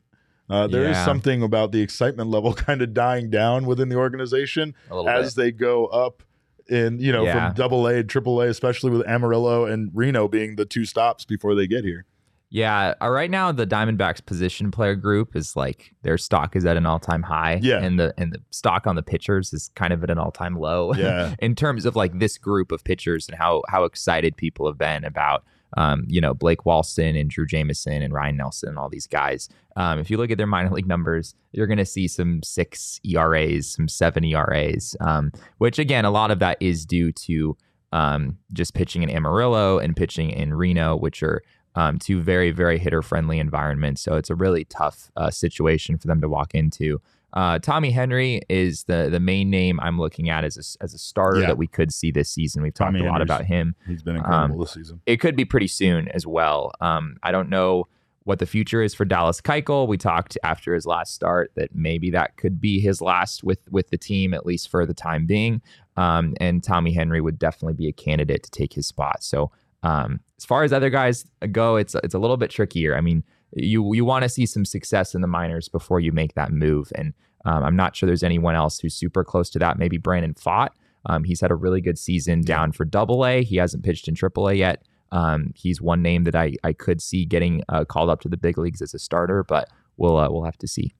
uh, 0.49 0.65
there 0.67 0.83
is 0.83 0.97
Yeah. 0.97 1.05
something 1.05 1.41
about 1.43 1.71
the 1.71 1.81
excitement 1.81 2.29
level 2.29 2.53
kind 2.67 2.81
of 2.81 2.93
dying 2.93 3.29
down 3.29 3.65
within 3.65 3.87
the 3.89 3.95
organization 3.95 4.73
as 5.07 5.35
bit. 5.35 5.41
they 5.41 5.51
go 5.51 5.85
up 5.87 6.23
in 6.67 6.99
you 6.99 7.11
know 7.11 7.23
Yeah. 7.23 7.47
from 7.49 7.55
double 7.55 7.87
A, 7.87 8.03
triple 8.03 8.41
A, 8.41 8.47
especially 8.47 8.91
with 8.91 9.07
Amarillo 9.07 9.65
and 9.65 9.89
Reno 9.93 10.27
being 10.27 10.55
the 10.57 10.65
two 10.65 10.85
stops 10.85 11.23
before 11.25 11.55
they 11.55 11.65
get 11.67 11.83
here. 11.83 12.05
Yeah, 12.51 12.95
uh, 12.99 13.09
right 13.09 13.29
now 13.29 13.51
the 13.51 13.67
Diamondbacks 13.67 14.25
position 14.25 14.71
player 14.71 14.95
group 14.95 15.35
is 15.35 15.55
like 15.55 15.93
their 16.01 16.17
stock 16.17 16.55
is 16.55 16.65
at 16.65 16.77
an 16.77 16.85
all 16.85 16.99
time 16.99 17.21
high. 17.21 17.59
Yeah. 17.61 17.77
and 17.83 17.99
the 17.99 18.13
and 18.17 18.33
the 18.33 18.39
stock 18.49 18.87
on 18.87 18.95
the 18.95 19.03
pitchers 19.03 19.53
is 19.53 19.69
kind 19.75 19.93
of 19.93 20.03
at 20.03 20.09
an 20.09 20.17
all 20.17 20.31
time 20.31 20.55
low. 20.55 20.93
Yeah. 20.99 21.35
in 21.39 21.55
terms 21.55 21.85
of 21.85 21.95
like 21.95 22.17
this 22.19 22.37
group 22.37 22.71
of 22.71 22.83
pitchers 22.83 23.27
and 23.29 23.37
how 23.37 23.61
how 23.69 23.83
excited 23.83 24.35
people 24.35 24.65
have 24.67 24.77
been 24.77 25.03
about 25.03 25.43
um, 25.77 26.05
you 26.07 26.19
know 26.19 26.33
Blake 26.33 26.63
Walston 26.65 27.19
and 27.19 27.31
Drey 27.31 27.47
Jameson 27.47 28.01
and 28.01 28.11
Ryan 28.13 28.37
Nelson 28.37 28.69
and 28.69 28.79
all 28.79 28.89
these 28.89 29.05
guys. 29.07 29.47
Um, 29.75 29.99
if 29.99 30.09
you 30.09 30.17
look 30.17 30.31
at 30.31 30.37
their 30.39 30.47
minor 30.47 30.71
league 30.71 30.87
numbers, 30.87 31.35
you're 31.51 31.67
going 31.67 31.77
to 31.77 31.85
see 31.85 32.07
some 32.07 32.41
six 32.43 32.99
ERAs, 33.05 33.71
some 33.75 33.87
seven 33.87 34.23
ERAs, 34.25 34.95
um, 34.99 35.31
which 35.59 35.77
again 35.77 36.03
a 36.05 36.11
lot 36.11 36.31
of 36.31 36.39
that 36.39 36.57
is 36.59 36.85
due 36.85 37.11
to 37.11 37.55
um, 37.91 38.37
just 38.53 38.73
pitching 38.73 39.03
in 39.03 39.09
Amarillo 39.09 39.79
and 39.79 39.95
pitching 39.95 40.31
in 40.31 40.53
Reno, 40.53 40.95
which 40.95 41.23
are 41.23 41.41
um, 41.79 41.97
two 41.99 42.21
very 42.21 42.51
very 42.51 42.77
hitter 42.79 43.01
friendly 43.01 43.39
environments. 43.39 44.01
So 44.01 44.15
it's 44.19 44.29
a 44.29 44.35
really 44.35 44.65
tough 44.65 44.97
uh, 45.15 45.29
situation 45.29 45.97
for 45.97 46.07
them 46.07 46.19
to 46.21 46.29
walk 46.29 46.53
into. 46.53 46.99
Uh, 47.31 47.59
Tommy 47.59 47.91
Henry 47.91 48.41
is 48.49 48.83
the 48.85 49.07
the 49.11 49.19
main 49.19 49.49
name 49.49 49.79
I'm 49.79 49.99
looking 49.99 50.29
at 50.29 50.43
as 50.43 50.55
a, 50.57 50.83
as 50.83 50.93
a 50.93 50.97
starter 50.97 51.41
Yeah. 51.41 51.47
that 51.47 51.57
we 51.57 51.67
could 51.67 51.91
see 51.93 52.11
this 52.11 52.29
season. 52.29 52.63
We've 52.63 52.73
talked 52.73 52.93
Tommy 52.93 53.01
a 53.01 53.03
lot 53.03 53.21
Henry's- 53.21 53.27
about 53.29 53.45
him. 53.45 53.75
He's 53.87 54.03
been 54.03 54.15
incredible 54.15 54.55
Um, 54.55 54.59
this 54.61 54.71
season. 54.73 55.01
It 55.05 55.17
could 55.17 55.35
be 55.35 55.45
pretty 55.45 55.67
soon 55.67 56.07
as 56.09 56.25
well. 56.25 56.71
Um, 56.81 57.17
I 57.21 57.31
don't 57.31 57.49
know 57.49 57.87
what 58.23 58.39
the 58.39 58.45
future 58.45 58.81
is 58.83 58.93
for 58.95 59.05
Dallas 59.05 59.41
Keuchel. 59.41 59.87
We 59.87 59.97
talked 59.97 60.37
after 60.43 60.73
his 60.73 60.85
last 60.85 61.13
start 61.13 61.51
that 61.55 61.69
maybe 61.73 62.09
that 62.11 62.35
could 62.37 62.59
be 62.59 62.79
his 62.79 62.99
last 63.01 63.43
with 63.43 63.61
with 63.71 63.89
the 63.91 63.97
team 63.97 64.33
at 64.33 64.43
least 64.45 64.69
for 64.69 64.85
the 64.87 64.93
time 64.93 65.25
being. 65.27 65.61
Um, 65.97 66.33
and 66.39 66.63
Tommy 66.63 66.93
Henry 66.93 67.21
would 67.21 67.37
definitely 67.37 67.73
be 67.75 67.87
a 67.87 67.93
candidate 67.93 68.41
to 68.43 68.51
take 68.51 68.73
his 68.73 68.87
spot. 68.87 69.23
So 69.23 69.51
um, 69.83 70.19
as 70.39 70.45
far 70.45 70.63
as 70.63 70.71
other 70.71 70.89
guys 70.89 71.25
go, 71.51 71.75
it's 71.75 71.95
it's 71.95 72.13
a 72.13 72.19
little 72.19 72.37
bit 72.37 72.49
trickier. 72.49 72.95
I 72.95 73.01
mean, 73.01 73.23
you 73.53 73.93
you 73.93 74.05
want 74.05 74.23
to 74.23 74.29
see 74.29 74.45
some 74.45 74.63
success 74.63 75.13
in 75.13 75.21
the 75.21 75.27
minors 75.27 75.67
before 75.67 75.99
you 75.99 76.13
make 76.13 76.33
that 76.35 76.51
move, 76.51 76.91
and 76.95 77.13
um, 77.45 77.63
I'm 77.63 77.75
not 77.75 77.95
sure 77.95 78.07
there's 78.07 78.23
anyone 78.23 78.55
else 78.55 78.79
who's 78.79 78.95
super 78.95 79.23
close 79.23 79.49
to 79.51 79.59
that. 79.59 79.77
Maybe 79.77 79.97
Brandon 79.97 80.33
Pfaadt. 80.33 80.69
Um, 81.05 81.23
he's 81.23 81.41
had 81.41 81.51
a 81.51 81.55
really 81.55 81.81
good 81.81 81.97
season 81.97 82.41
down 82.41 82.71
for 82.71 82.85
Double 82.85 83.25
A. 83.25 83.43
He 83.43 83.57
hasn't 83.57 83.83
pitched 83.83 84.07
in 84.07 84.15
Triple 84.15 84.47
A 84.47 84.53
yet. 84.53 84.83
Um, 85.11 85.53
he's 85.55 85.81
one 85.81 86.01
name 86.01 86.23
that 86.23 86.35
I 86.35 86.53
I 86.63 86.71
could 86.71 87.01
see 87.01 87.25
getting 87.25 87.63
uh, 87.67 87.83
called 87.83 88.09
up 88.09 88.21
to 88.21 88.29
the 88.29 88.37
big 88.37 88.57
leagues 88.57 88.81
as 88.81 88.93
a 88.93 88.99
starter, 88.99 89.43
but 89.43 89.69
we'll 89.97 90.17
uh, 90.17 90.29
we'll 90.31 90.45
have 90.45 90.57
to 90.59 90.67
see. 90.67 90.93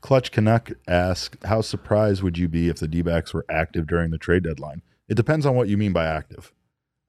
Clutch 0.00 0.30
Canuck 0.30 0.72
asked, 0.86 1.44
How 1.44 1.60
surprised 1.60 2.22
would 2.22 2.38
you 2.38 2.48
be 2.48 2.68
if 2.68 2.78
the 2.78 2.88
D 2.88 3.02
backs 3.02 3.32
were 3.32 3.44
active 3.48 3.86
during 3.86 4.10
the 4.10 4.18
trade 4.18 4.44
deadline? 4.44 4.82
It 5.08 5.14
depends 5.14 5.46
on 5.46 5.54
what 5.54 5.68
you 5.68 5.76
mean 5.76 5.92
by 5.92 6.06
active. 6.06 6.52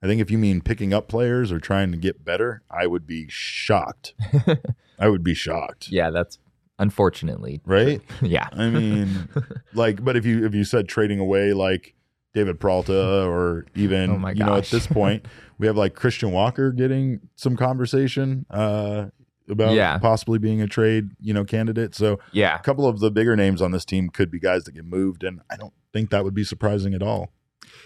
I 0.02 0.08
think 0.08 0.22
if 0.22 0.30
you 0.30 0.38
mean 0.38 0.62
picking 0.62 0.94
up 0.94 1.08
players 1.08 1.52
or 1.52 1.60
trying 1.60 1.92
to 1.92 1.98
get 1.98 2.24
better, 2.24 2.62
I 2.70 2.86
would 2.88 3.08
be 3.08 3.26
shocked. 3.30 4.14
I 5.00 5.08
would 5.10 5.24
be 5.24 5.34
shocked. 5.34 5.90
Yeah, 5.90 6.10
that's 6.12 6.38
unfortunately 6.80 7.62
Right? 7.66 8.02
yeah. 8.22 8.48
I 8.52 8.70
mean, 8.70 9.30
like, 9.74 10.04
but 10.04 10.16
if 10.16 10.26
you 10.26 10.46
if 10.46 10.54
you 10.54 10.64
said 10.64 10.88
trading 10.88 11.20
away 11.20 11.54
like 11.54 11.96
David 12.34 12.60
Peralta 12.60 13.26
or 13.26 13.66
even 13.76 14.12
Oh 14.12 14.18
my 14.18 14.32
you 14.32 14.44
know 14.46 14.56
at 14.56 14.66
this 14.66 14.86
point 14.88 15.26
we 15.58 15.66
have 15.68 15.76
like 15.76 15.96
Christian 15.96 16.32
Walker 16.32 16.72
getting 16.72 17.20
some 17.36 17.56
conversation 17.58 18.46
uh, 18.52 19.08
about 19.50 19.74
Yeah. 19.74 19.98
possibly 19.98 20.38
being 20.38 20.62
a 20.62 20.68
trade 20.68 21.10
you 21.20 21.34
know 21.34 21.44
candidate. 21.44 21.96
So 21.96 22.20
Yeah. 22.32 22.56
a 22.56 22.60
couple 22.62 22.86
of 22.88 23.00
the 23.00 23.10
bigger 23.10 23.36
names 23.36 23.62
on 23.62 23.72
this 23.72 23.86
team 23.86 24.10
could 24.10 24.30
be 24.30 24.40
guys 24.40 24.66
that 24.66 24.74
get 24.74 24.86
moved, 24.86 25.24
and 25.24 25.42
I 25.50 25.56
don't 25.56 25.74
think 25.94 26.12
that 26.12 26.24
would 26.24 26.36
be 26.36 26.44
surprising 26.44 26.94
at 26.94 27.02
all. 27.02 27.32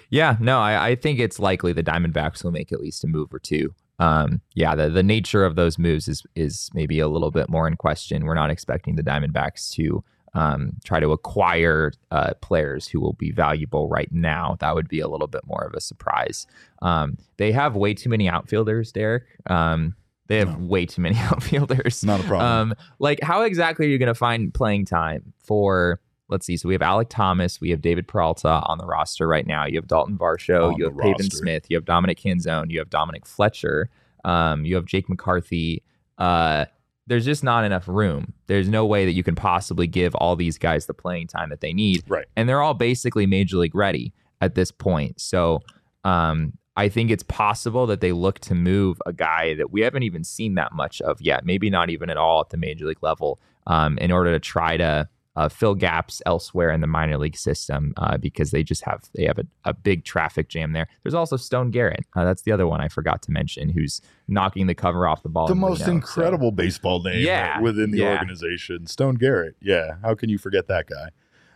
Yeah, 0.09 0.35
no, 0.39 0.59
I, 0.59 0.89
I 0.89 0.95
think 0.95 1.19
it's 1.19 1.39
likely 1.39 1.73
the 1.73 1.83
Diamondbacks 1.83 2.43
will 2.43 2.51
make 2.51 2.71
at 2.71 2.81
least 2.81 3.03
a 3.03 3.07
move 3.07 3.33
or 3.33 3.39
two. 3.39 3.73
Um, 3.99 4.41
yeah, 4.55 4.75
the, 4.75 4.89
the 4.89 5.03
nature 5.03 5.45
of 5.45 5.55
those 5.55 5.77
moves 5.77 6.07
is 6.07 6.23
is 6.35 6.69
maybe 6.73 6.99
a 6.99 7.07
little 7.07 7.31
bit 7.31 7.49
more 7.49 7.67
in 7.67 7.75
question. 7.77 8.25
We're 8.25 8.33
not 8.33 8.49
expecting 8.49 8.95
the 8.95 9.03
Diamondbacks 9.03 9.71
to 9.73 10.03
um, 10.33 10.73
try 10.83 10.99
to 10.99 11.11
acquire 11.11 11.91
uh, 12.09 12.33
players 12.41 12.87
who 12.87 12.99
will 12.99 13.13
be 13.13 13.31
valuable 13.31 13.87
right 13.89 14.09
now. 14.11 14.55
That 14.59 14.75
would 14.75 14.87
be 14.87 15.01
a 15.01 15.07
little 15.07 15.27
bit 15.27 15.41
more 15.45 15.63
of 15.65 15.73
a 15.73 15.81
surprise. 15.81 16.47
Um, 16.81 17.17
they 17.37 17.51
have 17.51 17.75
way 17.75 17.93
too 17.93 18.09
many 18.09 18.27
outfielders, 18.29 18.91
Derek. 18.91 19.23
Um, 19.49 19.95
they 20.27 20.37
have 20.39 20.57
No. 20.59 20.65
way 20.67 20.85
too 20.85 21.01
many 21.01 21.17
outfielders. 21.19 22.03
Not 22.03 22.21
a 22.21 22.23
problem. 22.23 22.71
Um, 22.71 22.75
like, 22.99 23.19
how 23.21 23.41
exactly 23.43 23.85
are 23.85 23.89
you 23.89 23.97
going 23.99 24.07
to 24.07 24.15
find 24.15 24.53
playing 24.53 24.85
time 24.85 25.33
for? 25.43 25.99
Let's 26.31 26.45
see. 26.45 26.57
So 26.57 26.67
we 26.67 26.73
have 26.73 26.81
Alek 26.81 27.09
Thomas, 27.09 27.59
we 27.59 27.69
have 27.69 27.81
David 27.81 28.07
Peralta 28.07 28.61
on 28.65 28.77
the 28.77 28.85
roster 28.85 29.27
right 29.27 29.45
now. 29.45 29.65
You 29.65 29.75
have 29.75 29.87
Dalton 29.87 30.17
Varsho, 30.17 30.69
On 30.69 30.75
you 30.77 30.85
have 30.85 30.97
Pavin. 30.97 31.29
Smith, 31.29 31.65
you 31.69 31.77
have 31.77 31.85
Dominic 31.85 32.19
Canzone, 32.19 32.71
you 32.71 32.79
have 32.79 32.89
Dominic 32.89 33.25
Fletcher, 33.25 33.89
um, 34.23 34.65
you 34.65 34.75
have 34.75 34.85
Jake 34.85 35.09
McCarthy. 35.09 35.83
Uh, 36.17 36.65
there's 37.07 37.25
just 37.25 37.43
not 37.43 37.65
enough 37.65 37.87
room. 37.87 38.33
There's 38.47 38.69
no 38.69 38.85
way 38.85 39.05
that 39.05 39.11
you 39.11 39.23
can 39.23 39.35
possibly 39.35 39.87
give 39.87 40.15
all 40.15 40.35
these 40.35 40.57
guys 40.57 40.85
the 40.85 40.93
playing 40.93 41.27
time 41.27 41.49
that 41.49 41.59
they 41.59 41.73
need 41.73 42.03
right. 42.07 42.25
and 42.35 42.47
they're 42.47 42.61
all 42.61 42.73
basically 42.73 43.25
major 43.25 43.57
league 43.57 43.75
ready 43.75 44.13
at 44.39 44.55
this 44.55 44.71
point. 44.71 45.19
So 45.19 45.61
um, 46.03 46.53
I 46.77 46.89
think 46.89 47.11
it's 47.11 47.23
possible 47.23 47.85
that 47.87 48.01
they 48.01 48.11
look 48.11 48.39
to 48.39 48.55
move 48.55 49.01
a 49.05 49.13
guy 49.13 49.55
that 49.55 49.71
we 49.71 49.81
haven't 49.81 50.03
even 50.03 50.23
seen 50.23 50.55
that 50.55 50.71
much 50.71 51.01
of 51.01 51.21
yet, 51.21 51.45
maybe 51.45 51.69
not 51.69 51.89
even 51.89 52.09
at 52.09 52.17
all 52.17 52.41
at 52.41 52.49
the 52.49 52.57
major 52.57 52.85
league 52.85 53.03
level, 53.03 53.39
um, 53.67 53.97
in 53.97 54.11
order 54.11 54.31
to 54.31 54.39
try 54.39 54.77
to 54.77 55.09
uh, 55.35 55.47
fill 55.47 55.75
gaps 55.75 56.21
elsewhere 56.25 56.71
in 56.71 56.81
the 56.81 56.87
minor 56.87 57.17
league 57.17 57.37
system 57.37 57.93
uh, 57.97 58.17
because 58.17 58.51
they 58.51 58.63
just 58.63 58.83
have 58.83 59.09
they 59.15 59.23
have 59.25 59.37
a, 59.39 59.45
a 59.65 59.73
big 59.73 60.03
traffic 60.03 60.49
jam 60.49 60.73
there. 60.73 60.87
There's 61.03 61.13
also 61.13 61.37
Stone 61.37 61.71
Garrett. 61.71 62.05
Uh, 62.15 62.25
that's 62.25 62.41
the 62.41 62.51
other 62.51 62.67
one 62.67 62.81
I 62.81 62.87
forgot 62.89 63.21
to 63.23 63.31
mention, 63.31 63.69
who's 63.69 64.01
knocking 64.27 64.67
the 64.67 64.75
cover 64.75 65.07
off 65.07 65.23
the 65.23 65.29
ball. 65.29 65.47
The 65.47 65.55
most 65.55 65.79
Reno, 65.81 65.85
so- 65.85 65.91
incredible 65.93 66.51
baseball 66.51 67.01
name 67.03 67.25
Yeah, 67.25 67.61
within 67.61 67.91
the 67.91 67.99
yeah. 67.99 68.11
organization, 68.17 68.87
Stone 68.87 69.15
Garrett. 69.15 69.55
Yeah, 69.61 69.95
how 70.03 70.15
can 70.15 70.29
you 70.29 70.37
forget 70.37 70.67
that 70.67 70.87
guy? 70.87 71.09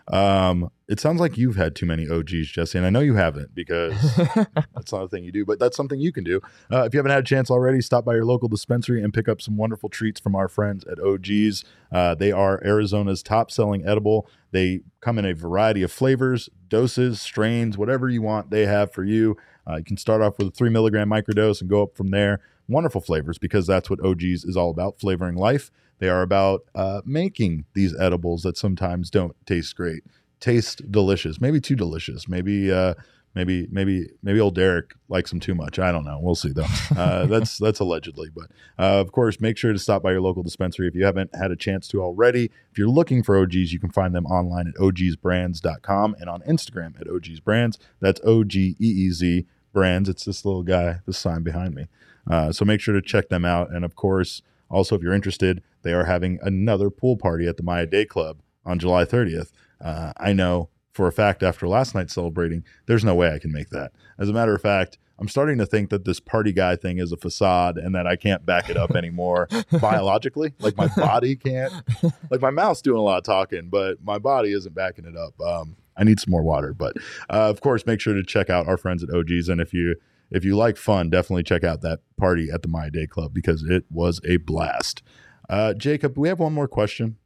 Um, 0.08 0.70
it 0.88 1.00
sounds 1.00 1.20
like 1.20 1.36
you've 1.36 1.56
had 1.56 1.76
too 1.76 1.88
many 1.88 2.06
OGeez, 2.06 2.46
Jesse, 2.46 2.78
and 2.78 2.86
I 2.86 2.91
know 2.91 3.00
you 3.00 3.15
haven't 3.15 3.56
because 3.56 3.94
that's 4.76 4.91
not 4.91 5.04
a 5.04 5.08
thing 5.08 5.24
you 5.24 5.32
do, 5.32 5.44
but 5.44 5.58
that's 5.58 5.76
something 5.76 6.00
you 6.00 6.12
can 6.12 6.24
do. 6.24 6.41
Uh, 6.72 6.84
if 6.84 6.94
you 6.94 7.00
haven't 7.00 7.12
had 7.12 7.24
a 7.24 7.26
chance 7.26 7.50
already, 7.50 7.82
stop 7.82 8.06
by 8.06 8.13
your 8.13 8.26
local 8.26 8.48
dispensary 8.48 9.02
and 9.02 9.13
pick 9.13 9.28
up 9.28 9.41
some 9.41 9.58
wonderful 9.58 9.89
treats 9.89 10.20
from 10.20 10.36
our 10.36 10.48
friends 10.48 10.86
at 10.86 11.00
OGeez. 11.00 11.63
Uh, 11.91 12.13
they 12.13 12.32
are 12.32 12.63
Arizona's 12.63 13.24
top 13.24 13.50
selling 13.50 13.88
edible. 13.88 14.28
They 14.52 14.82
come 15.02 15.18
in 15.18 15.26
a 15.26 15.34
variety 15.34 15.82
of 15.82 15.91
flavors, 15.91 16.50
doses, 16.68 17.20
strains, 17.20 17.78
whatever 17.78 18.08
you 18.08 18.22
want, 18.22 18.52
they 18.52 18.68
have 18.68 18.94
for 18.94 19.04
you. 19.04 19.38
Uh, 19.68 19.78
you 19.78 19.84
can 19.84 19.98
start 19.98 20.22
off 20.22 20.38
with 20.38 20.50
a 20.50 20.52
three 20.52 20.70
milligram 20.70 21.10
microdose 21.10 21.62
and 21.62 21.70
go 21.70 21.82
up 21.82 21.96
from 21.98 22.10
there. 22.10 22.41
Wonderful 22.68 23.02
flavors 23.02 23.39
because 23.39 23.65
that's 23.65 23.89
what 23.89 24.00
OGeez 24.00 24.48
is 24.48 24.56
all 24.56 24.70
about 24.70 25.00
flavoring 25.00 25.36
life. 25.36 25.72
They 25.99 26.10
are 26.10 26.21
about 26.21 26.62
uh, 26.73 27.01
making 27.05 27.65
these 27.73 27.95
edibles 27.99 28.43
that 28.43 28.58
sometimes 28.58 29.10
don't 29.10 29.36
taste 29.45 29.75
great, 29.75 30.03
taste 30.39 30.91
delicious, 30.91 31.39
maybe 31.41 31.60
too 31.62 31.75
delicious, 31.75 32.27
maybe. 32.27 32.71
Uh, 32.71 32.93
Maybe, 33.38 33.67
maybe, 33.69 34.08
maybe 34.23 34.39
old 34.39 34.55
Derek 34.55 34.93
likes 35.10 35.29
them 35.29 35.41
too 35.41 35.55
much. 35.55 35.77
I 35.77 35.91
don't 35.91 36.05
know. 36.05 36.17
We'll 36.21 36.36
see 36.36 36.53
though. 36.53 36.65
Uh, 36.95 37.25
that's 37.25 37.58
that's 37.58 37.81
allegedly, 37.81 38.29
but 38.34 38.45
uh, 38.79 39.01
of 39.01 39.12
course, 39.12 39.41
make 39.41 39.58
sure 39.58 39.73
to 39.73 39.79
stop 39.79 40.01
by 40.01 40.12
your 40.12 40.21
local 40.21 40.41
dispensary 40.41 40.88
if 40.88 40.95
you 40.95 41.03
haven't 41.03 41.36
had 41.36 41.51
a 41.51 41.55
chance 41.58 41.89
to 41.89 42.01
already. 42.01 42.45
If 42.71 42.77
you're 42.77 42.88
looking 42.88 43.21
for 43.23 43.36
OGeez, 43.36 43.73
you 43.73 43.79
can 43.79 43.89
find 43.89 44.15
them 44.15 44.25
online 44.27 44.69
at 44.69 44.75
ogeezbrands.com 44.75 46.15
and 46.19 46.29
on 46.29 46.41
Instagram 46.43 46.99
at 47.01 47.08
ogeezbrands. 47.08 47.77
That's 47.99 48.21
O 48.23 48.45
G 48.45 48.77
E 48.79 48.88
E 48.88 49.10
Z 49.12 49.45
brands. 49.73 50.08
It's 50.08 50.23
this 50.23 50.45
little 50.45 50.63
guy, 50.63 50.99
this 51.05 51.17
sign 51.17 51.43
behind 51.43 51.75
me. 51.75 51.88
Uh, 52.29 52.53
so 52.53 52.63
make 52.63 52.79
sure 52.79 52.93
to 52.93 53.01
check 53.01 53.27
them 53.27 53.43
out. 53.43 53.71
And 53.71 53.84
of 53.84 53.95
course, 53.95 54.41
also 54.76 54.96
if 54.96 55.02
you're 55.02 55.14
interested, 55.14 55.64
they 55.84 55.94
are 55.94 56.04
having 56.04 56.38
another 56.42 56.90
pool 56.90 57.16
party 57.16 57.48
at 57.48 57.56
the 57.56 57.64
Maya 57.64 57.86
Day 57.86 58.04
Club 58.04 58.42
on 58.66 58.78
July 58.78 59.06
30th. 59.06 59.52
Uh, 59.80 60.12
I 60.18 60.34
know 60.34 60.70
for 60.92 61.08
a 61.08 61.14
fact 61.14 61.44
after 61.44 61.66
last 61.66 61.96
night 61.96 62.12
celebrating, 62.12 62.64
there's 62.86 63.06
no 63.06 63.16
way 63.16 63.34
I 63.34 63.40
can 63.40 63.54
make 63.54 63.70
that. 63.70 63.94
As 64.20 64.28
a 64.28 64.34
matter 64.34 64.54
of 64.54 64.62
fact, 64.62 64.98
I'm 65.18 65.30
starting 65.30 65.58
to 65.60 65.66
think 65.66 65.92
that 65.92 66.04
this 66.04 66.20
party 66.20 66.52
guy 66.52 66.76
thing 66.76 66.98
is 66.98 67.14
a 67.14 67.18
facade 67.18 67.78
and 67.78 67.96
that 67.96 68.06
I 68.06 68.18
can't 68.18 68.46
back 68.46 68.70
it 68.70 68.76
up 68.76 68.92
anymore 68.96 69.48
biologically. 69.80 70.54
Like 70.60 70.76
my 70.76 70.88
body 70.88 71.38
can't. 71.38 71.74
Like 72.30 72.42
my 72.42 72.50
mouth's 72.50 72.82
doing 72.82 72.98
a 72.98 73.02
lot 73.02 73.18
of 73.18 73.24
talking, 73.24 73.70
but 73.70 74.04
my 74.04 74.18
body 74.18 74.52
isn't 74.52 74.74
backing 74.76 75.06
it 75.06 75.16
up. 75.16 75.40
Um, 75.40 75.78
I 75.96 76.04
need 76.04 76.20
some 76.20 76.32
more 76.32 76.44
water, 76.44 76.74
but 76.74 76.98
uh, 77.30 77.50
of 77.50 77.62
course, 77.62 77.86
make 77.86 78.02
sure 78.02 78.14
to 78.14 78.24
check 78.24 78.50
out 78.50 78.68
our 78.68 78.78
friends 78.78 79.04
at 79.04 79.10
OGeez. 79.10 79.48
And 79.48 79.62
if 79.62 79.74
you 79.74 79.96
if 80.36 80.43
you 80.45 80.56
like 80.56 80.78
fun, 80.78 81.10
definitely 81.10 81.43
check 81.43 81.63
out 81.63 81.82
that 81.82 82.00
party 82.17 82.50
at 82.54 82.62
the 82.62 82.67
Maya 82.67 82.91
Day 82.91 83.08
Club 83.08 83.34
because 83.34 83.63
it 83.63 83.86
was 83.89 84.19
a 84.28 84.38
blast. 84.38 85.02
Uh, 85.50 85.74
Jacob, 85.74 86.17
we 86.17 86.28
have 86.28 86.39
one 86.39 86.54
more 86.54 86.67
question, 86.67 87.17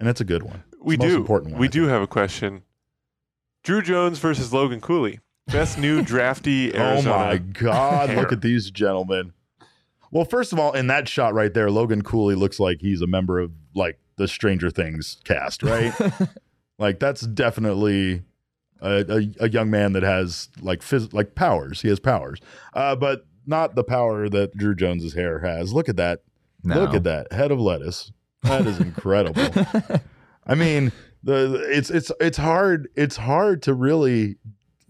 and 0.00 0.08
it's 0.08 0.20
a 0.20 0.24
good 0.24 0.42
one. 0.42 0.64
It's 0.72 0.82
We 0.82 0.96
the 0.96 1.04
most 1.04 1.12
do. 1.12 1.16
important 1.18 1.52
one. 1.52 1.60
we 1.60 1.66
I 1.66 1.70
do 1.70 1.84
have 1.88 2.02
a 2.02 2.06
question. 2.06 2.62
Druw 3.64 3.82
Jones 3.82 4.18
versus 4.18 4.52
Logan 4.52 4.80
Cooley. 4.80 5.20
Best 5.48 5.78
new 5.78 6.02
drafty 6.04 6.72
Oh 6.74 7.02
my 7.02 7.38
God! 7.38 8.08
hair. 8.10 8.20
Look 8.20 8.32
at 8.32 8.40
these 8.42 8.70
gentlemen. 8.70 9.32
Well, 10.10 10.24
first 10.24 10.52
of 10.52 10.58
all, 10.60 10.72
in 10.72 10.86
that 10.86 11.08
shot 11.08 11.34
right 11.34 11.52
there, 11.52 11.70
Logan 11.70 12.02
Cooley 12.02 12.34
looks 12.36 12.60
like 12.60 12.80
he's 12.80 13.00
a 13.02 13.06
member 13.06 13.40
of 13.40 13.50
like 13.74 13.98
the 14.16 14.28
Stranger 14.28 14.70
Things 14.70 15.18
cast, 15.24 15.62
right? 15.62 15.92
like 16.78 17.00
that's 17.00 17.22
definitely 17.22 18.22
a, 18.84 19.04
a, 19.08 19.28
a 19.40 19.48
young 19.48 19.70
man 19.70 19.92
that 19.94 20.02
has 20.02 20.48
like 20.60 20.80
phys- 20.80 21.12
like 21.12 21.34
powers. 21.34 21.82
He 21.82 21.88
has 21.88 21.98
powers, 21.98 22.40
uh, 22.74 22.94
but 22.96 23.26
not 23.46 23.74
the 23.74 23.84
power 23.84 24.28
that 24.28 24.56
Druw 24.56 24.76
Jones's 24.76 25.14
hair 25.14 25.40
has. 25.40 25.72
Look 25.72 25.88
at 25.88 25.96
that! 25.96 26.22
Look 26.62 26.94
at 26.94 27.04
that 27.04 27.32
head 27.32 27.50
of 27.50 27.60
lettuce. 27.60 28.12
That 28.42 28.66
is 28.66 28.78
incredible. 28.80 29.42
I 30.46 30.54
mean, 30.54 30.92
the 31.22 31.66
it's 31.70 31.90
it's 31.90 32.12
it's 32.20 32.38
hard 32.38 32.88
it's 32.94 33.16
hard 33.16 33.62
to 33.62 33.74
really 33.74 34.36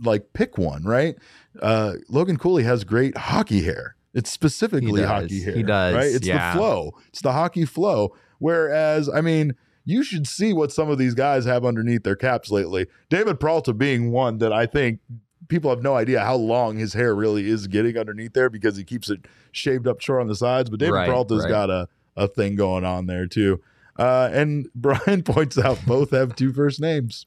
like 0.01 0.33
pick 0.33 0.59
one, 0.59 0.85
right? 0.85 1.17
Uh, 1.61 1.95
Logan 2.09 2.37
Cooley 2.37 2.65
has 2.65 2.85
great 2.85 3.17
hockey 3.17 3.63
hair. 3.63 3.97
It's 4.13 4.31
specifically 4.31 5.03
hockey 5.03 5.43
hair. 5.43 5.55
He 5.55 5.63
does, 5.63 5.95
right? 5.95 6.07
It's 6.07 6.27
yeah. 6.27 6.53
the 6.53 6.59
flow. 6.59 6.93
It's 7.09 7.23
the 7.23 7.33
hockey 7.33 7.65
flow. 7.65 8.15
Whereas, 8.39 9.09
I 9.09 9.21
mean, 9.21 9.55
you 9.85 10.03
should 10.03 10.27
see 10.27 10.53
what 10.53 10.73
some 10.73 10.91
of 10.91 10.99
these 10.99 11.15
guys 11.15 11.45
have 11.45 11.65
underneath 11.65 12.03
their 12.03 12.17
caps 12.17 12.51
lately. 12.51 12.87
David 13.11 13.39
Peralta 13.39 13.73
being 13.73 14.11
one 14.11 14.39
that 14.39 14.53
I 14.53 14.67
think 14.67 15.01
people 15.49 15.71
have 15.71 15.83
no 15.83 15.95
idea 15.95 16.21
how 16.21 16.37
long 16.37 16.79
his 16.79 16.95
hair 16.95 17.15
really 17.15 17.49
is 17.49 17.67
getting 17.67 17.99
underneath 17.99 18.33
there 18.33 18.49
because 18.49 18.77
he 18.77 18.85
keeps 18.85 19.11
it 19.11 19.27
shaved 19.53 19.87
up 19.87 20.01
short 20.01 20.21
on 20.21 20.27
the 20.29 20.35
sides. 20.35 20.71
But 20.71 20.81
David 20.81 20.95
Right, 20.95 21.07
Peralta's 21.07 21.43
right. 21.45 21.51
got 21.51 21.71
a, 21.71 21.89
a 22.17 22.29
thing 22.29 22.57
going 22.57 22.85
on 22.85 23.07
there 23.07 23.27
too. 23.27 23.61
Uh, 23.99 24.31
and 24.33 24.69
Brian 24.75 25.23
points 25.23 25.59
out 25.59 25.79
both 25.87 26.11
have 26.11 26.35
two 26.35 26.53
first 26.53 26.81
names. 26.81 27.27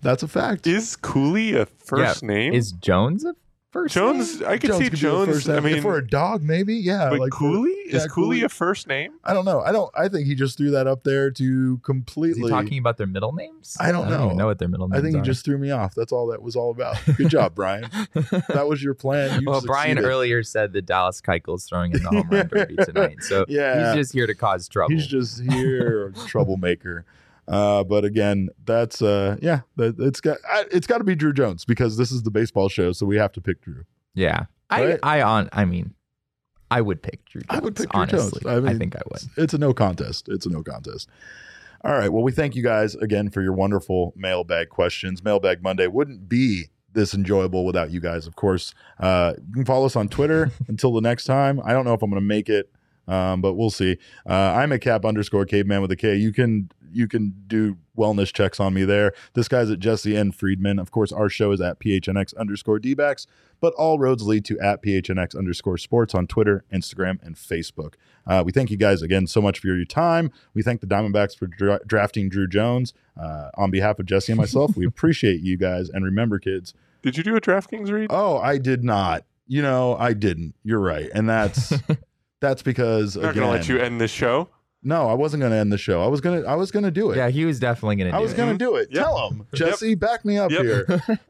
That's 0.00 0.22
a 0.22 0.28
fact. 0.28 0.66
Is 0.66 0.96
Cooley 0.96 1.54
a 1.54 1.66
first 1.66 2.22
name? 2.22 2.54
Is 2.54 2.72
Jones 2.72 3.24
a 3.24 3.34
first 3.76 3.94
Jones? 3.94 4.40
name? 4.40 4.48
I 4.50 4.58
could 4.58 4.72
see 4.72 4.78
could 4.78 4.82
be 4.84 4.88
the 4.90 4.96
Jones. 4.96 5.28
first 5.32 5.48
I 5.48 5.54
name. 5.54 5.64
mean, 5.64 5.76
if 5.76 5.82
for 5.82 5.96
a 5.96 6.06
dog, 6.06 6.42
maybe, 6.42 6.74
yeah. 6.76 7.10
but 7.10 7.18
like 7.20 7.32
for- 7.32 7.38
Cooley 7.38 7.74
yeah, 7.86 7.96
is 7.96 8.06
Cooley 8.06 8.38
Cooley. 8.38 8.42
a 8.42 8.48
first 8.48 8.86
name? 8.88 9.12
I 9.24 9.32
don't 9.32 9.44
know. 9.44 9.60
I 9.60 9.72
don't. 9.72 9.90
I 9.96 10.08
think 10.08 10.26
he 10.26 10.34
just 10.34 10.56
threw 10.58 10.70
that 10.72 10.86
up 10.86 11.04
there 11.04 11.30
to 11.30 11.74
Is 11.80 11.84
completely. 11.84 12.42
he 12.42 12.48
talking 12.48 12.78
about 12.78 12.96
their 12.96 13.06
middle 13.06 13.32
names? 13.32 13.76
I 13.78 13.92
don't 13.92 14.06
even 14.08 14.18
know. 14.20 14.30
know 14.34 14.46
what 14.46 14.58
their 14.58 14.68
middle 14.68 14.88
names 14.88 14.98
I 14.98 15.02
think 15.02 15.14
he 15.14 15.20
are. 15.20 15.24
just 15.24 15.44
threw 15.44 15.58
me 15.58 15.70
off. 15.70 15.94
That's 15.94 16.12
all 16.12 16.26
that 16.28 16.42
was 16.42 16.56
all 16.56 16.70
about. 16.70 16.96
Good 17.16 17.28
job, 17.30 17.54
Brian. 17.54 17.88
That 18.48 18.66
was 18.68 18.82
your 18.82 18.94
plan. 18.94 19.40
You 19.40 19.50
well, 19.50 19.60
Brian 19.60 19.96
succeeded. 19.96 20.08
earlier 20.08 20.42
said 20.42 20.72
that 20.72 20.86
Dallas 20.86 21.20
Keuchel's 21.20 21.64
throwing 21.64 21.92
in 21.92 22.02
the 22.02 22.08
home 22.08 22.28
run 22.30 22.48
derby 22.48 22.76
tonight, 22.84 23.22
so 23.22 23.44
Yeah. 23.48 23.86
he's 23.94 23.94
just 24.04 24.12
here 24.12 24.26
to 24.26 24.34
cause 24.34 24.68
trouble. 24.68 24.94
He's 24.94 25.06
just 25.06 25.42
here, 25.42 26.12
troublemaker. 26.26 27.04
Uh, 27.48 27.84
but 27.84 28.04
again, 28.04 28.48
that's 28.64 29.00
uh, 29.02 29.36
yeah, 29.40 29.60
that, 29.76 29.94
it's 29.98 30.20
got 30.20 30.38
I, 30.50 30.64
it's 30.70 30.86
got 30.86 30.98
to 30.98 31.04
be 31.04 31.14
Druw 31.14 31.34
Jones 31.34 31.64
because 31.64 31.96
this 31.96 32.10
is 32.10 32.22
the 32.24 32.30
baseball 32.30 32.68
show, 32.68 32.92
so 32.92 33.06
we 33.06 33.16
have 33.16 33.32
to 33.32 33.40
pick 33.40 33.62
Druw. 33.64 33.84
yeah, 34.14 34.46
Right? 34.70 34.98
I 35.02 35.20
I 35.20 35.22
on 35.22 35.48
I 35.52 35.64
mean, 35.64 35.94
I 36.70 36.80
would 36.80 37.02
pick 37.02 37.24
Druw. 37.26 37.34
Jones, 37.34 37.46
I 37.50 37.58
would 37.60 37.76
pick 37.76 37.88
Druw 37.88 37.94
honestly. 38.00 38.40
Jones. 38.42 38.46
I 38.46 38.60
mean, 38.68 38.78
think 38.78 38.96
I 38.96 39.02
would. 39.10 39.22
It's, 39.22 39.28
it's 39.38 39.54
a 39.54 39.58
no 39.58 39.72
contest. 39.72 40.28
It's 40.28 40.46
a 40.46 40.50
no 40.50 40.62
contest. 40.62 41.08
All 41.84 41.92
right. 41.92 42.08
Well, 42.10 42.22
we 42.22 42.32
thank 42.32 42.56
you 42.56 42.64
guys 42.64 42.96
again 42.96 43.30
for 43.30 43.42
your 43.42 43.52
wonderful 43.52 44.12
mailbag 44.16 44.70
questions. 44.70 45.22
Mailbag 45.22 45.62
Monday 45.62 45.86
wouldn't 45.86 46.28
be 46.28 46.64
this 46.94 47.14
enjoyable 47.14 47.64
without 47.64 47.90
you 47.90 48.00
guys, 48.00 48.26
of 48.26 48.34
course. 48.34 48.74
Uh, 48.98 49.34
you 49.46 49.52
can 49.52 49.64
follow 49.64 49.86
us 49.86 49.94
on 49.94 50.08
Twitter 50.08 50.50
until 50.68 50.92
the 50.92 51.00
next 51.02 51.24
time. 51.24 51.60
I 51.64 51.72
don't 51.72 51.84
know 51.84 51.92
if 51.94 52.02
I'm 52.02 52.10
going 52.10 52.20
to 52.20 52.26
make 52.26 52.48
it, 52.48 52.72
um, 53.06 53.40
but 53.42 53.54
we'll 53.54 53.70
see. 53.70 53.98
Uh, 54.28 54.32
I'm 54.32 54.72
a 54.72 54.78
cap 54.78 55.04
underscore 55.04 55.44
caveman 55.44 55.82
with 55.82 55.92
a 55.92 55.96
K. 55.96 56.16
You 56.16 56.32
can 56.32 56.70
you 56.92 57.08
can 57.08 57.34
do 57.46 57.76
wellness 57.96 58.32
checks 58.32 58.60
on 58.60 58.74
me 58.74 58.84
there. 58.84 59.12
This 59.34 59.48
guy's 59.48 59.70
at 59.70 59.78
Jesse 59.78 60.16
N. 60.16 60.32
Friedman. 60.32 60.78
Of 60.78 60.90
course, 60.90 61.12
our 61.12 61.28
show 61.28 61.52
is 61.52 61.60
at 61.60 61.78
PHNX 61.80 62.36
underscore 62.36 62.78
DBAX, 62.78 63.26
but 63.60 63.72
all 63.74 63.98
roads 63.98 64.22
lead 64.22 64.44
to 64.46 64.58
at 64.60 64.82
PHNX 64.82 65.36
underscore 65.36 65.78
sports 65.78 66.14
on 66.14 66.26
Twitter, 66.26 66.64
Instagram, 66.72 67.18
and 67.22 67.36
Facebook. 67.36 67.94
Uh, 68.26 68.42
we 68.44 68.52
thank 68.52 68.70
you 68.70 68.76
guys 68.76 69.02
again 69.02 69.26
so 69.26 69.40
much 69.40 69.60
for 69.60 69.68
your 69.68 69.84
time. 69.84 70.30
We 70.54 70.62
thank 70.62 70.80
the 70.80 70.86
Diamondbacks 70.86 71.36
for 71.36 71.46
dra- 71.46 71.80
drafting 71.86 72.28
Druw 72.30 72.48
Jones. 72.50 72.92
Uh, 73.20 73.50
on 73.56 73.70
behalf 73.70 73.98
of 73.98 74.06
Jesse 74.06 74.32
and 74.32 74.38
myself, 74.38 74.76
we 74.76 74.84
appreciate 74.86 75.40
you 75.40 75.56
guys. 75.56 75.88
And 75.88 76.04
remember, 76.04 76.38
kids, 76.38 76.74
Did 77.02 77.16
you 77.16 77.22
do 77.22 77.36
a 77.36 77.40
DraftKings 77.40 77.90
read? 77.90 78.08
oh, 78.10 78.38
I 78.38 78.58
did 78.58 78.84
not. 78.84 79.24
You 79.46 79.62
know, 79.62 79.96
I 79.96 80.12
didn't. 80.12 80.54
You're 80.64 80.80
right. 80.80 81.08
And 81.14 81.28
that's 81.28 81.72
that's 82.40 82.62
because 82.62 83.16
I'm 83.16 83.22
not 83.22 83.30
again, 83.30 83.42
gonna 83.44 83.52
let 83.52 83.68
you 83.68 83.78
end 83.78 84.00
this 84.00 84.10
show. 84.10 84.48
No, 84.82 85.08
I 85.08 85.14
wasn't 85.14 85.40
going 85.40 85.52
to 85.52 85.58
end 85.58 85.72
the 85.72 85.78
show. 85.78 86.02
I 86.02 86.06
was 86.06 86.20
going 86.20 86.42
to 86.42 86.48
I 86.48 86.54
was 86.54 86.70
going 86.70 86.84
to 86.84 86.90
do 86.90 87.10
it. 87.10 87.16
Yeah, 87.16 87.28
he 87.28 87.44
was 87.44 87.58
definitely 87.58 87.96
gonna. 87.96 88.10
Do 88.10 88.16
it. 88.16 88.18
I 88.18 88.22
was 88.22 88.32
it. 88.32 88.36
going 88.36 88.52
to 88.52 88.58
do 88.64 88.76
it. 88.76 88.88
Yep. 88.92 89.02
Tell 89.04 89.28
him. 89.30 89.46
Jesse, 89.54 89.94
back 89.94 90.24
me 90.24 90.38
up 90.38 90.50
Yep. 90.50 90.62
here. 90.62 90.86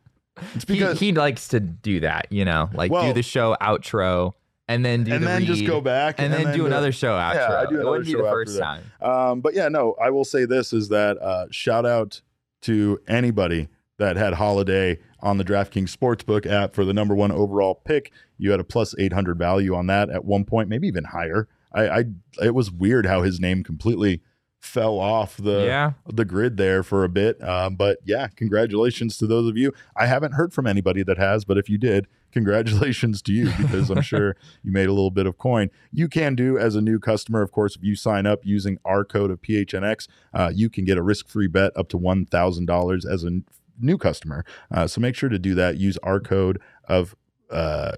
It's 0.54 0.64
He, 0.66 0.74
because 0.74 1.00
he 1.00 1.12
likes 1.12 1.48
to 1.48 1.60
do 1.60 2.00
that, 2.00 2.26
you 2.30 2.44
know, 2.44 2.68
like 2.74 2.90
Well- 2.92 3.06
do 3.06 3.14
the 3.14 3.22
show 3.22 3.56
outro 3.58 4.32
and 4.68 4.84
then 4.84 5.04
do 5.04 5.14
and 5.14 5.22
the 5.22 5.26
then 5.28 5.44
just 5.46 5.64
go 5.64 5.80
back 5.80 6.16
and, 6.18 6.30
then, 6.30 6.54
do 6.54 6.64
it. 6.64 6.66
another 6.66 6.92
show 6.92 7.12
outro. 7.16 7.34
Yeah, 7.36 7.56
I 7.60 7.64
do 7.64 7.68
it 7.70 7.74
another 7.76 7.90
wouldn't 7.90 8.04
be 8.06 8.12
show 8.12 8.22
the 8.22 8.30
first 8.30 8.54
that. 8.58 8.60
time. 8.60 8.82
Um, 9.00 9.40
but 9.40 9.54
yeah, 9.54 9.68
no, 9.68 9.94
I 10.02 10.10
will 10.10 10.26
say 10.26 10.44
this 10.44 10.74
is 10.74 10.90
that 10.90 11.16
uh, 11.22 11.46
shout 11.50 11.86
out 11.86 12.20
to 12.62 12.98
anybody 13.08 13.68
that 13.96 14.16
had 14.16 14.34
Holliday 14.34 14.98
on 15.20 15.38
the 15.38 15.44
DraftKings 15.44 15.96
Sportsbook 15.96 16.44
app 16.44 16.74
for 16.74 16.84
the 16.84 16.92
number 16.92 17.14
one 17.14 17.32
overall 17.32 17.74
pick. 17.76 18.12
You 18.36 18.50
had 18.50 18.60
a 18.60 18.64
plus 18.64 18.94
800 18.98 19.38
value 19.38 19.74
on 19.74 19.86
that 19.86 20.10
at 20.10 20.26
one 20.26 20.44
point, 20.44 20.68
maybe 20.68 20.86
even 20.86 21.04
higher. 21.04 21.48
I, 21.76 21.98
I 21.98 22.04
it 22.42 22.54
was 22.54 22.70
weird 22.70 23.06
how 23.06 23.22
his 23.22 23.38
name 23.38 23.62
completely 23.62 24.22
fell 24.58 24.98
off 24.98 25.36
the 25.36 25.64
yeah, 25.64 25.92
the 26.12 26.24
grid 26.24 26.56
there 26.56 26.82
for 26.82 27.04
a 27.04 27.08
bit. 27.08 27.42
Um, 27.42 27.76
but 27.76 27.98
yeah, 28.04 28.28
congratulations 28.28 29.16
to 29.18 29.26
those 29.26 29.48
of 29.48 29.56
you. 29.56 29.72
I 29.96 30.06
haven't 30.06 30.32
heard 30.32 30.52
from 30.52 30.66
anybody 30.66 31.02
that 31.04 31.18
has, 31.18 31.44
but 31.44 31.56
if 31.56 31.68
you 31.68 31.78
did, 31.78 32.06
congratulations 32.32 33.22
to 33.22 33.32
you 33.32 33.52
because 33.56 33.90
I'm 33.90 34.02
sure 34.12 34.36
you 34.62 34.72
made 34.72 34.88
a 34.88 34.92
little 34.92 35.10
bit 35.10 35.26
of 35.26 35.38
coin. 35.38 35.70
You 35.92 36.08
can 36.08 36.34
do 36.34 36.58
as 36.58 36.74
a 36.74 36.80
new 36.80 36.98
customer, 36.98 37.42
of 37.42 37.52
course, 37.52 37.76
if 37.76 37.82
you 37.82 37.94
sign 37.96 38.26
up 38.26 38.44
using 38.44 38.78
our 38.84 39.04
code 39.04 39.30
of 39.30 39.40
PHNX, 39.40 40.08
uh, 40.34 40.50
you 40.54 40.68
can 40.68 40.84
get 40.84 40.98
a 40.98 41.02
risk 41.02 41.28
free 41.28 41.48
bet 41.48 41.72
up 41.76 41.88
to 41.90 41.98
$1,000 41.98 43.06
as 43.10 43.24
a 43.24 43.40
new 43.80 43.98
customer. 43.98 44.44
Uh, 44.70 44.86
so 44.86 45.00
make 45.00 45.14
sure 45.14 45.28
to 45.28 45.38
do 45.38 45.54
that. 45.54 45.76
Use 45.76 45.96
our 46.02 46.20
code 46.20 46.60
of, 46.88 47.14
uh, 47.50 47.92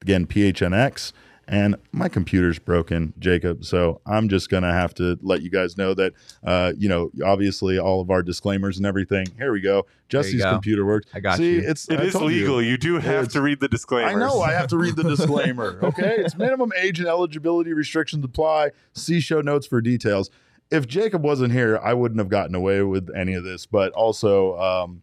again, 0.00 0.26
PHNX. 0.26 1.12
And 1.48 1.76
my 1.92 2.08
computer's 2.08 2.58
broken, 2.58 3.12
Jacob. 3.20 3.64
So 3.64 4.00
I'm 4.04 4.28
just 4.28 4.50
gonna 4.50 4.72
have 4.72 4.92
to 4.94 5.16
let 5.22 5.42
you 5.42 5.50
guys 5.50 5.76
know 5.76 5.94
that, 5.94 6.12
uh, 6.44 6.72
you 6.76 6.88
know, 6.88 7.12
obviously 7.24 7.78
all 7.78 8.00
of 8.00 8.10
our 8.10 8.20
disclaimers 8.22 8.78
and 8.78 8.84
everything. 8.86 9.26
Here 9.38 9.52
we 9.52 9.60
go. 9.60 9.86
Jesse's 10.08 10.42
go. 10.42 10.50
computer 10.50 10.84
worked. 10.84 11.06
I 11.14 11.20
got 11.20 11.36
See, 11.36 11.54
you. 11.54 11.62
it's 11.64 11.88
It 11.88 12.00
I 12.00 12.04
is 12.04 12.12
told 12.14 12.32
you. 12.32 12.40
legal. 12.40 12.60
You. 12.62 12.76
do 12.76 12.94
have 12.98 13.04
It's- 13.24 13.32
to 13.34 13.42
read 13.42 13.60
the 13.60 13.68
disclaimer. 13.68 14.08
I 14.08 14.14
know 14.14 14.40
I 14.40 14.52
have 14.54 14.66
to 14.68 14.76
read 14.76 14.96
the 14.96 15.02
disclaimer. 15.16 15.78
Okay, 15.84 16.16
it's 16.18 16.36
minimum 16.36 16.72
age 16.76 16.98
and 16.98 17.06
eligibility 17.08 17.72
restrictions 17.72 18.24
apply. 18.24 18.70
See 18.94 19.20
show 19.20 19.40
notes 19.40 19.68
for 19.68 19.80
details. 19.80 20.30
If 20.72 20.88
Jacob 20.88 21.22
wasn't 21.22 21.52
here, 21.52 21.78
I 21.80 21.94
wouldn't 21.94 22.18
have 22.18 22.28
gotten 22.28 22.56
away 22.56 22.82
with 22.82 23.08
any 23.14 23.34
of 23.34 23.44
this. 23.44 23.66
But 23.66 23.92
also, 23.92 24.58
um, 24.58 25.02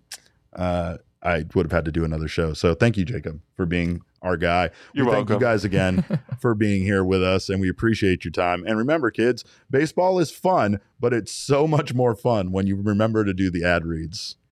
uh, 0.53 0.97
I 1.23 1.45
would 1.55 1.65
have 1.65 1.71
had 1.71 1.85
to 1.85 1.91
do 1.91 2.03
another 2.03 2.27
show. 2.27 2.53
So 2.53 2.73
thank 2.73 2.97
you, 2.97 3.05
Jacob, 3.05 3.41
for 3.55 3.65
being 3.65 4.01
our 4.21 4.37
guy. 4.37 4.71
You're 4.93 5.05
we 5.05 5.11
thank 5.11 5.29
you 5.29 5.39
guys 5.39 5.63
again 5.63 6.05
for 6.39 6.53
being 6.53 6.83
here 6.83 7.03
with 7.03 7.23
us, 7.23 7.49
and 7.49 7.61
we 7.61 7.69
appreciate 7.69 8.25
your 8.25 8.31
time. 8.31 8.63
And 8.65 8.77
remember, 8.77 9.09
kids, 9.11 9.43
baseball 9.69 10.19
is 10.19 10.31
fun, 10.31 10.79
but 10.99 11.13
it's 11.13 11.31
so 11.31 11.67
much 11.67 11.93
more 11.93 12.15
fun 12.15 12.51
when 12.51 12.67
you 12.67 12.75
remember 12.75 13.23
to 13.25 13.33
do 13.33 13.49
the 13.49 13.63
ad 13.63 13.85
reads. 13.85 14.37